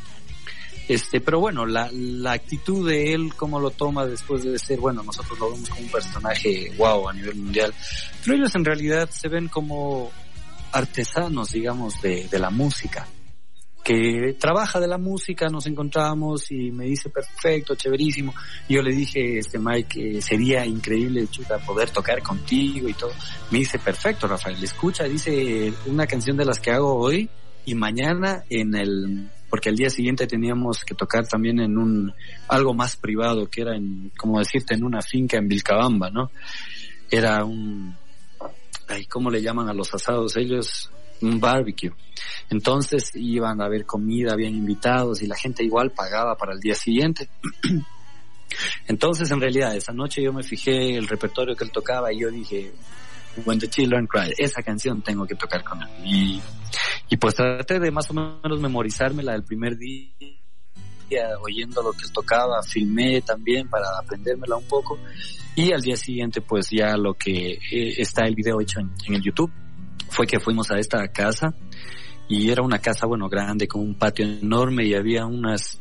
Este, 0.87 1.19
pero 1.19 1.39
bueno, 1.39 1.65
la, 1.65 1.89
la 1.91 2.33
actitud 2.33 2.87
de 2.87 3.13
él, 3.13 3.33
cómo 3.35 3.59
lo 3.59 3.71
toma 3.71 4.05
después 4.05 4.43
de 4.43 4.59
ser, 4.59 4.79
bueno, 4.79 5.01
nosotros 5.01 5.39
lo 5.39 5.49
vemos 5.49 5.67
como 5.69 5.81
un 5.81 5.89
personaje 5.89 6.71
wow 6.77 7.09
a 7.09 7.13
nivel 7.13 7.35
mundial, 7.37 7.73
pero 8.23 8.37
ellos 8.37 8.53
en 8.53 8.63
realidad 8.63 9.09
se 9.09 9.27
ven 9.27 9.47
como 9.47 10.11
artesanos, 10.71 11.51
digamos, 11.51 11.99
de, 12.03 12.27
de 12.27 12.37
la 12.37 12.51
música 12.51 13.07
que 13.85 14.35
trabaja 14.39 14.79
de 14.79 14.87
la 14.87 14.97
música, 14.97 15.47
nos 15.47 15.67
encontramos 15.67 16.51
y 16.51 16.71
me 16.71 16.85
dice 16.85 17.11
perfecto, 17.11 17.75
chéverísimo. 17.75 18.33
Yo 18.67 18.81
le 18.81 18.91
dije, 18.91 19.37
este 19.37 19.59
Mike, 19.59 20.23
sería 20.23 20.65
increíble, 20.65 21.27
chuta, 21.27 21.59
poder 21.59 21.91
tocar 21.91 22.23
contigo 22.23 22.89
y 22.89 22.93
todo. 22.95 23.11
Me 23.51 23.59
dice 23.59 23.77
perfecto, 23.77 24.27
Rafael, 24.27 24.61
escucha, 24.63 25.03
dice 25.03 25.71
una 25.85 26.07
canción 26.07 26.35
de 26.35 26.45
las 26.45 26.59
que 26.59 26.71
hago 26.71 26.95
hoy 26.95 27.29
y 27.63 27.75
mañana 27.75 28.43
en 28.49 28.73
el 28.73 29.29
porque 29.51 29.69
al 29.69 29.75
día 29.75 29.91
siguiente 29.91 30.25
teníamos 30.25 30.83
que 30.83 30.95
tocar 30.95 31.27
también 31.27 31.59
en 31.59 31.77
un, 31.77 32.11
algo 32.47 32.73
más 32.73 32.97
privado, 32.97 33.47
que 33.47 33.61
era 33.61 33.77
en, 33.77 34.11
como 34.17 34.39
decirte, 34.39 34.73
en 34.73 34.83
una 34.83 35.03
finca 35.03 35.37
en 35.37 35.47
Vilcabamba, 35.47 36.09
¿no? 36.09 36.31
Era 37.11 37.45
un, 37.45 37.95
ay, 38.87 39.05
¿cómo 39.05 39.29
le 39.29 39.43
llaman 39.43 39.69
a 39.69 39.73
los 39.73 39.93
asados 39.93 40.35
ellos? 40.37 40.89
Un 41.21 41.39
barbecue. 41.39 41.91
Entonces 42.49 43.11
iban 43.15 43.61
a 43.61 43.65
haber 43.65 43.85
comida, 43.85 44.33
habían 44.33 44.53
invitados 44.53 45.21
y 45.21 45.27
la 45.27 45.35
gente 45.35 45.63
igual 45.63 45.91
pagaba 45.91 46.35
para 46.35 46.53
el 46.53 46.59
día 46.59 46.75
siguiente. 46.75 47.29
Entonces, 48.87 49.29
en 49.31 49.41
realidad, 49.41 49.75
esa 49.75 49.91
noche 49.91 50.21
yo 50.21 50.31
me 50.31 50.43
fijé 50.43 50.95
el 50.95 51.07
repertorio 51.07 51.55
que 51.55 51.63
él 51.63 51.71
tocaba 51.71 52.13
y 52.13 52.19
yo 52.19 52.29
dije, 52.29 52.73
When 53.45 53.59
the 53.59 53.67
Children 53.67 54.07
Cry, 54.07 54.33
esa 54.37 54.61
canción 54.61 55.01
tengo 55.01 55.25
que 55.25 55.35
tocar 55.35 55.63
con 55.63 55.81
él. 55.81 56.41
Y, 57.09 57.17
pues 57.17 57.35
traté 57.35 57.79
de 57.79 57.91
más 57.91 58.09
o 58.11 58.13
menos 58.13 58.59
memorizarme 58.59 59.23
la 59.23 59.33
del 59.33 59.43
primer 59.43 59.77
día, 59.77 60.09
oyendo 61.41 61.81
lo 61.81 61.91
que 61.91 62.03
él 62.05 62.11
tocaba, 62.11 62.61
filmé 62.63 63.21
también 63.21 63.69
para 63.69 63.85
aprendérmela 64.01 64.55
un 64.55 64.67
poco. 64.67 64.97
Y 65.55 65.71
al 65.71 65.81
día 65.81 65.95
siguiente, 65.95 66.41
pues 66.41 66.69
ya 66.69 66.97
lo 66.97 67.13
que 67.13 67.53
eh, 67.53 67.93
está 67.97 68.25
el 68.25 68.35
video 68.35 68.59
hecho 68.59 68.79
en 68.79 69.13
el 69.13 69.21
YouTube, 69.21 69.51
fue 70.09 70.27
que 70.27 70.39
fuimos 70.39 70.71
a 70.71 70.79
esta 70.79 71.07
casa 71.09 71.53
y 72.27 72.49
era 72.49 72.63
una 72.63 72.79
casa, 72.79 73.05
bueno, 73.05 73.29
grande, 73.29 73.67
con 73.67 73.81
un 73.81 73.95
patio 73.95 74.25
enorme 74.25 74.85
y 74.85 74.95
había 74.95 75.25
unas 75.25 75.79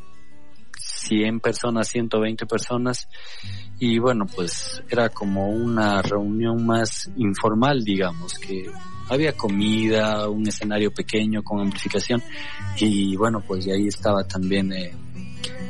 100 0.78 1.40
personas, 1.40 1.88
120 1.88 2.46
personas. 2.46 3.08
Y 3.78 3.98
bueno, 3.98 4.26
pues 4.26 4.82
era 4.88 5.08
como 5.08 5.48
una 5.48 6.02
reunión 6.02 6.64
más 6.66 7.10
informal, 7.16 7.82
digamos, 7.82 8.34
que 8.34 8.70
había 9.08 9.32
comida, 9.32 10.28
un 10.28 10.46
escenario 10.46 10.92
pequeño 10.92 11.42
con 11.42 11.60
amplificación. 11.60 12.22
Y 12.78 13.16
bueno, 13.16 13.42
pues 13.46 13.66
ahí 13.66 13.86
estaba 13.88 14.24
también 14.24 14.72
eh, 14.72 14.92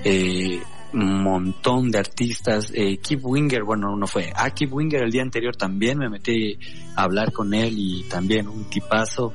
eh, 0.04 0.62
montón 1.02 1.90
de 1.90 1.98
artistas. 1.98 2.70
Eh, 2.74 2.98
Keith 2.98 3.20
Winger, 3.22 3.64
bueno, 3.64 3.96
no 3.96 4.06
fue. 4.06 4.32
A 4.34 4.50
Keith 4.50 4.72
Winger 4.72 5.02
el 5.02 5.10
día 5.10 5.22
anterior 5.22 5.56
también 5.56 5.98
me 5.98 6.08
metí 6.08 6.58
a 6.96 7.02
hablar 7.02 7.32
con 7.32 7.52
él 7.54 7.74
y 7.76 8.04
también 8.04 8.48
un 8.48 8.64
tipazo, 8.64 9.32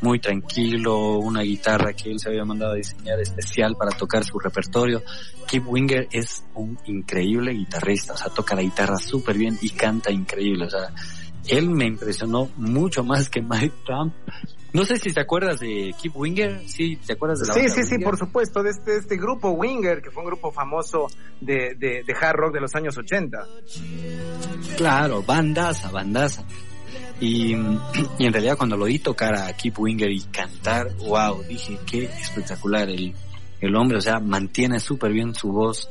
muy 0.00 0.18
tranquilo, 0.18 1.18
una 1.18 1.40
guitarra 1.42 1.94
que 1.94 2.10
él 2.10 2.20
se 2.20 2.28
había 2.28 2.44
mandado 2.44 2.72
a 2.72 2.76
diseñar 2.76 3.18
especial 3.20 3.74
para 3.76 3.96
tocar 3.96 4.24
su 4.24 4.38
repertorio. 4.38 5.02
Keith 5.46 5.64
Winger 5.66 6.08
es 6.12 6.44
un 6.54 6.78
increíble 6.86 7.52
guitarrista, 7.52 8.12
o 8.12 8.16
sea, 8.16 8.28
toca 8.28 8.54
la 8.54 8.62
guitarra 8.62 8.98
súper 8.98 9.38
bien 9.38 9.58
y 9.62 9.70
canta 9.70 10.12
increíble, 10.12 10.66
o 10.66 10.70
sea, 10.70 10.90
él 11.46 11.70
me 11.70 11.86
impresionó 11.86 12.50
mucho 12.56 13.02
más 13.02 13.28
que 13.28 13.42
Mike 13.42 13.74
Trump. 13.84 14.14
No 14.74 14.84
sé 14.84 14.96
si 14.96 15.12
te 15.12 15.20
acuerdas 15.20 15.60
de 15.60 15.94
Keith 16.02 16.16
Winger, 16.16 16.68
sí, 16.68 16.96
¿te 16.96 17.12
acuerdas 17.12 17.38
de 17.38 17.46
la 17.46 17.54
Sí, 17.54 17.60
banda 17.60 17.74
sí, 17.76 17.84
sí, 17.84 17.98
por 18.00 18.18
supuesto, 18.18 18.60
de 18.60 18.70
este, 18.70 18.96
este 18.96 19.16
grupo 19.16 19.50
Winger, 19.50 20.02
que 20.02 20.10
fue 20.10 20.24
un 20.24 20.30
grupo 20.30 20.50
famoso 20.50 21.06
de, 21.40 21.76
de, 21.78 22.02
de 22.04 22.14
hard 22.20 22.36
rock 22.36 22.54
de 22.54 22.60
los 22.60 22.74
años 22.74 22.98
80. 22.98 23.38
Claro, 24.76 25.22
bandaza, 25.22 25.92
bandaza. 25.92 26.44
Y, 27.20 27.54
y 28.18 28.26
en 28.26 28.32
realidad 28.32 28.56
cuando 28.56 28.76
lo 28.76 28.86
oí 28.86 28.98
tocar 28.98 29.36
a 29.36 29.52
Keith 29.52 29.78
Winger 29.78 30.10
y 30.10 30.22
cantar, 30.22 30.92
wow, 30.96 31.44
dije, 31.44 31.78
qué 31.86 32.06
espectacular 32.06 32.88
el, 32.90 33.14
el 33.60 33.76
hombre, 33.76 33.98
o 33.98 34.00
sea, 34.00 34.18
mantiene 34.18 34.80
súper 34.80 35.12
bien 35.12 35.36
su 35.36 35.52
voz, 35.52 35.88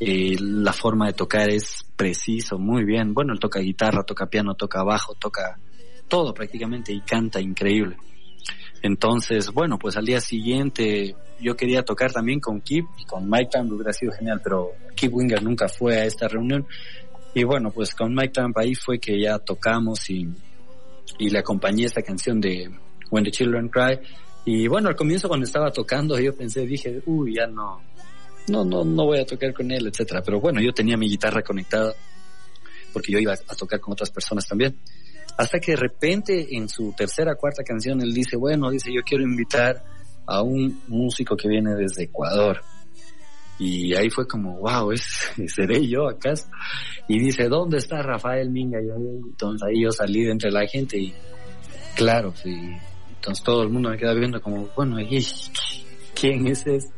eh, 0.00 0.34
la 0.40 0.72
forma 0.72 1.06
de 1.06 1.12
tocar 1.12 1.50
es 1.50 1.86
preciso, 1.94 2.58
muy 2.58 2.84
bien. 2.84 3.14
Bueno, 3.14 3.32
él 3.32 3.38
toca 3.38 3.60
guitarra, 3.60 4.02
toca 4.02 4.26
piano, 4.26 4.56
toca 4.56 4.82
bajo, 4.82 5.14
toca 5.14 5.56
todo 6.08 6.34
prácticamente 6.34 6.92
y 6.92 7.00
canta 7.00 7.40
increíble. 7.40 7.96
Entonces, 8.84 9.50
bueno, 9.50 9.78
pues 9.78 9.96
al 9.96 10.04
día 10.04 10.20
siguiente 10.20 11.16
yo 11.40 11.56
quería 11.56 11.82
tocar 11.82 12.12
también 12.12 12.38
con 12.38 12.60
Kip 12.60 12.84
y 12.98 13.06
con 13.06 13.30
Mike 13.30 13.48
Trump 13.50 13.72
hubiera 13.72 13.94
sido 13.94 14.12
genial, 14.12 14.42
pero 14.44 14.72
Kip 14.94 15.10
Winger 15.10 15.42
nunca 15.42 15.68
fue 15.68 16.00
a 16.00 16.04
esta 16.04 16.28
reunión. 16.28 16.66
Y 17.32 17.44
bueno, 17.44 17.70
pues 17.70 17.94
con 17.94 18.14
Mike 18.14 18.34
Trump 18.34 18.58
ahí 18.58 18.74
fue 18.74 18.98
que 18.98 19.18
ya 19.18 19.38
tocamos 19.38 20.10
y, 20.10 20.28
y 21.18 21.30
le 21.30 21.38
acompañé 21.38 21.86
esta 21.86 22.02
canción 22.02 22.42
de 22.42 22.70
When 23.10 23.24
the 23.24 23.30
Children 23.30 23.70
Cry. 23.70 24.00
Y 24.44 24.68
bueno, 24.68 24.90
al 24.90 24.96
comienzo 24.96 25.28
cuando 25.28 25.46
estaba 25.46 25.72
tocando 25.72 26.20
yo 26.20 26.36
pensé, 26.36 26.66
dije, 26.66 27.00
uy, 27.06 27.36
ya 27.36 27.46
no, 27.46 27.80
no, 28.48 28.66
no, 28.66 28.84
no 28.84 29.06
voy 29.06 29.18
a 29.18 29.24
tocar 29.24 29.54
con 29.54 29.70
él, 29.70 29.86
etcétera. 29.86 30.20
Pero 30.22 30.40
bueno, 30.40 30.60
yo 30.60 30.74
tenía 30.74 30.98
mi 30.98 31.08
guitarra 31.08 31.40
conectada 31.40 31.94
porque 32.92 33.12
yo 33.12 33.18
iba 33.18 33.32
a 33.32 33.56
tocar 33.56 33.80
con 33.80 33.94
otras 33.94 34.10
personas 34.10 34.46
también. 34.46 34.76
Hasta 35.36 35.58
que 35.58 35.72
de 35.72 35.76
repente 35.76 36.56
en 36.56 36.68
su 36.68 36.92
tercera, 36.92 37.34
cuarta 37.34 37.64
canción 37.64 38.00
él 38.00 38.12
dice, 38.12 38.36
bueno, 38.36 38.70
dice, 38.70 38.92
yo 38.92 39.02
quiero 39.02 39.24
invitar 39.24 39.82
a 40.26 40.42
un 40.42 40.82
músico 40.88 41.36
que 41.36 41.48
viene 41.48 41.74
desde 41.74 42.04
Ecuador. 42.04 42.60
Y 43.58 43.94
ahí 43.94 44.10
fue 44.10 44.26
como, 44.26 44.58
wow, 44.58 44.92
es, 44.92 45.32
seré 45.46 45.86
yo 45.86 46.08
acaso. 46.08 46.48
Y 47.08 47.18
dice, 47.18 47.48
¿dónde 47.48 47.78
está 47.78 48.02
Rafael 48.02 48.50
Minga? 48.50 48.80
Y 48.80 48.86
yo, 48.86 48.94
entonces 48.94 49.68
ahí 49.68 49.82
yo 49.82 49.90
salí 49.90 50.24
de 50.24 50.32
entre 50.32 50.50
la 50.50 50.66
gente 50.66 50.98
y 50.98 51.14
claro, 51.94 52.32
sí. 52.34 52.54
Entonces 53.16 53.44
todo 53.44 53.62
el 53.62 53.70
mundo 53.70 53.90
me 53.90 53.98
queda 53.98 54.14
viendo 54.14 54.40
como, 54.40 54.68
bueno, 54.76 55.00
¿y 55.00 55.24
¿quién 56.14 56.46
es 56.46 56.66
ese? 56.66 56.90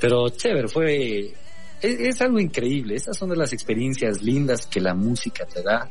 Pero 0.00 0.28
chévere, 0.28 0.68
fue, 0.68 1.32
es, 1.80 2.00
es 2.00 2.20
algo 2.22 2.38
increíble. 2.38 2.94
Estas 2.96 3.16
son 3.16 3.30
de 3.30 3.36
las 3.36 3.52
experiencias 3.52 4.22
lindas 4.22 4.66
que 4.66 4.80
la 4.80 4.94
música 4.94 5.46
te 5.46 5.62
da 5.62 5.88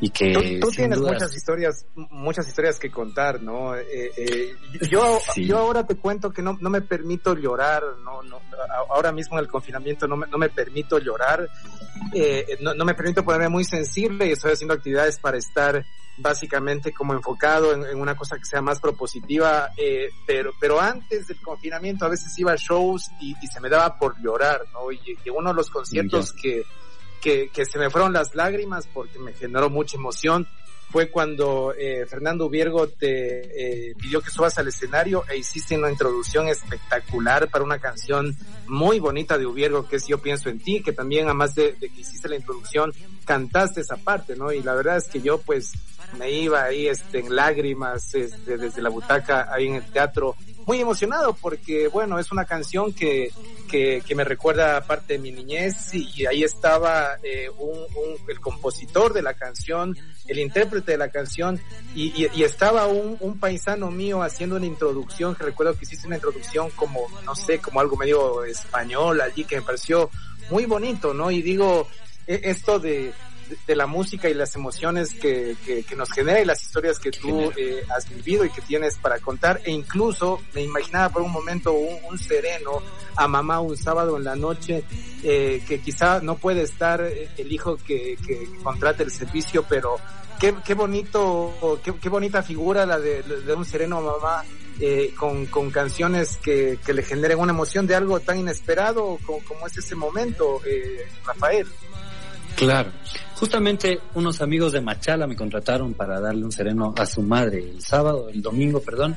y 0.00 0.10
que 0.10 0.58
Tú, 0.60 0.68
tienes 0.70 0.98
dudas- 0.98 1.12
muchas 1.14 1.36
historias, 1.36 1.86
muchas 1.94 2.48
historias 2.48 2.78
que 2.78 2.90
contar, 2.90 3.42
¿no? 3.42 3.76
Eh, 3.76 4.10
eh, 4.16 4.54
yo, 4.90 5.18
Sí. 5.34 5.46
yo 5.46 5.58
ahora 5.58 5.86
te 5.86 5.96
cuento 5.96 6.30
que 6.32 6.40
no, 6.42 6.56
no 6.60 6.70
me 6.70 6.80
permito 6.80 7.34
llorar, 7.34 7.82
no, 8.02 8.22
no, 8.22 8.40
ahora 8.88 9.12
mismo 9.12 9.38
en 9.38 9.44
el 9.44 9.50
confinamiento 9.50 10.08
no 10.08 10.16
me, 10.16 10.26
no 10.26 10.38
me 10.38 10.48
permito 10.48 10.98
llorar, 10.98 11.48
eh, 12.14 12.46
no, 12.60 12.72
no 12.74 12.84
me 12.84 12.94
permito 12.94 13.22
ponerme 13.24 13.48
muy 13.50 13.64
sensible 13.64 14.26
y 14.26 14.32
estoy 14.32 14.52
haciendo 14.52 14.74
actividades 14.74 15.18
para 15.18 15.36
estar 15.36 15.84
básicamente 16.16 16.92
como 16.92 17.14
enfocado 17.14 17.72
en, 17.72 17.84
en 17.84 17.98
una 17.98 18.14
cosa 18.14 18.36
que 18.36 18.44
sea 18.44 18.60
más 18.60 18.78
propositiva, 18.80 19.70
eh, 19.76 20.10
pero, 20.26 20.52
pero 20.60 20.78
antes 20.80 21.26
del 21.28 21.40
confinamiento 21.40 22.04
a 22.04 22.08
veces 22.08 22.38
iba 22.38 22.52
a 22.52 22.56
shows 22.56 23.10
y, 23.20 23.34
y 23.40 23.46
se 23.46 23.60
me 23.60 23.68
daba 23.70 23.98
por 23.98 24.20
llorar, 24.22 24.62
¿no? 24.72 24.92
Y, 24.92 24.98
y 25.24 25.30
uno 25.30 25.50
de 25.50 25.54
los 25.56 25.70
conciertos 25.70 26.32
que, 26.32 26.62
que, 27.20 27.48
que 27.48 27.64
se 27.64 27.78
me 27.78 27.90
fueron 27.90 28.12
las 28.12 28.34
lágrimas 28.34 28.86
porque 28.92 29.18
me 29.18 29.32
generó 29.32 29.70
mucha 29.70 29.96
emoción 29.96 30.46
fue 30.90 31.08
cuando 31.08 31.72
eh, 31.78 32.04
Fernando 32.06 32.48
Viergo 32.48 32.88
te 32.88 33.90
eh, 33.90 33.94
pidió 33.94 34.20
que 34.20 34.30
subas 34.30 34.58
al 34.58 34.68
escenario 34.68 35.22
e 35.30 35.38
hiciste 35.38 35.78
una 35.78 35.90
introducción 35.90 36.48
espectacular 36.48 37.48
para 37.48 37.64
una 37.64 37.78
canción 37.78 38.36
muy 38.66 38.98
bonita 38.98 39.38
de 39.38 39.46
Ubiergo 39.46 39.86
que 39.86 39.96
es 39.96 40.06
Yo 40.08 40.18
pienso 40.18 40.48
en 40.48 40.58
ti, 40.58 40.82
que 40.82 40.92
también 40.92 41.26
además 41.26 41.54
de, 41.54 41.74
de 41.74 41.90
que 41.90 42.00
hiciste 42.00 42.28
la 42.28 42.36
introducción 42.36 42.92
cantaste 43.24 43.82
esa 43.82 43.96
parte, 43.96 44.34
¿no? 44.34 44.50
Y 44.52 44.62
la 44.62 44.74
verdad 44.74 44.96
es 44.96 45.04
que 45.04 45.20
yo 45.20 45.38
pues 45.38 45.72
me 46.18 46.32
iba 46.32 46.64
ahí 46.64 46.88
este, 46.88 47.20
en 47.20 47.36
lágrimas 47.36 48.12
este, 48.14 48.58
desde 48.58 48.82
la 48.82 48.90
butaca 48.90 49.48
ahí 49.52 49.68
en 49.68 49.76
el 49.76 49.92
teatro 49.92 50.34
muy 50.66 50.80
emocionado 50.80 51.32
porque 51.34 51.88
bueno 51.88 52.18
es 52.18 52.30
una 52.32 52.44
canción 52.44 52.92
que, 52.92 53.30
que, 53.68 54.02
que 54.06 54.14
me 54.14 54.24
recuerda 54.24 54.80
parte 54.86 55.14
de 55.14 55.18
mi 55.18 55.30
niñez 55.32 55.94
y, 55.94 56.08
y 56.14 56.26
ahí 56.26 56.42
estaba 56.44 57.16
eh, 57.22 57.48
un, 57.58 57.70
un- 57.78 58.16
el 58.28 58.40
compositor 58.40 59.12
de 59.12 59.22
la 59.22 59.34
canción 59.34 59.96
el 60.28 60.38
intérprete 60.38 60.92
de 60.92 60.98
la 60.98 61.08
canción 61.10 61.60
y, 61.94 62.08
y, 62.24 62.28
y 62.34 62.44
estaba 62.44 62.86
un, 62.86 63.16
un 63.20 63.38
paisano 63.40 63.90
mío 63.90 64.22
haciendo 64.22 64.56
una 64.56 64.66
introducción 64.66 65.34
que 65.34 65.44
recuerdo 65.44 65.76
que 65.76 65.84
hiciste 65.84 66.06
una 66.06 66.16
introducción 66.16 66.70
como 66.70 67.00
no 67.24 67.34
sé 67.34 67.58
como 67.58 67.80
algo 67.80 67.96
medio 67.96 68.44
español 68.44 69.20
allí 69.20 69.44
que 69.44 69.56
me 69.56 69.62
pareció 69.62 70.10
muy 70.50 70.66
bonito 70.66 71.14
no 71.14 71.30
y 71.30 71.42
digo 71.42 71.88
e- 72.26 72.40
esto 72.44 72.78
de 72.78 73.12
de- 73.50 73.58
de 73.66 73.76
la 73.76 73.86
música 73.86 74.30
y 74.30 74.34
las 74.34 74.54
emociones 74.54 75.12
que, 75.14 75.56
que, 75.66 75.82
que 75.82 75.96
nos 75.96 76.10
genera 76.10 76.40
y 76.40 76.44
las 76.44 76.62
historias 76.62 76.98
que 76.98 77.10
tú 77.10 77.52
eh, 77.56 77.82
has 77.94 78.08
vivido 78.08 78.44
y 78.44 78.50
que 78.50 78.60
tienes 78.62 78.96
para 78.96 79.18
contar. 79.18 79.60
E 79.64 79.70
incluso 79.72 80.40
me 80.54 80.62
imaginaba 80.62 81.10
por 81.10 81.22
un 81.22 81.32
momento 81.32 81.72
un, 81.72 81.98
un 82.10 82.18
sereno 82.18 82.80
a 83.16 83.28
mamá 83.28 83.60
un 83.60 83.76
sábado 83.76 84.16
en 84.16 84.24
la 84.24 84.36
noche 84.36 84.84
eh, 85.22 85.62
que 85.68 85.80
quizá 85.80 86.20
no 86.20 86.36
puede 86.36 86.62
estar 86.62 87.00
el 87.02 87.52
hijo 87.52 87.76
que, 87.76 88.16
que 88.26 88.48
contrate 88.62 89.02
el 89.02 89.10
servicio 89.10 89.64
pero 89.68 89.96
qué, 90.38 90.54
qué 90.64 90.74
bonito 90.74 91.78
qué, 91.84 91.92
qué 92.00 92.08
bonita 92.08 92.42
figura 92.42 92.86
la 92.86 92.98
de, 92.98 93.22
de 93.22 93.52
un 93.54 93.64
sereno 93.64 93.98
a 93.98 94.00
mamá 94.00 94.44
eh, 94.80 95.12
con, 95.18 95.44
con 95.46 95.70
canciones 95.70 96.38
que, 96.38 96.78
que 96.86 96.94
le 96.94 97.02
generen 97.02 97.38
una 97.40 97.52
emoción 97.52 97.86
de 97.86 97.94
algo 97.96 98.20
tan 98.20 98.38
inesperado 98.38 99.18
como, 99.26 99.40
como 99.44 99.66
es 99.66 99.76
ese 99.76 99.94
momento 99.96 100.60
eh, 100.64 101.06
Rafael 101.26 101.66
Claro. 102.60 102.90
Justamente 103.36 103.98
unos 104.12 104.42
amigos 104.42 104.72
de 104.72 104.82
Machala 104.82 105.26
me 105.26 105.34
contrataron 105.34 105.94
para 105.94 106.20
darle 106.20 106.44
un 106.44 106.52
sereno 106.52 106.92
a 106.94 107.06
su 107.06 107.22
madre 107.22 107.70
el 107.70 107.80
sábado, 107.80 108.28
el 108.28 108.42
domingo, 108.42 108.82
perdón. 108.82 109.16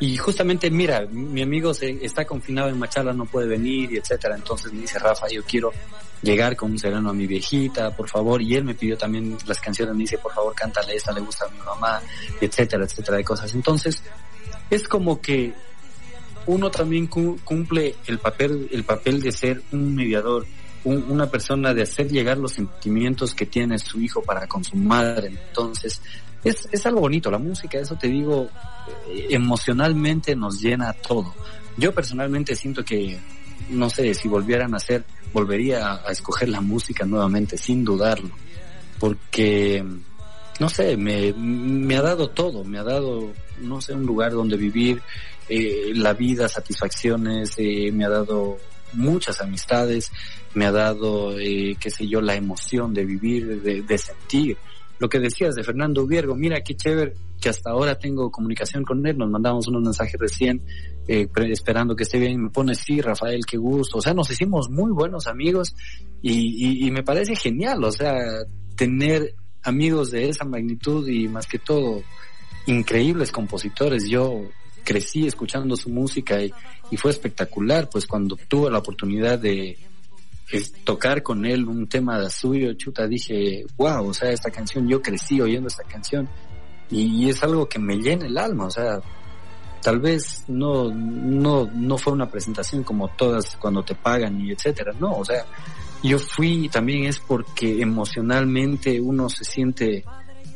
Y 0.00 0.18
justamente, 0.18 0.70
mira, 0.70 1.06
mi 1.10 1.40
amigo 1.40 1.72
se, 1.72 2.04
está 2.04 2.26
confinado 2.26 2.68
en 2.68 2.78
Machala, 2.78 3.14
no 3.14 3.24
puede 3.24 3.46
venir 3.46 3.90
y 3.90 3.96
etcétera. 3.96 4.34
Entonces 4.34 4.70
me 4.70 4.82
dice, 4.82 4.98
Rafa, 4.98 5.28
yo 5.30 5.42
quiero 5.44 5.72
llegar 6.20 6.56
con 6.56 6.72
un 6.72 6.78
sereno 6.78 7.08
a 7.08 7.14
mi 7.14 7.26
viejita, 7.26 7.90
por 7.96 8.06
favor. 8.06 8.42
Y 8.42 8.54
él 8.54 8.64
me 8.64 8.74
pidió 8.74 8.98
también 8.98 9.34
las 9.46 9.60
canciones, 9.60 9.94
me 9.94 10.02
dice, 10.02 10.18
por 10.18 10.34
favor, 10.34 10.54
cántale 10.54 10.94
esta, 10.94 11.10
le 11.12 11.22
gusta 11.22 11.46
a 11.46 11.48
mi 11.48 11.60
mamá, 11.60 12.02
etcétera, 12.38 12.84
etcétera, 12.84 13.16
de 13.16 13.24
cosas. 13.24 13.54
Entonces, 13.54 14.02
es 14.68 14.86
como 14.86 15.22
que 15.22 15.54
uno 16.44 16.70
también 16.70 17.06
cumple 17.06 17.94
el 18.06 18.18
papel, 18.18 18.68
el 18.72 18.84
papel 18.84 19.22
de 19.22 19.32
ser 19.32 19.62
un 19.72 19.94
mediador, 19.94 20.44
una 20.84 21.26
persona 21.30 21.72
de 21.72 21.82
hacer 21.82 22.08
llegar 22.10 22.38
los 22.38 22.52
sentimientos 22.52 23.34
que 23.34 23.46
tiene 23.46 23.78
su 23.78 24.00
hijo 24.00 24.22
para 24.22 24.46
con 24.46 24.62
su 24.62 24.76
madre. 24.76 25.28
Entonces, 25.28 26.00
es, 26.44 26.68
es 26.70 26.86
algo 26.86 27.00
bonito, 27.00 27.30
la 27.30 27.38
música, 27.38 27.78
eso 27.78 27.96
te 27.96 28.08
digo, 28.08 28.48
eh, 29.08 29.28
emocionalmente 29.30 30.36
nos 30.36 30.60
llena 30.60 30.92
todo. 30.92 31.34
Yo 31.76 31.92
personalmente 31.92 32.54
siento 32.54 32.84
que, 32.84 33.18
no 33.70 33.88
sé, 33.88 34.14
si 34.14 34.28
volvieran 34.28 34.74
a 34.74 34.76
hacer, 34.76 35.04
volvería 35.32 35.94
a, 35.94 36.12
escoger 36.12 36.50
la 36.50 36.60
música 36.60 37.06
nuevamente, 37.06 37.56
sin 37.56 37.82
dudarlo, 37.82 38.30
porque, 39.00 39.82
no 40.60 40.68
sé, 40.68 40.96
me, 40.96 41.32
me 41.32 41.96
ha 41.96 42.02
dado 42.02 42.28
todo, 42.28 42.62
me 42.62 42.78
ha 42.78 42.84
dado, 42.84 43.32
no 43.60 43.80
sé, 43.80 43.94
un 43.94 44.04
lugar 44.04 44.32
donde 44.32 44.56
vivir, 44.56 45.00
eh, 45.48 45.92
la 45.94 46.12
vida, 46.12 46.48
satisfacciones, 46.48 47.54
eh, 47.58 47.90
me 47.92 48.04
ha 48.04 48.10
dado 48.10 48.58
muchas 48.94 49.40
amistades, 49.40 50.10
me 50.54 50.66
ha 50.66 50.72
dado, 50.72 51.38
eh, 51.38 51.76
qué 51.78 51.90
sé 51.90 52.06
yo, 52.06 52.20
la 52.20 52.34
emoción 52.34 52.94
de 52.94 53.04
vivir, 53.04 53.60
de, 53.62 53.82
de, 53.82 53.98
sentir. 53.98 54.56
Lo 54.98 55.08
que 55.08 55.18
decías 55.20 55.54
de 55.54 55.64
Fernando 55.64 56.06
Viergo, 56.06 56.34
mira 56.34 56.62
qué 56.62 56.74
chévere 56.74 57.14
que 57.40 57.48
hasta 57.48 57.70
ahora 57.70 57.98
tengo 57.98 58.30
comunicación 58.30 58.84
con 58.84 59.04
él, 59.06 59.18
nos 59.18 59.28
mandamos 59.28 59.66
unos 59.68 59.82
mensajes 59.82 60.18
recién, 60.18 60.62
eh, 61.06 61.28
esperando 61.50 61.94
que 61.94 62.04
esté 62.04 62.18
bien, 62.18 62.42
me 62.42 62.50
pone, 62.50 62.74
sí, 62.74 63.00
Rafael, 63.00 63.44
qué 63.44 63.58
gusto, 63.58 63.98
o 63.98 64.00
sea, 64.00 64.14
nos 64.14 64.30
hicimos 64.30 64.70
muy 64.70 64.92
buenos 64.92 65.26
amigos 65.26 65.74
y, 66.22 66.32
y, 66.32 66.86
y 66.86 66.90
me 66.90 67.02
parece 67.02 67.36
genial, 67.36 67.84
o 67.84 67.92
sea, 67.92 68.14
tener 68.76 69.34
amigos 69.62 70.10
de 70.10 70.28
esa 70.28 70.44
magnitud 70.44 71.06
y 71.08 71.28
más 71.28 71.46
que 71.46 71.58
todo, 71.58 72.02
increíbles 72.66 73.32
compositores. 73.32 74.08
Yo 74.08 74.44
crecí 74.84 75.26
escuchando 75.26 75.76
su 75.76 75.88
música 75.90 76.42
y, 76.42 76.52
y 76.90 76.96
fue 76.96 77.10
espectacular, 77.10 77.88
pues 77.90 78.06
cuando 78.06 78.36
tuve 78.48 78.70
la 78.70 78.78
oportunidad 78.78 79.38
de 79.38 79.76
tocar 80.84 81.22
con 81.22 81.44
él 81.46 81.66
un 81.66 81.88
tema 81.88 82.28
suyo, 82.30 82.72
chuta, 82.74 83.06
dije, 83.06 83.64
wow, 83.76 84.08
o 84.08 84.14
sea, 84.14 84.30
esta 84.30 84.50
canción, 84.50 84.88
yo 84.88 85.00
crecí 85.02 85.40
oyendo 85.40 85.68
esta 85.68 85.84
canción 85.84 86.28
y, 86.90 87.28
es 87.28 87.42
algo 87.42 87.68
que 87.68 87.78
me 87.78 87.96
llena 87.96 88.26
el 88.26 88.38
alma, 88.38 88.66
o 88.66 88.70
sea, 88.70 89.00
tal 89.82 90.00
vez 90.00 90.44
no, 90.48 90.92
no, 90.92 91.68
no 91.72 91.98
fue 91.98 92.12
una 92.12 92.30
presentación 92.30 92.82
como 92.84 93.08
todas 93.08 93.56
cuando 93.56 93.82
te 93.82 93.94
pagan 93.94 94.40
y 94.40 94.52
etcétera, 94.52 94.92
no, 94.98 95.12
o 95.16 95.24
sea, 95.24 95.44
yo 96.02 96.18
fui 96.18 96.68
también 96.68 97.04
es 97.04 97.18
porque 97.18 97.80
emocionalmente 97.80 99.00
uno 99.00 99.28
se 99.28 99.44
siente 99.44 100.04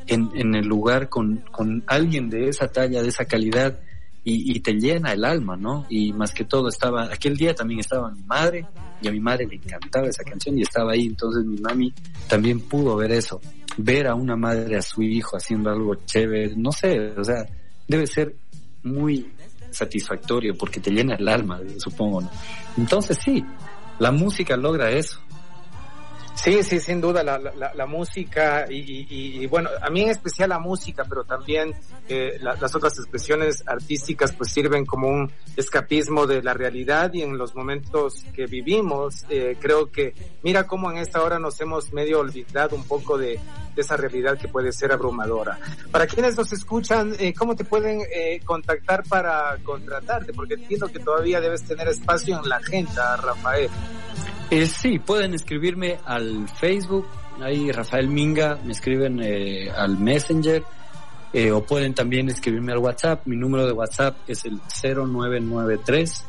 en, 0.07 0.31
en 0.35 0.55
el 0.55 0.66
lugar 0.66 1.09
con, 1.09 1.39
con 1.51 1.83
alguien 1.87 2.29
de 2.29 2.49
esa 2.49 2.68
talla, 2.68 3.03
de 3.03 3.09
esa 3.09 3.24
calidad, 3.24 3.81
y, 4.24 4.60
te 4.60 4.74
llena 4.74 5.12
el 5.12 5.24
alma, 5.24 5.56
¿no? 5.56 5.86
Y 5.88 6.12
más 6.12 6.32
que 6.32 6.44
todo 6.44 6.68
estaba, 6.68 7.04
aquel 7.04 7.36
día 7.36 7.54
también 7.54 7.80
estaba 7.80 8.10
mi 8.10 8.22
madre 8.24 8.66
y 9.00 9.08
a 9.08 9.12
mi 9.12 9.20
madre 9.20 9.46
le 9.46 9.56
encantaba 9.56 10.08
esa 10.08 10.22
canción 10.22 10.58
y 10.58 10.62
estaba 10.62 10.92
ahí, 10.92 11.06
entonces 11.06 11.44
mi 11.44 11.56
mami 11.58 11.92
también 12.28 12.60
pudo 12.60 12.96
ver 12.96 13.12
eso, 13.12 13.40
ver 13.78 14.06
a 14.06 14.14
una 14.14 14.36
madre 14.36 14.76
a 14.76 14.82
su 14.82 15.02
hijo 15.02 15.36
haciendo 15.36 15.70
algo 15.70 15.94
chévere, 16.04 16.54
no 16.56 16.72
sé, 16.72 17.12
o 17.16 17.24
sea, 17.24 17.46
debe 17.86 18.06
ser 18.06 18.34
muy 18.82 19.32
satisfactorio 19.70 20.56
porque 20.56 20.80
te 20.80 20.90
llena 20.90 21.14
el 21.14 21.28
alma, 21.28 21.60
supongo, 21.78 22.20
¿no? 22.22 22.30
Entonces 22.76 23.18
sí, 23.22 23.44
la 23.98 24.12
música 24.12 24.56
logra 24.56 24.90
eso. 24.90 25.20
Sí, 26.43 26.62
sí, 26.62 26.78
sin 26.78 27.01
duda, 27.01 27.24
la, 27.24 27.36
la, 27.36 27.74
la 27.74 27.86
música 27.86 28.64
y, 28.70 28.76
y, 28.76 29.43
y, 29.43 29.47
bueno, 29.49 29.70
a 29.82 29.91
mí 29.91 30.03
en 30.03 30.11
especial 30.11 30.51
la 30.51 30.61
música, 30.61 31.05
pero 31.09 31.24
también 31.24 31.74
eh, 32.09 32.39
la, 32.41 32.55
las 32.55 32.74
otras 32.76 32.97
expresiones 32.97 33.64
artísticas 33.66 34.32
pues 34.32 34.53
sirven 34.53 34.86
como 34.86 35.09
un 35.09 35.32
escapismo 35.57 36.28
de 36.28 36.41
la 36.41 36.55
realidad 36.55 37.12
y 37.12 37.22
en 37.22 37.36
los 37.36 37.57
momentos 37.57 38.24
que 38.32 38.47
vivimos, 38.47 39.26
eh, 39.28 39.57
creo 39.61 39.91
que 39.91 40.14
mira 40.45 40.64
cómo 40.64 40.93
en 40.93 40.99
esta 40.99 41.22
hora 41.22 41.41
nos 41.41 41.61
hemos 41.61 41.93
medio 41.93 42.20
olvidado 42.20 42.76
un 42.76 42.84
poco 42.84 43.18
de, 43.18 43.41
de 43.74 43.82
esa 43.82 43.97
realidad 43.97 44.39
que 44.39 44.47
puede 44.47 44.70
ser 44.70 44.93
abrumadora. 44.93 45.59
Para 45.91 46.07
quienes 46.07 46.36
nos 46.36 46.53
escuchan, 46.53 47.14
eh, 47.18 47.34
¿cómo 47.34 47.57
te 47.57 47.64
pueden 47.64 48.01
eh, 48.14 48.41
contactar 48.45 49.03
para 49.09 49.57
contratarte? 49.64 50.32
Porque 50.32 50.55
entiendo 50.55 50.86
que 50.86 51.01
todavía 51.01 51.41
debes 51.41 51.64
tener 51.64 51.89
espacio 51.89 52.41
en 52.41 52.49
la 52.49 52.57
agenda, 52.57 53.16
Rafael. 53.16 53.68
Eh, 54.51 54.66
sí, 54.66 54.99
pueden 54.99 55.34
escribirme 55.34 55.99
al 56.07 56.49
Facebook, 56.49 57.07
ahí 57.42 57.70
Rafael 57.70 58.09
Minga, 58.09 58.59
me 58.64 58.72
escriben 58.72 59.20
eh, 59.22 59.70
al 59.70 59.99
Messenger, 59.99 60.64
eh, 61.34 61.53
o 61.53 61.62
pueden 61.62 61.92
también 61.92 62.30
escribirme 62.30 62.72
al 62.72 62.78
WhatsApp. 62.78 63.26
Mi 63.26 63.36
número 63.36 63.66
de 63.66 63.72
WhatsApp 63.72 64.16
es 64.26 64.46
el 64.46 64.59
0993 64.82 66.24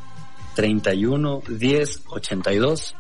31 0.54 1.44
10 1.48 2.04
82. 2.10 2.96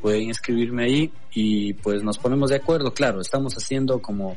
Pueden 0.00 0.30
escribirme 0.30 0.84
ahí 0.84 1.12
y 1.32 1.72
pues 1.74 2.04
nos 2.04 2.18
ponemos 2.18 2.50
de 2.50 2.56
acuerdo. 2.56 2.94
Claro, 2.94 3.20
estamos 3.20 3.54
haciendo 3.56 4.00
como 4.00 4.36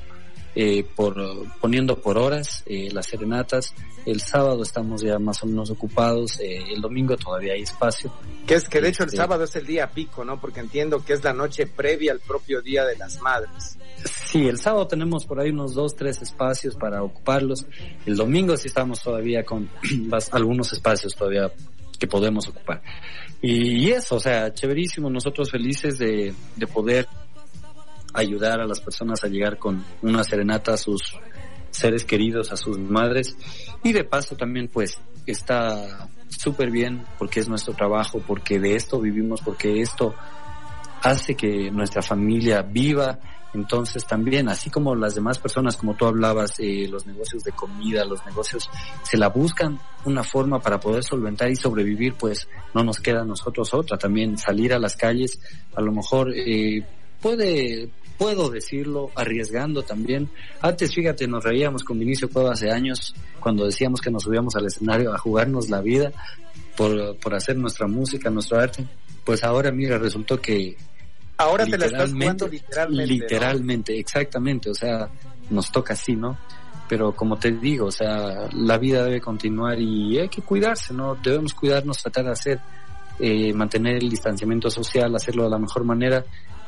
eh, 0.55 0.85
por 0.95 1.15
poniendo 1.59 1.99
por 1.99 2.17
horas 2.17 2.63
eh, 2.65 2.89
las 2.91 3.07
serenatas. 3.07 3.73
El 4.05 4.19
sábado 4.19 4.63
estamos 4.63 5.01
ya 5.01 5.17
más 5.17 5.41
o 5.43 5.47
menos 5.47 5.69
ocupados, 5.69 6.39
eh, 6.39 6.61
el 6.73 6.81
domingo 6.81 7.15
todavía 7.15 7.53
hay 7.53 7.61
espacio. 7.61 8.13
Que 8.45 8.55
es 8.55 8.67
que 8.67 8.81
de 8.81 8.89
hecho 8.89 9.03
el 9.03 9.07
este, 9.07 9.17
sábado 9.17 9.45
es 9.45 9.55
el 9.55 9.65
día 9.65 9.89
pico, 9.89 10.25
¿no? 10.25 10.39
Porque 10.39 10.59
entiendo 10.59 11.03
que 11.03 11.13
es 11.13 11.23
la 11.23 11.33
noche 11.33 11.67
previa 11.67 12.11
al 12.11 12.19
propio 12.19 12.61
Día 12.61 12.85
de 12.85 12.97
las 12.97 13.21
Madres. 13.21 13.77
Sí, 14.25 14.47
el 14.47 14.59
sábado 14.59 14.87
tenemos 14.87 15.25
por 15.25 15.39
ahí 15.39 15.49
unos 15.49 15.73
dos, 15.73 15.95
tres 15.95 16.21
espacios 16.21 16.75
para 16.75 17.01
ocuparlos. 17.01 17.65
El 18.05 18.15
domingo 18.15 18.57
sí 18.57 18.67
estamos 18.67 19.01
todavía 19.01 19.43
con 19.45 19.69
algunos 20.31 20.73
espacios 20.73 21.15
todavía 21.15 21.51
que 21.97 22.07
podemos 22.07 22.47
ocupar. 22.49 22.81
Y, 23.41 23.87
y 23.87 23.91
eso, 23.91 24.15
o 24.15 24.19
sea, 24.19 24.53
chéverísimo, 24.53 25.09
nosotros 25.09 25.49
felices 25.49 25.97
de, 25.97 26.33
de 26.57 26.67
poder 26.67 27.07
ayudar 28.13 28.61
a 28.61 28.67
las 28.67 28.79
personas 28.79 29.23
a 29.23 29.27
llegar 29.27 29.57
con 29.57 29.83
una 30.01 30.23
serenata 30.23 30.73
a 30.73 30.77
sus 30.77 31.01
seres 31.71 32.05
queridos, 32.05 32.51
a 32.51 32.57
sus 32.57 32.77
madres. 32.77 33.35
Y 33.83 33.93
de 33.93 34.03
paso 34.03 34.35
también 34.35 34.69
pues 34.71 34.97
está 35.25 36.09
súper 36.29 36.71
bien 36.71 37.05
porque 37.17 37.39
es 37.39 37.49
nuestro 37.49 37.73
trabajo, 37.73 38.21
porque 38.25 38.59
de 38.59 38.75
esto 38.75 38.99
vivimos, 38.99 39.41
porque 39.41 39.81
esto 39.81 40.15
hace 41.01 41.35
que 41.35 41.69
nuestra 41.71 42.01
familia 42.01 42.61
viva. 42.61 43.19
Entonces 43.53 44.05
también, 44.07 44.49
así 44.49 44.71
como 44.71 44.95
las 44.95 45.13
demás 45.13 45.37
personas, 45.37 45.77
como 45.77 45.95
tú 45.95 46.05
hablabas, 46.07 46.59
eh, 46.59 46.87
los 46.89 47.05
negocios 47.05 47.43
de 47.43 47.51
comida, 47.51 48.03
los 48.03 48.25
negocios, 48.25 48.67
se 49.03 49.15
la 49.15 49.29
buscan 49.29 49.79
una 50.05 50.23
forma 50.23 50.59
para 50.59 50.79
poder 50.79 51.03
solventar 51.03 51.51
y 51.51 51.55
sobrevivir, 51.55 52.15
pues 52.15 52.47
no 52.73 52.83
nos 52.83 52.99
queda 52.99 53.21
a 53.21 53.25
nosotros 53.25 53.71
otra. 53.75 53.97
También 53.97 54.39
salir 54.39 54.73
a 54.73 54.79
las 54.79 54.95
calles, 54.95 55.39
a 55.75 55.81
lo 55.81 55.91
mejor 55.91 56.33
eh, 56.35 56.83
puede 57.21 57.91
puedo 58.17 58.49
decirlo, 58.49 59.11
arriesgando 59.15 59.83
también. 59.83 60.29
Antes, 60.61 60.93
fíjate, 60.93 61.27
nos 61.27 61.43
reíamos 61.43 61.83
con 61.83 61.99
Vinicio 61.99 62.29
Cueva 62.29 62.53
hace 62.53 62.71
años 62.71 63.13
cuando 63.39 63.65
decíamos 63.65 64.01
que 64.01 64.11
nos 64.11 64.23
subíamos 64.23 64.55
al 64.55 64.65
escenario 64.65 65.13
a 65.13 65.17
jugarnos 65.17 65.69
la 65.69 65.81
vida 65.81 66.11
por, 66.77 67.17
por 67.17 67.35
hacer 67.35 67.57
nuestra 67.57 67.87
música, 67.87 68.29
nuestro 68.29 68.59
arte. 68.59 68.85
Pues 69.23 69.43
ahora, 69.43 69.71
mira, 69.71 69.97
resultó 69.97 70.39
que... 70.39 70.75
Ahora 71.37 71.65
te 71.65 71.77
la 71.77 71.87
estás 71.87 72.11
jugando 72.11 72.47
literalmente. 72.47 73.13
Literalmente, 73.13 73.93
¿no? 73.93 73.99
exactamente, 73.99 74.69
o 74.69 74.75
sea, 74.75 75.09
nos 75.49 75.71
toca 75.71 75.93
así, 75.93 76.15
¿no? 76.15 76.37
Pero 76.87 77.13
como 77.13 77.37
te 77.37 77.51
digo, 77.51 77.87
o 77.87 77.91
sea, 77.91 78.47
la 78.53 78.77
vida 78.77 79.03
debe 79.03 79.19
continuar 79.19 79.79
y 79.79 80.19
hay 80.19 80.29
que 80.29 80.41
cuidarse, 80.41 80.93
¿no? 80.93 81.15
Debemos 81.15 81.53
cuidarnos, 81.53 81.97
tratar 81.97 82.25
de 82.25 82.31
hacer, 82.31 82.59
eh, 83.19 83.51
mantener 83.53 83.95
el 83.95 84.09
distanciamiento 84.09 84.69
social, 84.69 85.15
hacerlo 85.15 85.45
de 85.45 85.49
la 85.49 85.57
mejor 85.57 85.83
manera 85.83 86.23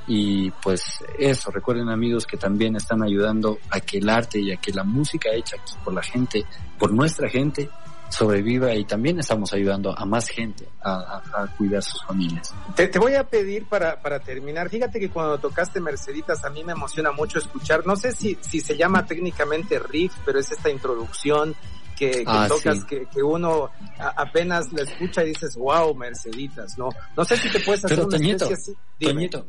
y 0.07 0.51
pues 0.51 0.83
eso, 1.17 1.51
recuerden 1.51 1.89
amigos 1.89 2.25
que 2.25 2.37
también 2.37 2.75
están 2.75 3.03
ayudando 3.03 3.57
a 3.71 3.79
que 3.79 3.97
el 3.97 4.09
arte 4.09 4.39
y 4.39 4.51
a 4.51 4.57
que 4.57 4.71
la 4.71 4.83
música 4.83 5.29
hecha 5.33 5.57
por 5.83 5.93
la 5.93 6.03
gente, 6.03 6.45
por 6.77 6.93
nuestra 6.93 7.29
gente, 7.29 7.69
sobreviva 8.09 8.73
y 8.75 8.85
también 8.85 9.19
estamos 9.19 9.51
ayudando 9.53 9.97
a 9.97 10.05
más 10.05 10.27
gente 10.27 10.67
a, 10.81 10.91
a, 11.33 11.43
a 11.43 11.47
cuidar 11.57 11.81
sus 11.81 12.03
familias. 12.03 12.53
Te, 12.75 12.87
te, 12.87 12.99
voy 12.99 13.15
a 13.15 13.27
pedir 13.27 13.65
para, 13.65 13.99
para 13.99 14.19
terminar, 14.19 14.69
fíjate 14.69 14.99
que 14.99 15.09
cuando 15.09 15.39
tocaste 15.39 15.81
Merceditas 15.81 16.43
a 16.45 16.49
mí 16.49 16.63
me 16.63 16.73
emociona 16.73 17.11
mucho 17.11 17.39
escuchar, 17.39 17.85
no 17.85 17.95
sé 17.95 18.11
si, 18.11 18.37
si 18.41 18.59
se 18.59 18.77
llama 18.77 19.05
técnicamente 19.05 19.79
riff, 19.79 20.13
pero 20.23 20.39
es 20.39 20.51
esta 20.51 20.69
introducción 20.69 21.55
que, 21.95 22.11
que 22.11 22.23
ah, 22.27 22.45
tocas, 22.47 22.79
sí. 22.79 22.85
que, 22.87 23.05
que, 23.07 23.23
uno 23.23 23.69
a, 23.97 24.21
apenas 24.21 24.71
la 24.73 24.83
escucha 24.83 25.23
y 25.23 25.29
dices, 25.29 25.55
wow, 25.55 25.95
Merceditas, 25.95 26.77
¿no? 26.77 26.89
No 27.15 27.25
sé 27.25 27.37
si 27.37 27.49
te 27.49 27.59
puedes 27.61 27.83
hacer 27.85 27.97
pero, 27.97 28.07
una 28.07 28.17
Toñito, 28.17 28.45
especie 28.45 28.73
así. 28.73 29.05
Toñito, 29.05 29.45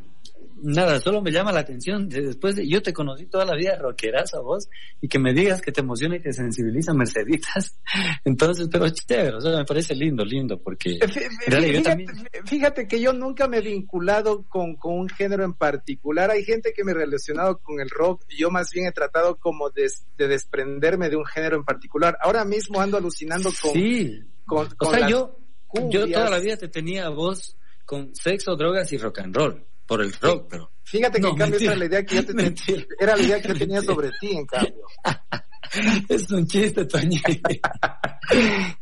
nada, 0.63 1.01
solo 1.01 1.23
me 1.23 1.31
llama 1.31 1.53
la 1.53 1.61
atención 1.61 2.09
después 2.09 2.57
de 2.57 2.69
yo 2.69 2.83
te 2.83 2.93
conocí 2.93 3.27
toda 3.27 3.45
la 3.45 3.55
vida 3.55 3.77
rockerazo 3.79 4.43
vos 4.43 4.69
y 5.01 5.09
que 5.09 5.19
me 5.19 5.33
digas 5.33 5.61
que 5.61 5.73
te 5.73 5.81
emociona 5.81 6.17
y 6.17 6.21
te 6.21 6.33
sensibiliza 6.33 6.95
Merceditas. 6.95 7.79
Entonces, 8.25 8.69
pero 8.71 8.89
chévere, 8.89 9.37
o 9.37 9.41
sea, 9.41 9.57
me 9.57 9.65
parece 9.65 9.95
lindo, 9.95 10.25
lindo 10.25 10.59
porque 10.61 10.99
fíjate, 10.99 11.83
también... 11.83 12.11
fíjate, 12.45 12.89
que 12.89 13.01
yo 13.01 13.13
nunca 13.13 13.49
me 13.49 13.59
he 13.59 13.63
vinculado 13.63 14.45
con, 14.45 14.77
con 14.77 14.99
un 14.99 15.09
género 15.09 15.45
en 15.45 15.55
particular. 15.55 16.31
Hay 16.31 16.45
gente 16.45 16.73
que 16.75 16.85
me 16.85 16.93
ha 16.93 16.95
relacionado 16.95 17.59
con 17.59 17.81
el 17.81 17.91
rock. 17.91 18.25
Yo 18.37 18.51
más 18.51 18.71
bien 18.73 18.87
he 18.87 18.93
tratado 18.93 19.37
como 19.37 19.71
de, 19.71 19.91
de 20.17 20.29
desprenderme 20.29 21.09
de 21.09 21.17
un 21.17 21.27
género 21.27 21.57
en 21.57 21.65
particular. 21.65 22.17
Ahora 22.21 22.45
mismo 22.45 22.81
ando 22.81 22.97
alucinando 22.97 23.51
con, 23.63 23.73
sí. 23.73 24.21
con, 24.45 24.69
con 24.77 24.89
o 24.89 24.91
sea, 24.93 25.09
yo 25.09 25.39
cumbias. 25.67 26.07
Yo 26.07 26.13
toda 26.13 26.31
la 26.31 26.39
vida 26.39 26.57
te 26.57 26.69
tenía 26.69 27.07
a 27.07 27.11
vos 27.11 27.57
con 27.85 28.15
sexo, 28.15 28.57
drogas 28.57 28.93
y 28.93 28.99
rock 28.99 29.21
and 29.21 29.35
roll, 29.35 29.65
por 29.87 30.03
el 30.03 30.13
rock, 30.15 30.47
pero... 30.51 30.71
Fíjate 30.83 31.17
que 31.17 31.23
No, 31.23 31.31
en 31.31 31.37
cambio 31.37 31.57
esa 31.59 31.65
era 31.67 31.77
la 31.77 31.85
idea 31.87 32.05
que 32.05 32.15
yo 32.17 32.25
te 32.27 32.35
Mentira. 32.35 32.85
era 33.01 33.17
la 33.17 33.23
idea 33.23 33.43
que 33.43 33.49
yo 33.49 33.55
tenía 33.59 33.83
sobre 33.83 34.11
ti, 34.21 34.37
en 34.37 34.47
cambio. 34.47 34.75
es 36.09 36.31
un 36.31 36.47
chiste, 36.47 36.85
Toñi. 36.85 37.21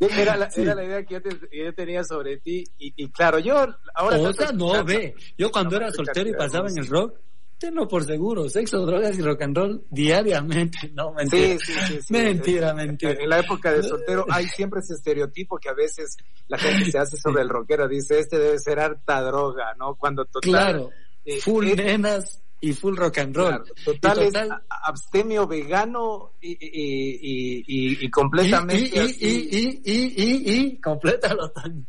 Era 0.00 0.36
la, 0.36 0.48
era 0.56 0.74
la 0.74 0.84
idea 0.84 1.04
que 1.04 1.14
yo, 1.14 1.22
te- 1.22 1.38
que 1.48 1.64
yo 1.64 1.74
tenía 1.74 2.02
sobre 2.04 2.38
ti 2.38 2.64
y, 2.78 2.94
y 2.96 3.10
claro, 3.10 3.38
yo 3.38 3.56
ahora... 3.94 4.18
o 4.18 4.32
sea, 4.32 4.52
no, 4.52 4.82
ve, 4.84 5.14
yo 5.36 5.50
cuando 5.52 5.76
era 5.76 5.90
soltero 5.90 6.30
y 6.30 6.32
pasaba 6.34 6.68
en 6.70 6.78
el 6.78 6.86
rock, 6.86 7.18
tenlo 7.64 7.88
por 7.88 8.04
seguro, 8.04 8.46
sexo, 8.46 8.84
drogas 8.84 9.18
y 9.18 9.22
rock 9.22 9.40
and 9.40 9.56
roll 9.56 9.84
diariamente, 9.90 10.90
no, 10.92 11.12
mentira. 11.14 11.58
Sí, 11.58 11.72
sí, 11.72 11.98
sí. 12.02 12.12
Mentira, 12.12 12.74
mentira. 12.74 13.14
En 13.18 13.28
la 13.30 13.38
época 13.38 13.72
de 13.72 13.82
soltero 13.82 14.26
hay 14.28 14.46
siempre 14.48 14.80
ese 14.80 14.92
estereotipo 14.92 15.56
que 15.56 15.70
a 15.70 15.72
veces 15.72 16.18
la 16.46 16.58
gente 16.58 16.90
se 16.90 16.98
hace 16.98 17.16
sobre 17.16 17.40
el 17.40 17.48
rockero. 17.48 17.88
Dice, 17.88 18.18
este 18.18 18.38
debe 18.38 18.58
ser 18.58 18.80
harta 18.80 19.22
droga, 19.22 19.74
¿no? 19.78 19.94
Cuando 19.94 20.26
total... 20.26 20.50
Claro, 20.50 20.90
eh, 21.24 21.40
full 21.40 21.64
nenas 21.74 22.42
y 22.60 22.74
full 22.74 22.96
rock 22.96 23.18
and 23.18 23.34
roll. 23.34 23.48
claro, 23.48 23.64
total, 23.82 24.18
Y 24.18 24.26
es 24.26 24.34
abstemio 24.68 25.46
vegano 25.46 26.32
y, 26.42 26.50
y, 26.60 28.04
y, 28.04 28.10
completamente 28.10 28.88
y, 28.94 28.94
y, 28.94 28.98
así, 28.98 29.48
y, 29.50 29.58
y, 29.58 29.82
y, 29.84 30.22
y, 30.22 30.66
y, 30.66 30.80
complétalo 30.82 31.50
también. 31.50 31.86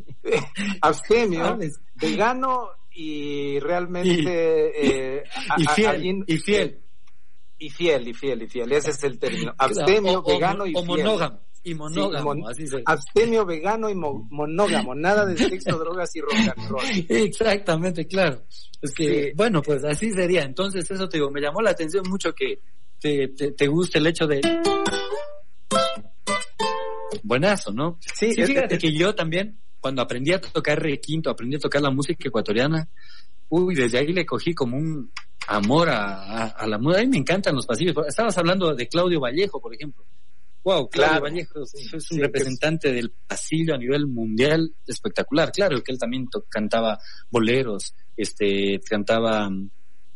abstemio, 0.81 1.43
¿Sabes? 1.43 1.81
vegano 1.95 2.69
y 2.95 3.59
realmente... 3.59 5.17
eh, 5.17 5.23
Y 5.57 5.65
a- 5.67 5.73
fiel, 5.73 5.87
alguien- 5.89 6.23
y 6.27 6.37
fiel. 6.37 6.81
Y 7.57 7.69
fiel, 7.69 8.07
y 8.07 8.13
fiel, 8.13 8.41
y 8.43 8.47
fiel. 8.47 8.71
Ese 8.71 8.91
es 8.91 9.03
el 9.03 9.17
término. 9.19 9.53
Abstemio, 9.57 10.19
O- 10.19 10.23
vegano 10.33 10.65
y 10.65 10.73
o 10.75 10.83
fiel. 10.83 10.87
monógamo. 11.03 11.39
Y 11.67 11.73
monógamo, 11.73 12.35
mon- 12.35 12.47
así 12.51 12.67
se 12.67 12.83
Abstemio, 12.85 13.43
vegano 13.45 13.89
y 13.89 13.95
mo- 13.95 14.27
monógamo. 14.29 14.93
Nada 14.93 15.25
de 15.25 15.35
sexo, 15.35 15.77
drogas 15.79 16.15
y 16.15 16.21
rock 16.21 16.33
and 16.55 16.69
roll. 16.69 16.83
Exactamente, 17.09 18.05
claro. 18.07 18.43
Es 18.81 18.91
que, 18.93 19.23
Sí. 19.23 19.31
bueno, 19.35 19.61
pues 19.63 19.83
así 19.83 20.11
sería. 20.11 20.43
Entonces, 20.43 20.89
eso 20.91 21.09
te 21.09 21.17
digo, 21.17 21.31
me 21.31 21.41
llamó 21.41 21.61
la 21.61 21.71
atención 21.71 22.03
mucho 22.07 22.33
que 22.33 22.59
te, 22.99 23.29
te, 23.29 23.51
te 23.53 23.67
guste 23.67 23.97
el 23.97 24.07
hecho 24.07 24.27
de... 24.27 24.41
Buenazo, 27.23 27.71
¿no? 27.71 27.97
Sí, 28.01 28.33
Sí, 28.33 28.41
es- 28.41 28.47
fíjate 28.47 28.75
es- 28.75 28.81
que 28.81 28.93
yo 28.93 29.15
también, 29.15 29.59
cuando 29.85 30.01
aprendí 30.01 30.33
a 30.33 30.41
tocar 30.41 30.81
requinto, 30.81 31.29
aprendí 31.29 31.57
a 31.57 31.59
tocar 31.59 31.79
la 31.79 31.91
música 31.91 32.27
ecuatoriana, 32.27 32.89
uy, 33.49 33.75
desde 33.75 33.99
ahí 33.99 34.11
le 34.13 34.25
cogí 34.25 34.51
como 34.55 34.77
un 34.77 35.11
amor 35.47 35.91
a, 35.91 36.23
a, 36.23 36.47
a 36.47 36.65
la 36.65 36.79
música. 36.79 37.01
A 37.01 37.03
mí 37.03 37.09
me 37.11 37.17
encantan 37.19 37.53
los 37.53 37.67
pasillos. 37.67 37.95
Estabas 38.07 38.35
hablando 38.39 38.73
de 38.73 38.87
Claudio 38.87 39.19
Vallejo, 39.19 39.61
por 39.61 39.75
ejemplo. 39.75 40.03
Wow, 40.63 40.89
Claudio 40.89 41.19
Claro. 41.19 41.23
Vallejo 41.25 41.61
es, 41.61 41.93
un 41.93 42.01
Sí, 42.01 42.19
representante 42.19 42.91
del 42.91 43.11
pasillo 43.27 43.75
a 43.75 43.77
nivel 43.77 44.07
mundial 44.07 44.73
espectacular. 44.87 45.51
Claro 45.51 45.79
que 45.83 45.91
él 45.91 45.99
también 45.99 46.25
cantaba 46.49 46.97
boleros, 47.29 47.93
este, 48.17 48.81
cantaba 48.89 49.51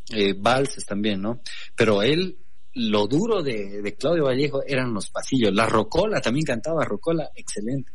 eh, 0.09 0.34
valses 0.36 0.84
también, 0.84 1.22
¿no? 1.22 1.41
Pero 1.76 2.01
él, 2.01 2.39
lo 2.74 3.05
duro 3.05 3.43
de, 3.43 3.84
de 3.84 3.95
Claudio 3.95 4.24
Vallejo 4.24 4.63
eran 4.65 4.95
los 4.95 5.11
pasillos. 5.11 5.53
La 5.53 5.67
rocola 5.67 6.20
también 6.22 6.47
cantaba 6.47 6.84
rocola, 6.86 7.30
excelente. 7.36 7.91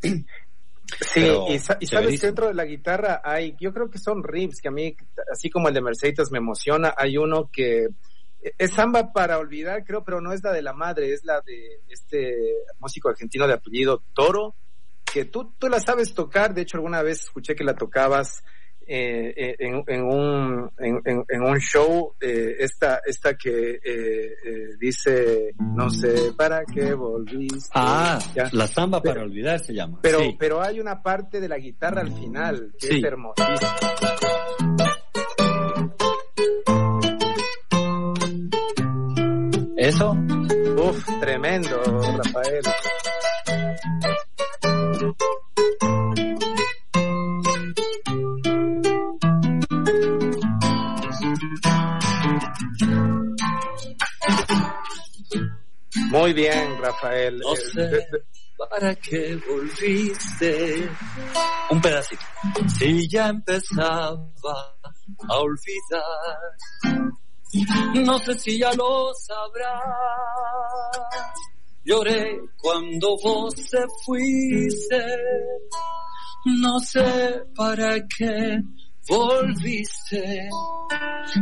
Sí, 1.00 1.20
Pero 1.20 1.46
y, 1.48 1.58
sa- 1.58 1.76
y 1.80 1.86
sabes 1.86 2.20
dentro 2.20 2.48
de 2.48 2.54
la 2.54 2.64
guitarra 2.64 3.20
hay, 3.22 3.54
yo 3.60 3.72
creo 3.72 3.90
que 3.90 3.98
son 3.98 4.22
riffs 4.22 4.60
que 4.60 4.68
a 4.68 4.72
mí, 4.72 4.96
así 5.30 5.50
como 5.50 5.68
el 5.68 5.74
de 5.74 5.82
Mercedes 5.82 6.30
me 6.32 6.38
emociona, 6.38 6.94
hay 6.96 7.18
uno 7.18 7.50
que 7.52 7.88
es 8.40 8.72
samba 8.72 9.12
para 9.12 9.38
olvidar, 9.38 9.84
creo, 9.84 10.02
pero 10.04 10.20
no 10.20 10.32
es 10.32 10.42
la 10.42 10.52
de 10.52 10.62
la 10.62 10.72
madre, 10.72 11.12
es 11.12 11.24
la 11.24 11.40
de 11.40 11.80
este 11.88 12.36
músico 12.78 13.08
argentino 13.08 13.46
de 13.46 13.54
apellido 13.54 14.02
Toro, 14.14 14.54
que 15.04 15.24
tú, 15.24 15.54
tú 15.58 15.68
la 15.68 15.80
sabes 15.80 16.14
tocar, 16.14 16.54
de 16.54 16.62
hecho 16.62 16.76
alguna 16.78 17.02
vez 17.02 17.20
escuché 17.20 17.54
que 17.54 17.64
la 17.64 17.74
tocabas 17.74 18.42
eh, 18.88 19.34
eh, 19.36 19.56
en, 19.58 19.84
en 19.86 20.02
un, 20.02 20.70
en, 20.78 21.00
en- 21.28 21.42
un 21.42 21.58
show, 21.60 22.14
eh, 22.20 22.56
esta, 22.60 23.00
esta 23.06 23.34
que 23.34 23.72
eh, 23.74 23.80
eh, 23.84 24.66
dice, 24.80 25.52
no 25.58 25.90
sé, 25.90 26.32
¿para 26.36 26.64
qué 26.64 26.94
volviste? 26.94 27.68
Ah, 27.74 28.18
Ya. 28.34 28.48
la 28.52 28.66
samba 28.66 29.00
Pero- 29.02 29.14
para 29.16 29.24
olvidar 29.26 29.60
se 29.60 29.74
llama. 29.74 29.98
Pero, 30.02 30.20
Sí. 30.20 30.36
pero 30.38 30.62
hay 30.62 30.80
una 30.80 31.02
parte 31.02 31.40
de 31.40 31.48
la 31.48 31.58
guitarra 31.58 32.00
al 32.00 32.12
final 32.12 32.72
que 32.80 32.86
Sí. 32.88 32.98
es 32.98 33.04
hermosísima. 33.04 33.76
Eso, 39.76 40.16
Uf, 40.76 41.04
tremendo, 41.20 41.80
Rafael. 41.84 42.62
Muy 56.10 56.32
bien, 56.32 56.78
Rafael. 56.80 57.38
No 57.38 57.52
Eh, 57.54 57.56
sé. 57.72 57.80
de- 57.82 57.88
de- 57.88 58.22
¿para 58.70 58.94
qué 58.96 59.38
volviste? 59.48 60.88
Un 61.70 61.80
pedacito. 61.80 62.22
Si 62.78 63.08
ya 63.08 63.28
empezaba 63.28 64.16
a 65.28 65.36
olvidar, 65.38 66.04
no 67.94 68.18
sé 68.20 68.34
si 68.38 68.58
ya 68.58 68.72
lo 68.74 69.12
sabrás. 69.14 69.82
Lloré 71.84 72.38
cuando 72.60 73.16
vos 73.22 73.54
te 73.54 73.84
fuiste, 74.04 75.04
no 76.60 76.78
sé 76.80 77.42
para 77.56 77.96
qué 78.16 78.60
volviste. 79.08 80.48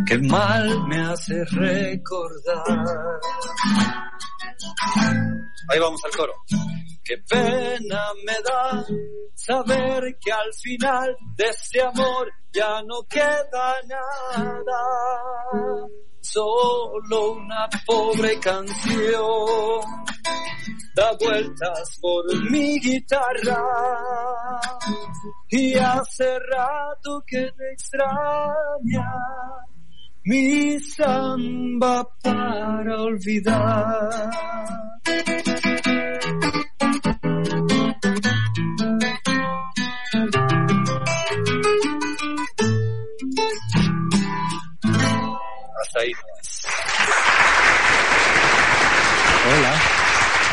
Qué 0.07 0.19
mal 0.19 0.87
me 0.89 1.01
hace 1.01 1.45
recordar. 1.47 2.85
Ahí 5.69 5.79
vamos 5.79 6.01
al 6.05 6.11
coro. 6.13 6.33
Qué 7.05 7.19
pena 7.19 8.03
me 8.25 8.33
da 8.45 8.85
saber 9.35 10.19
que 10.21 10.33
al 10.33 10.53
final 10.55 11.17
de 11.37 11.45
este 11.45 11.83
amor 11.83 12.31
ya 12.53 12.83
no 12.83 13.03
queda 13.09 13.75
nada. 13.87 14.83
Solo 16.21 17.33
una 17.33 17.69
pobre 17.87 18.39
canción 18.41 19.81
da 20.97 21.13
vueltas 21.21 21.99
por 22.01 22.51
mi 22.51 22.81
guitarra 22.81 23.63
y 25.51 25.75
hace 25.75 26.39
rato 26.39 27.23
que 27.27 27.53
te 27.53 27.73
extraña 27.73 29.13
mi 30.27 30.81
samba 30.81 32.05
para 32.21 33.01
olvidar. 33.01 34.31
Hasta 45.81 46.01
ahí 46.01 46.13
nomás. 46.13 46.67
Hola. 49.47 49.75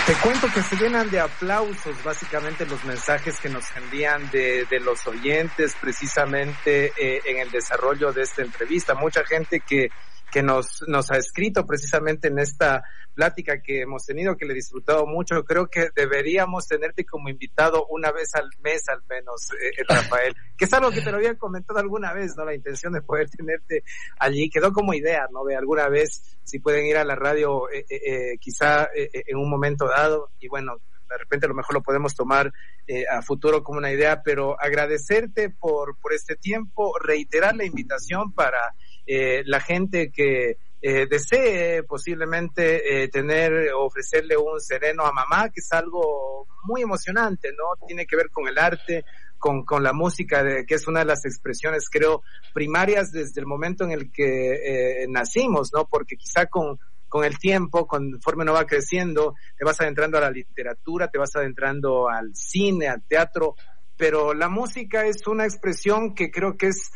Te 0.06 0.14
cuento 0.16 0.47
que 0.54 0.62
se 0.62 0.76
llenan 0.76 1.10
de 1.10 1.22
aplausos 1.22 2.04
básicamente 2.04 2.66
los 2.66 2.84
mensajes 2.84 3.39
que 3.39 3.47
nos 3.47 3.64
envían 3.78 4.30
de, 4.32 4.66
de 4.66 4.82
los 4.82 5.08
oyentes 5.08 5.78
precisamente 5.80 6.91
eh, 6.97 7.22
en 7.24 7.39
el 7.39 7.49
desarrollo 7.49 8.12
de 8.12 8.24
esta 8.24 8.41
entrevista. 8.41 8.95
Mucha 8.95 9.24
gente 9.24 9.62
que, 9.62 9.91
que 10.34 10.42
nos, 10.42 10.84
nos 10.88 11.12
ha 11.12 11.18
escrito 11.18 11.66
precisamente 11.66 12.28
en 12.28 12.40
esta 12.40 12.84
plática 13.14 13.62
que 13.62 13.82
hemos 13.82 14.04
tenido, 14.04 14.36
que 14.36 14.46
le 14.46 14.54
he 14.54 14.56
disfrutado 14.56 15.06
mucho. 15.06 15.44
Creo 15.46 15.68
que 15.68 15.90
deberíamos 15.96 16.68
tenerte 16.68 17.06
como 17.06 17.30
invitado 17.30 17.86
una 17.86 18.12
vez 18.12 18.34
al 18.34 18.50
mes 18.64 18.90
al 18.90 19.04
menos, 19.08 19.52
eh, 19.52 19.70
eh, 19.78 19.84
Rafael, 19.88 20.36
que 20.58 20.66
es 20.66 20.74
algo 20.74 20.90
que 20.90 21.02
te 21.02 21.12
lo 21.12 21.18
había 21.18 21.38
comentado 21.38 21.80
alguna 21.80 22.14
vez, 22.14 22.36
¿no? 22.36 22.46
La 22.46 22.56
intención 22.56 22.94
de 22.94 23.04
poder 23.04 23.30
tenerte 23.30 23.84
allí. 24.18 24.50
Quedó 24.50 24.74
como 24.74 24.96
idea, 24.96 25.28
¿no? 25.32 25.44
De 25.46 25.56
alguna 25.56 25.88
vez 25.88 26.38
si 26.44 26.58
pueden 26.58 26.88
ir 26.88 26.98
a 26.98 27.06
la 27.06 27.16
radio 27.16 27.70
eh, 27.70 27.86
eh, 27.88 28.02
eh, 28.06 28.38
quizá 28.40 28.86
eh, 28.96 29.10
en 29.28 29.38
un 29.38 29.50
momento 29.50 29.88
dado 29.88 30.32
y 30.40 30.48
bueno, 30.48 30.78
de 31.14 31.20
repente 31.20 31.46
a 31.46 31.50
lo 31.50 31.56
mejor 31.56 31.76
lo 31.76 31.84
podemos 31.84 32.16
tomar 32.16 32.52
eh, 32.88 33.06
a 33.08 33.22
futuro 33.22 33.64
como 33.64 33.78
una 33.78 33.92
idea, 33.92 34.24
pero 34.24 34.60
agradecerte 34.60 35.50
por, 35.50 35.98
por 36.00 36.14
este 36.14 36.36
tiempo, 36.36 36.94
reiterar 37.00 37.56
la 37.56 37.66
invitación 37.66 38.34
para 38.34 38.74
eh, 39.06 39.43
la 39.45 39.60
gente 39.60 40.12
que 40.12 40.58
eh, 40.86 41.08
desee 41.10 41.84
posiblemente 41.84 43.04
eh, 43.04 43.08
tener, 43.08 43.72
ofrecerle 43.74 44.36
un 44.36 44.60
sereno 44.60 45.06
a 45.06 45.14
mamá, 45.14 45.47
que 45.47 45.62
es 45.62 45.72
algo 45.72 46.45
muy 46.66 46.82
emocionante, 46.82 47.51
¿no? 47.51 47.86
Tiene 47.88 48.06
que 48.06 48.18
ver 48.18 48.30
con 48.30 48.49
el 48.49 48.58
arte, 48.58 49.06
con, 49.38 49.64
con 49.64 49.82
la 49.82 49.93
música, 49.93 50.43
de, 50.43 50.66
que 50.66 50.76
es 50.76 50.86
una 50.86 50.99
de 50.99 51.06
las 51.06 51.24
expresiones, 51.24 51.89
creo, 51.89 52.22
primarias 52.54 53.14
desde 53.14 53.39
el 53.39 53.47
momento 53.47 53.86
en 53.86 53.91
el 53.91 54.12
que 54.12 55.04
eh, 55.04 55.06
nacimos, 55.08 55.72
¿no? 55.74 55.88
Porque 55.88 56.18
quizá 56.18 56.47
con, 56.47 56.78
con 57.08 57.24
el 57.24 57.39
tiempo, 57.39 57.88
conforme 57.88 58.43
uno 58.43 58.51
va 58.51 58.66
creciendo, 58.66 59.36
te 59.58 59.64
vas 59.64 59.80
adentrando 59.80 60.18
a 60.18 60.22
la 60.22 60.32
literatura, 60.32 61.08
te 61.08 61.18
vas 61.18 61.34
adentrando 61.36 62.10
al 62.10 62.36
cine, 62.36 62.89
al 62.89 63.04
teatro, 63.08 63.56
pero 63.95 64.34
la 64.34 64.49
música 64.49 65.06
es 65.06 65.26
una 65.28 65.45
expresión 65.45 66.14
que 66.14 66.30
creo 66.30 66.58
que 66.58 66.68
es 66.68 66.91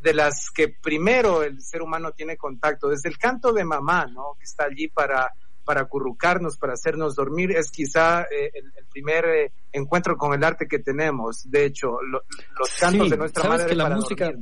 de 0.00 0.14
las 0.14 0.50
que 0.54 0.68
primero 0.68 1.42
el 1.42 1.60
ser 1.60 1.82
humano 1.82 2.12
tiene 2.12 2.36
contacto, 2.36 2.88
desde 2.88 3.08
el 3.08 3.18
canto 3.18 3.52
de 3.52 3.64
mamá, 3.64 4.06
¿no? 4.06 4.34
Que 4.38 4.44
está 4.44 4.64
allí 4.64 4.88
para, 4.88 5.32
para 5.64 5.82
acurrucarnos, 5.82 6.56
para 6.56 6.74
hacernos 6.74 7.14
dormir, 7.14 7.52
es 7.52 7.70
quizá 7.70 8.22
eh, 8.22 8.50
el, 8.54 8.86
primer 8.90 9.24
eh, 9.24 9.52
encuentro 9.72 10.16
con 10.16 10.34
el 10.34 10.44
arte 10.44 10.66
que 10.66 10.78
tenemos. 10.78 11.50
De 11.50 11.64
hecho, 11.64 11.98
los 12.02 12.22
cantos 12.78 13.10
de 13.10 13.16
nuestra 13.16 13.48
madre 13.48 13.66
que 13.66 13.74
la 13.74 13.84
para 13.84 13.96
música, 13.96 14.32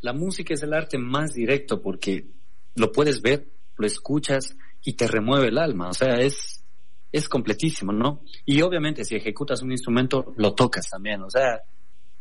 La 0.00 0.12
música 0.12 0.54
es 0.54 0.62
el 0.62 0.74
arte 0.74 0.98
más 0.98 1.34
directo 1.34 1.80
porque 1.80 2.26
lo 2.74 2.92
puedes 2.92 3.22
ver, 3.22 3.48
lo 3.76 3.86
escuchas 3.86 4.56
y 4.82 4.94
te 4.94 5.06
remueve 5.06 5.48
el 5.48 5.58
alma. 5.58 5.88
O 5.88 5.94
sea, 5.94 6.20
es, 6.20 6.62
es 7.10 7.28
completísimo, 7.28 7.92
¿no? 7.92 8.22
Y 8.44 8.60
obviamente 8.62 9.04
si 9.04 9.16
ejecutas 9.16 9.62
un 9.62 9.72
instrumento, 9.72 10.34
lo 10.36 10.54
tocas 10.54 10.88
también. 10.90 11.22
O 11.22 11.30
sea, 11.30 11.62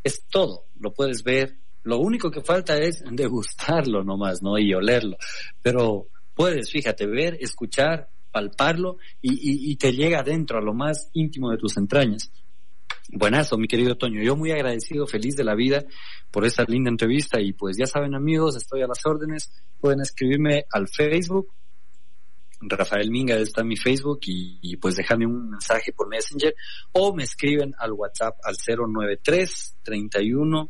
es 0.03 0.25
todo, 0.29 0.65
lo 0.79 0.93
puedes 0.93 1.23
ver. 1.23 1.57
Lo 1.83 1.97
único 1.99 2.31
que 2.31 2.41
falta 2.41 2.77
es 2.77 3.03
degustarlo 3.09 4.03
nomás, 4.03 4.41
¿no? 4.41 4.57
Y 4.57 4.73
olerlo. 4.73 5.17
Pero 5.61 6.07
puedes, 6.33 6.71
fíjate, 6.71 7.05
ver, 7.05 7.37
escuchar, 7.41 8.09
palparlo 8.31 8.97
y, 9.21 9.71
y, 9.71 9.75
te 9.75 9.91
llega 9.91 10.19
adentro 10.19 10.57
a 10.57 10.61
lo 10.61 10.73
más 10.73 11.09
íntimo 11.13 11.51
de 11.51 11.57
tus 11.57 11.77
entrañas. 11.77 12.31
Buenazo, 13.09 13.57
mi 13.57 13.67
querido 13.67 13.95
Toño. 13.95 14.23
Yo 14.23 14.35
muy 14.35 14.51
agradecido, 14.51 15.05
feliz 15.05 15.35
de 15.35 15.43
la 15.43 15.55
vida 15.55 15.83
por 16.31 16.45
esta 16.45 16.63
linda 16.63 16.89
entrevista 16.89 17.39
y 17.39 17.53
pues 17.53 17.77
ya 17.77 17.85
saben 17.85 18.15
amigos, 18.15 18.55
estoy 18.55 18.81
a 18.81 18.87
las 18.87 19.05
órdenes. 19.05 19.51
Pueden 19.79 20.01
escribirme 20.01 20.65
al 20.71 20.87
Facebook 20.87 21.49
Rafael 22.69 23.09
Minga 23.09 23.35
está 23.35 23.61
en 23.61 23.67
mi 23.67 23.77
Facebook 23.77 24.19
y, 24.25 24.77
pues 24.77 24.95
déjame 24.95 25.25
un 25.25 25.51
mensaje 25.51 25.91
por 25.93 26.07
Messenger 26.07 26.55
o 26.91 27.13
me 27.13 27.23
escriben 27.23 27.73
al 27.77 27.93
WhatsApp 27.93 28.37
al 28.43 28.55
093 28.55 29.77
31 29.83 30.69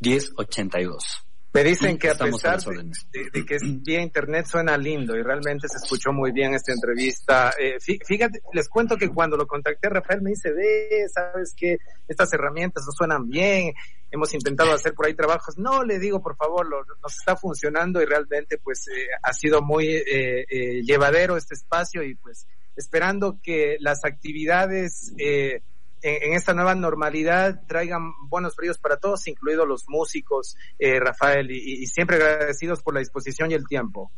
1082. 0.00 1.24
Me 1.54 1.62
dicen 1.62 1.98
que 1.98 2.10
a 2.10 2.14
pesar 2.16 2.60
de, 2.60 3.44
que 3.46 3.58
vía 3.62 4.02
internet 4.02 4.44
suena 4.44 4.76
lindo 4.76 5.16
y 5.16 5.22
realmente 5.22 5.68
se 5.68 5.76
escuchó 5.76 6.12
muy 6.12 6.32
bien 6.32 6.52
esta 6.52 6.72
entrevista. 6.72 7.52
Eh, 7.56 7.76
fíjate, 7.78 8.40
les 8.52 8.68
cuento 8.68 8.96
que 8.96 9.08
cuando 9.08 9.36
lo 9.36 9.46
contacté 9.46 9.88
Rafael 9.88 10.20
me 10.20 10.30
dice, 10.30 10.50
ve, 10.50 11.06
sabes 11.14 11.54
que 11.56 11.76
estas 12.08 12.32
herramientas 12.32 12.82
no 12.84 12.90
suenan 12.90 13.28
bien, 13.28 13.72
hemos 14.14 14.32
intentado 14.34 14.72
hacer 14.72 14.94
por 14.94 15.06
ahí 15.06 15.14
trabajos. 15.14 15.58
No, 15.58 15.84
le 15.84 15.98
digo, 15.98 16.22
por 16.22 16.36
favor, 16.36 16.66
lo, 16.66 16.84
nos 17.02 17.16
está 17.16 17.36
funcionando 17.36 18.00
y 18.00 18.06
realmente 18.06 18.58
pues 18.58 18.88
eh, 18.88 19.06
ha 19.22 19.32
sido 19.32 19.62
muy 19.62 19.86
eh, 19.86 20.82
llevadero 20.82 21.36
este 21.36 21.54
espacio 21.54 22.02
y 22.02 22.14
pues 22.14 22.46
esperando 22.76 23.38
que 23.42 23.76
las 23.80 24.04
actividades 24.04 25.12
eh, 25.18 25.62
en, 26.02 26.34
esta 26.34 26.54
nueva 26.54 26.74
normalidad 26.74 27.62
traigan 27.66 28.12
buenos 28.28 28.54
fríos 28.54 28.78
para 28.78 28.98
todos, 28.98 29.26
incluidos 29.26 29.66
los 29.66 29.88
músicos, 29.88 30.56
eh, 30.78 31.00
Rafael, 31.00 31.50
y, 31.50 31.86
siempre 31.86 32.16
agradecidos 32.16 32.82
por 32.82 32.94
la 32.94 33.00
disposición 33.00 33.50
y 33.50 33.54
el 33.54 33.66
tiempo. 33.66 34.10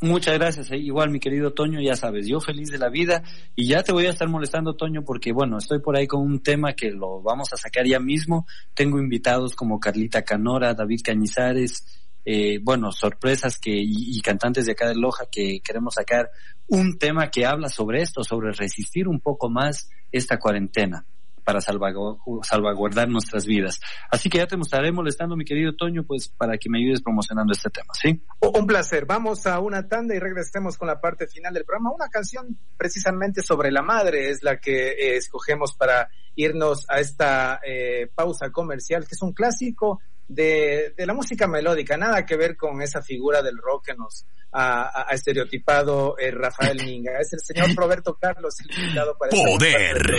Muchas 0.00 0.34
gracias. 0.34 0.70
Eh. 0.70 0.76
Igual, 0.76 1.10
mi 1.10 1.20
querido 1.20 1.52
Toño, 1.52 1.80
ya 1.80 1.96
sabes, 1.96 2.26
yo 2.26 2.40
feliz 2.40 2.70
de 2.70 2.78
la 2.78 2.90
vida 2.90 3.22
y 3.54 3.68
ya 3.68 3.82
te 3.82 3.92
voy 3.92 4.06
a 4.06 4.10
estar 4.10 4.28
molestando, 4.28 4.76
Toño, 4.76 5.04
porque 5.04 5.32
bueno, 5.32 5.58
estoy 5.58 5.80
por 5.80 5.96
ahí 5.96 6.06
con 6.06 6.20
un 6.20 6.42
tema 6.42 6.74
que 6.74 6.90
lo 6.90 7.22
vamos 7.22 7.52
a 7.52 7.56
sacar 7.56 7.86
ya 7.86 7.98
mismo. 7.98 8.46
Tengo 8.74 8.98
invitados 8.98 9.54
como 9.54 9.80
Carlita 9.80 10.22
Canora, 10.22 10.74
David 10.74 11.00
Cañizares, 11.02 11.84
eh, 12.24 12.58
bueno, 12.62 12.92
sorpresas 12.92 13.58
que 13.58 13.70
y, 13.72 14.20
cantantes 14.20 14.66
de 14.66 14.72
acá 14.72 14.88
de 14.88 14.96
Loja 14.96 15.26
que 15.30 15.60
queremos 15.60 15.94
sacar 15.94 16.30
un 16.66 16.98
tema 16.98 17.30
que 17.30 17.46
habla 17.46 17.68
sobre 17.68 18.02
esto, 18.02 18.24
sobre 18.24 18.52
resistir 18.52 19.08
un 19.08 19.20
poco 19.20 19.48
más 19.48 19.88
esta 20.10 20.38
cuarentena 20.38 21.06
para 21.46 21.60
salvaguardar 21.60 23.08
nuestras 23.08 23.46
vidas. 23.46 23.80
Así 24.10 24.28
que 24.28 24.38
ya 24.38 24.48
te 24.48 24.56
estaré 24.56 24.90
molestando, 24.90 25.36
mi 25.36 25.44
querido 25.44 25.76
Toño, 25.76 26.02
pues 26.02 26.28
para 26.28 26.58
que 26.58 26.68
me 26.68 26.78
ayudes 26.80 27.00
promocionando 27.00 27.52
este 27.52 27.70
tema, 27.70 27.94
¿sí? 27.94 28.20
Un 28.40 28.66
placer. 28.66 29.06
Vamos 29.06 29.46
a 29.46 29.60
una 29.60 29.86
tanda 29.86 30.16
y 30.16 30.18
regresemos 30.18 30.76
con 30.76 30.88
la 30.88 31.00
parte 31.00 31.28
final 31.28 31.54
del 31.54 31.64
programa. 31.64 31.92
Una 31.94 32.08
canción 32.08 32.58
precisamente 32.76 33.42
sobre 33.42 33.70
la 33.70 33.82
madre 33.82 34.30
es 34.30 34.42
la 34.42 34.58
que 34.58 34.88
eh, 34.88 35.16
escogemos 35.16 35.72
para 35.74 36.10
irnos 36.34 36.84
a 36.88 36.98
esta 36.98 37.60
eh, 37.64 38.10
pausa 38.12 38.50
comercial, 38.50 39.06
que 39.06 39.14
es 39.14 39.22
un 39.22 39.32
clásico 39.32 40.00
de, 40.28 40.94
de, 40.96 41.06
la 41.06 41.14
música 41.14 41.46
melódica, 41.46 41.96
nada 41.96 42.26
que 42.26 42.36
ver 42.36 42.56
con 42.56 42.82
esa 42.82 43.02
figura 43.02 43.42
del 43.42 43.56
rock 43.58 43.86
que 43.86 43.94
nos 43.94 44.26
ha, 44.52 45.06
estereotipado 45.10 46.18
eh, 46.18 46.30
Rafael 46.30 46.82
Minga. 46.84 47.18
Es 47.20 47.32
el 47.32 47.40
señor 47.40 47.74
Roberto 47.76 48.16
Carlos, 48.20 48.54
el 48.60 48.78
invitado 48.78 49.16
para 49.18 49.30
Poder 49.30 50.14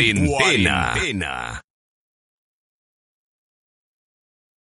en 0.00 0.26
cuarentena. 0.26 1.62